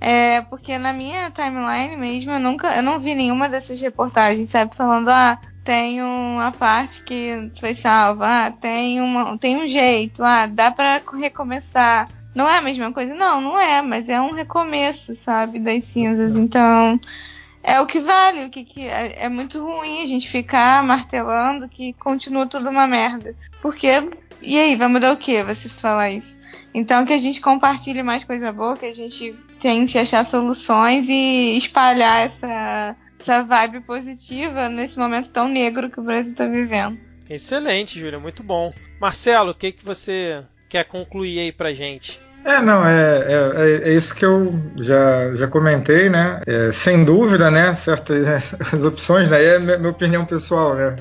É, 0.00 0.42
porque 0.42 0.78
na 0.78 0.92
minha 0.92 1.30
timeline 1.30 1.96
mesmo, 1.96 2.32
eu 2.32 2.40
nunca, 2.40 2.74
eu 2.76 2.82
não 2.82 2.98
vi 2.98 3.14
nenhuma 3.14 3.48
dessas 3.48 3.80
reportagens, 3.80 4.50
sabe? 4.50 4.74
Falando, 4.74 5.08
ah, 5.08 5.38
tem 5.64 6.02
uma 6.02 6.50
parte 6.52 7.02
que 7.02 7.50
foi 7.58 7.72
salva, 7.72 8.26
ah, 8.26 8.50
tem, 8.50 9.00
uma, 9.00 9.38
tem 9.38 9.56
um 9.56 9.66
jeito, 9.66 10.22
ah, 10.22 10.46
dá 10.46 10.70
para 10.70 11.00
recomeçar. 11.18 12.08
Não 12.34 12.48
é 12.48 12.58
a 12.58 12.62
mesma 12.62 12.92
coisa? 12.92 13.14
Não, 13.14 13.40
não 13.40 13.58
é, 13.58 13.80
mas 13.80 14.08
é 14.08 14.20
um 14.20 14.32
recomeço, 14.32 15.14
sabe, 15.14 15.58
das 15.58 15.84
cinzas. 15.84 16.34
Então, 16.34 17.00
é 17.64 17.80
o 17.80 17.86
que 17.86 17.98
vale, 17.98 18.44
o 18.44 18.50
que, 18.50 18.62
que 18.62 18.86
é, 18.86 19.24
é 19.24 19.28
muito 19.28 19.64
ruim 19.64 20.02
a 20.02 20.06
gente 20.06 20.28
ficar 20.28 20.84
martelando 20.84 21.68
que 21.68 21.94
continua 21.94 22.46
tudo 22.46 22.68
uma 22.68 22.86
merda. 22.86 23.34
Porque 23.62 23.88
e 24.42 24.58
aí, 24.58 24.76
vai 24.76 24.88
mudar 24.88 25.12
o 25.12 25.16
que 25.16 25.42
você 25.42 25.68
falar 25.70 26.10
isso? 26.10 26.38
Então 26.74 27.06
que 27.06 27.14
a 27.14 27.18
gente 27.18 27.40
compartilhe 27.40 28.02
mais 28.02 28.24
coisa 28.24 28.52
boa, 28.52 28.76
que 28.76 28.84
a 28.84 28.92
gente 28.92 29.34
tente 29.58 29.98
achar 29.98 30.22
soluções 30.24 31.08
e 31.08 31.56
espalhar 31.56 32.26
essa, 32.26 32.94
essa 33.18 33.42
vibe 33.42 33.80
positiva 33.80 34.68
nesse 34.68 34.98
momento 34.98 35.30
tão 35.30 35.48
negro 35.48 35.88
que 35.88 35.98
o 35.98 36.02
Brasil 36.02 36.32
está 36.32 36.46
vivendo. 36.46 36.98
Excelente, 37.28 37.98
Júlia, 37.98 38.20
muito 38.20 38.42
bom. 38.42 38.70
Marcelo, 39.00 39.52
o 39.52 39.54
que, 39.54 39.72
que 39.72 39.84
você 39.84 40.44
quer 40.68 40.84
concluir 40.84 41.38
aí 41.38 41.52
pra 41.52 41.72
gente? 41.72 42.20
É, 42.44 42.60
não, 42.60 42.86
é, 42.86 43.24
é, 43.26 43.88
é, 43.88 43.94
isso 43.94 44.14
que 44.14 44.24
eu 44.24 44.54
já, 44.76 45.32
já 45.34 45.48
comentei, 45.48 46.10
né? 46.10 46.42
É, 46.46 46.70
sem 46.72 47.02
dúvida, 47.02 47.50
né? 47.50 47.74
Certas 47.74 48.54
as 48.72 48.84
opções, 48.84 49.30
né? 49.30 49.42
É 49.42 49.58
minha, 49.58 49.78
minha 49.78 49.90
opinião 49.90 50.26
pessoal, 50.26 50.74
né? 50.74 50.94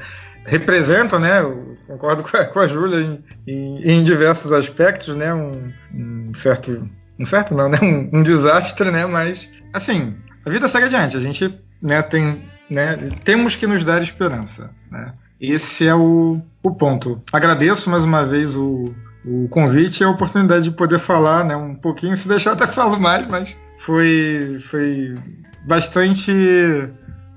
Representam, 0.46 1.20
né? 1.20 1.42
Eu 1.42 1.78
concordo 1.86 2.24
com 2.30 2.38
a, 2.38 2.46
com 2.46 2.60
a 2.62 2.68
Júlia 2.68 3.02
em, 3.02 3.24
em, 3.46 3.92
em, 3.92 4.04
diversos 4.06 4.54
aspectos, 4.54 5.18
né? 5.18 5.34
Um, 5.34 5.74
um, 5.94 6.32
certo. 6.34 6.90
Um 7.20 7.26
certo 7.26 7.54
não, 7.54 7.68
né? 7.68 7.78
Um, 7.82 8.20
um, 8.20 8.24
desastre, 8.24 8.90
né? 8.90 9.06
Mas, 9.06 9.52
assim, 9.74 10.16
a 10.46 10.50
vida 10.50 10.70
segue 10.70 10.86
adiante. 10.86 11.18
A 11.18 11.20
gente 11.20 11.60
né, 11.82 12.02
tem. 12.02 12.42
Né, 12.70 13.12
temos 13.26 13.58
que 13.58 13.68
nos 13.68 13.84
dar 13.84 14.02
esperança. 14.02 14.70
Né? 14.90 15.12
Esse 15.42 15.86
é 15.86 15.94
o, 15.94 16.42
o 16.64 16.72
ponto. 16.74 17.22
Agradeço 17.34 17.90
mais 17.90 18.06
uma 18.06 18.26
vez 18.26 18.56
o, 18.56 18.96
o 19.26 19.48
convite 19.48 20.02
e 20.02 20.04
a 20.04 20.10
oportunidade 20.10 20.66
de 20.66 20.72
poder 20.72 21.00
falar 21.00 21.46
né, 21.46 21.56
um 21.56 21.76
pouquinho. 21.76 22.16
Se 22.16 22.28
deixar, 22.28 22.54
até 22.54 22.68
falo 22.68 23.00
mais, 23.00 23.28
mas 23.28 23.56
foi, 23.78 24.58
foi 24.70 25.16
bastante 25.66 26.32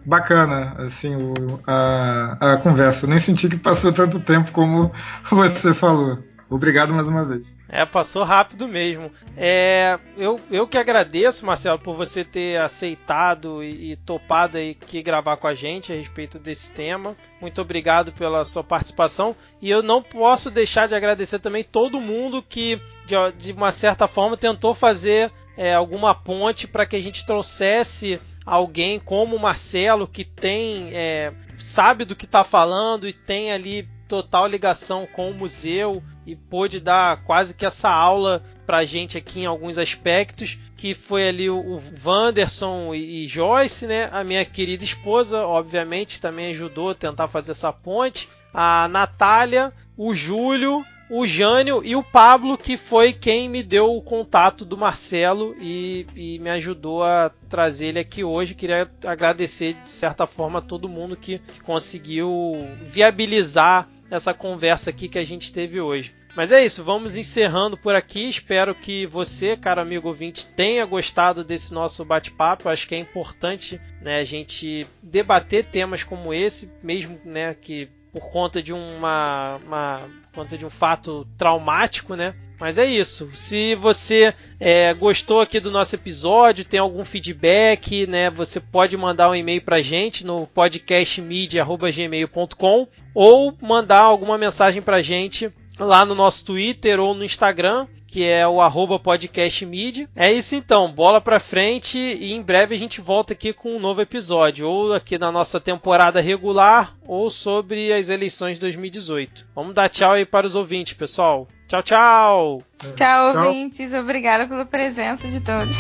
bacana 0.05 0.75
assim 0.79 1.15
o, 1.17 1.35
a, 1.67 2.37
a 2.41 2.57
conversa. 2.59 3.07
Nem 3.07 3.19
senti 3.19 3.49
que 3.49 3.57
passou 3.57 3.93
tanto 3.93 4.21
tempo 4.21 4.53
como 4.53 4.93
você 5.31 5.75
falou. 5.75 6.19
Obrigado 6.49 6.95
mais 6.95 7.09
uma 7.09 7.25
vez. 7.25 7.47
É, 7.69 7.85
passou 7.85 8.23
rápido 8.23 8.69
mesmo. 8.69 9.11
É, 9.37 9.99
eu, 10.17 10.39
eu 10.49 10.67
que 10.69 10.79
agradeço, 10.79 11.45
Marcelo, 11.45 11.79
por 11.79 11.97
você 11.97 12.25
ter 12.25 12.61
aceitado 12.61 13.65
e, 13.65 13.93
e 13.93 13.97
topado 13.97 14.57
aí 14.57 14.75
que 14.75 15.03
gravar 15.03 15.37
com 15.39 15.49
a 15.49 15.55
gente 15.55 15.93
a 15.93 15.97
respeito 15.97 16.39
desse 16.39 16.71
tema. 16.71 17.17
Muito 17.41 17.61
obrigado 17.61 18.13
pela 18.13 18.45
sua 18.45 18.63
participação. 18.63 19.35
E 19.61 19.69
eu 19.69 19.83
não 19.83 20.01
posso 20.01 20.49
deixar 20.49 20.87
de 20.87 20.95
agradecer 20.95 21.41
também 21.41 21.65
todo 21.65 22.01
mundo 22.01 22.41
que, 22.41 22.81
de, 23.05 23.15
de 23.37 23.53
uma 23.53 23.73
certa 23.73 24.07
forma, 24.07 24.37
tentou 24.37 24.73
fazer 24.73 25.33
é, 25.57 25.75
alguma 25.75 26.15
ponte 26.15 26.69
para 26.69 26.87
que 26.87 26.95
a 26.95 27.03
gente 27.03 27.27
trouxesse 27.27 28.21
alguém 28.45 29.01
como 29.01 29.35
o 29.35 29.41
Marcelo, 29.41 30.07
que 30.07 30.25
tem. 30.25 30.91
É, 30.93 31.33
sabe 31.59 32.05
do 32.05 32.15
que 32.15 32.27
está 32.27 32.45
falando 32.45 33.09
e 33.09 33.13
tem 33.13 33.51
ali 33.51 33.89
total 34.09 34.47
ligação 34.47 35.07
com 35.07 35.31
o 35.31 35.35
museu 35.35 36.03
e 36.27 36.35
pôde 36.35 36.81
dar 36.81 37.23
quase 37.25 37.55
que 37.55 37.67
essa 37.67 37.91
aula 37.91 38.43
pra 38.67 38.85
gente 38.85 39.17
aqui 39.17 39.41
em 39.41 39.47
alguns 39.47 39.79
aspectos, 39.79 40.59
que 40.77 40.95
foi 40.95 41.29
ali 41.29 41.49
o 41.49 41.81
Wanderson 42.05 42.95
e 42.95 43.27
Joyce, 43.27 43.87
né? 43.87 44.09
A 44.13 44.25
minha 44.25 44.45
querida 44.45 44.85
esposa, 44.85 45.47
obviamente, 45.47 46.21
também 46.21 46.51
ajudou 46.51 46.91
a 46.91 46.95
tentar 46.95 47.29
fazer 47.29 47.53
essa 47.53 47.73
ponte. 47.73 48.29
A 48.53 48.89
Natália, 48.89 49.73
o 49.97 50.13
Júlio, 50.15 50.85
o 51.09 51.27
Jânio 51.27 51.83
e 51.85 51.95
o 51.95 52.03
Pablo, 52.03 52.59
que 52.59 52.77
foi 52.77 53.13
quem 53.13 53.49
me 53.49 53.63
deu 53.63 53.95
o 53.95 54.03
contato 54.03 54.65
do 54.65 54.77
Marcelo 54.77 55.55
e, 55.61 56.07
e, 56.17 56.39
me 56.41 56.51
ajudou 56.51 57.05
a 57.05 57.31
trazer 57.49 57.87
ele 57.87 58.01
aqui 58.01 58.25
hoje. 58.25 58.55
Queria 58.55 58.89
agradecer 59.07 59.75
de 59.85 59.93
certa 59.93 60.27
forma 60.27 60.59
a 60.59 60.63
todo 60.63 60.89
mundo 60.89 61.17
que 61.17 61.41
conseguiu 61.65 62.67
viabilizar 62.83 63.89
essa 64.11 64.33
conversa 64.35 64.91
aqui 64.91 65.09
que 65.09 65.19
a 65.19 65.25
gente 65.25 65.53
teve 65.53 65.81
hoje. 65.81 66.15
Mas 66.37 66.53
é 66.53 66.63
isso, 66.63 66.85
vamos 66.85 67.17
encerrando 67.17 67.79
por 67.79 67.95
aqui. 67.95 68.29
Espero 68.29 68.75
que 68.75 69.07
você, 69.07 69.57
cara 69.57 69.81
amigo 69.81 70.09
ouvinte, 70.09 70.47
tenha 70.55 70.85
gostado 70.85 71.43
desse 71.43 71.73
nosso 71.73 72.05
bate-papo. 72.05 72.69
Acho 72.69 72.87
que 72.87 72.95
é 72.95 72.99
importante 72.99 73.81
né, 74.03 74.19
a 74.19 74.25
gente 74.25 74.87
debater 75.03 75.65
temas 75.65 76.05
como 76.05 76.35
esse, 76.35 76.71
mesmo 76.83 77.19
né, 77.25 77.55
que 77.55 77.89
por 78.17 78.31
conta 78.31 78.63
de 78.63 78.73
uma, 78.73 79.61
uma 79.67 80.09
conta 80.35 80.57
de 80.57 80.65
um 80.65 80.71
fato 80.71 81.27
traumático, 81.37 82.15
né? 82.15 82.35
Mas 82.59 82.79
é 82.79 82.87
isso. 82.87 83.29
Se 83.35 83.75
você 83.75 84.33
é, 84.59 84.95
gostou 84.95 85.43
aqui 85.43 85.61
do 85.61 85.71
nosso 85.71 85.95
episódio, 85.95 86.65
tem 86.65 86.81
algum 86.81 87.05
feedback, 87.05 88.07
né? 88.07 88.31
Você 88.31 88.59
pode 88.59 88.97
mandar 88.97 89.29
um 89.29 89.35
e-mail 89.35 89.61
para 89.61 89.83
gente 89.83 90.25
no 90.25 90.47
podcastmedia@gmail.com 90.47 92.89
ou 93.15 93.55
mandar 93.61 94.01
alguma 94.01 94.39
mensagem 94.39 94.81
para 94.81 95.03
gente 95.03 95.53
lá 95.79 96.07
no 96.07 96.15
nosso 96.15 96.43
Twitter 96.47 96.99
ou 96.99 97.13
no 97.13 97.23
Instagram, 97.23 97.87
que 98.17 98.27
é 98.27 98.49
o 98.49 98.63
arroba 98.63 98.99
podcastmedia. 98.99 100.09
É 100.17 100.33
isso 100.33 100.55
então, 100.55 100.91
bola 100.91 101.21
pra 101.21 101.39
frente 101.39 101.99
e 101.99 102.33
em 102.33 102.41
breve 102.41 102.75
a 102.75 102.79
gente 102.79 102.99
volta 102.99 103.35
aqui 103.35 103.53
com 103.53 103.77
um 103.77 103.79
novo 103.79 104.01
episódio, 104.01 104.67
ou 104.67 104.95
aqui 104.95 105.19
na 105.19 105.31
nossa 105.31 105.61
temporada 105.61 106.19
regular, 106.19 106.95
ou 107.07 107.29
sobre 107.29 107.93
as 107.93 108.09
eleições 108.09 108.55
de 108.55 108.61
2018. 108.63 109.45
Vamos 109.55 109.75
dar 109.75 109.91
tchau 109.91 110.13
aí 110.13 110.25
para 110.25 110.47
os 110.47 110.55
ouvintes, 110.55 110.95
pessoal. 110.95 111.47
Tchau, 111.69 111.83
tchau! 111.83 112.63
Tchau, 112.97 113.37
ouvintes. 113.37 113.93
Obrigada 113.93 114.49
pela 114.49 114.65
presença 114.65 115.29
de 115.29 115.41
todos. 115.41 115.77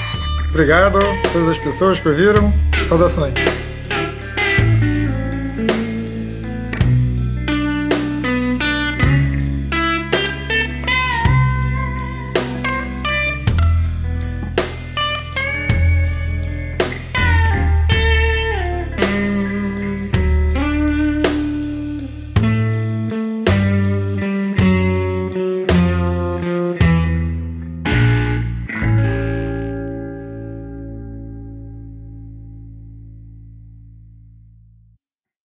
Obrigado 0.51 0.99
a 0.99 1.33
todas 1.33 1.49
as 1.49 1.59
pessoas 1.59 2.03
que 2.03 2.09
ouviram. 2.09 2.53
Saudações. 2.87 3.33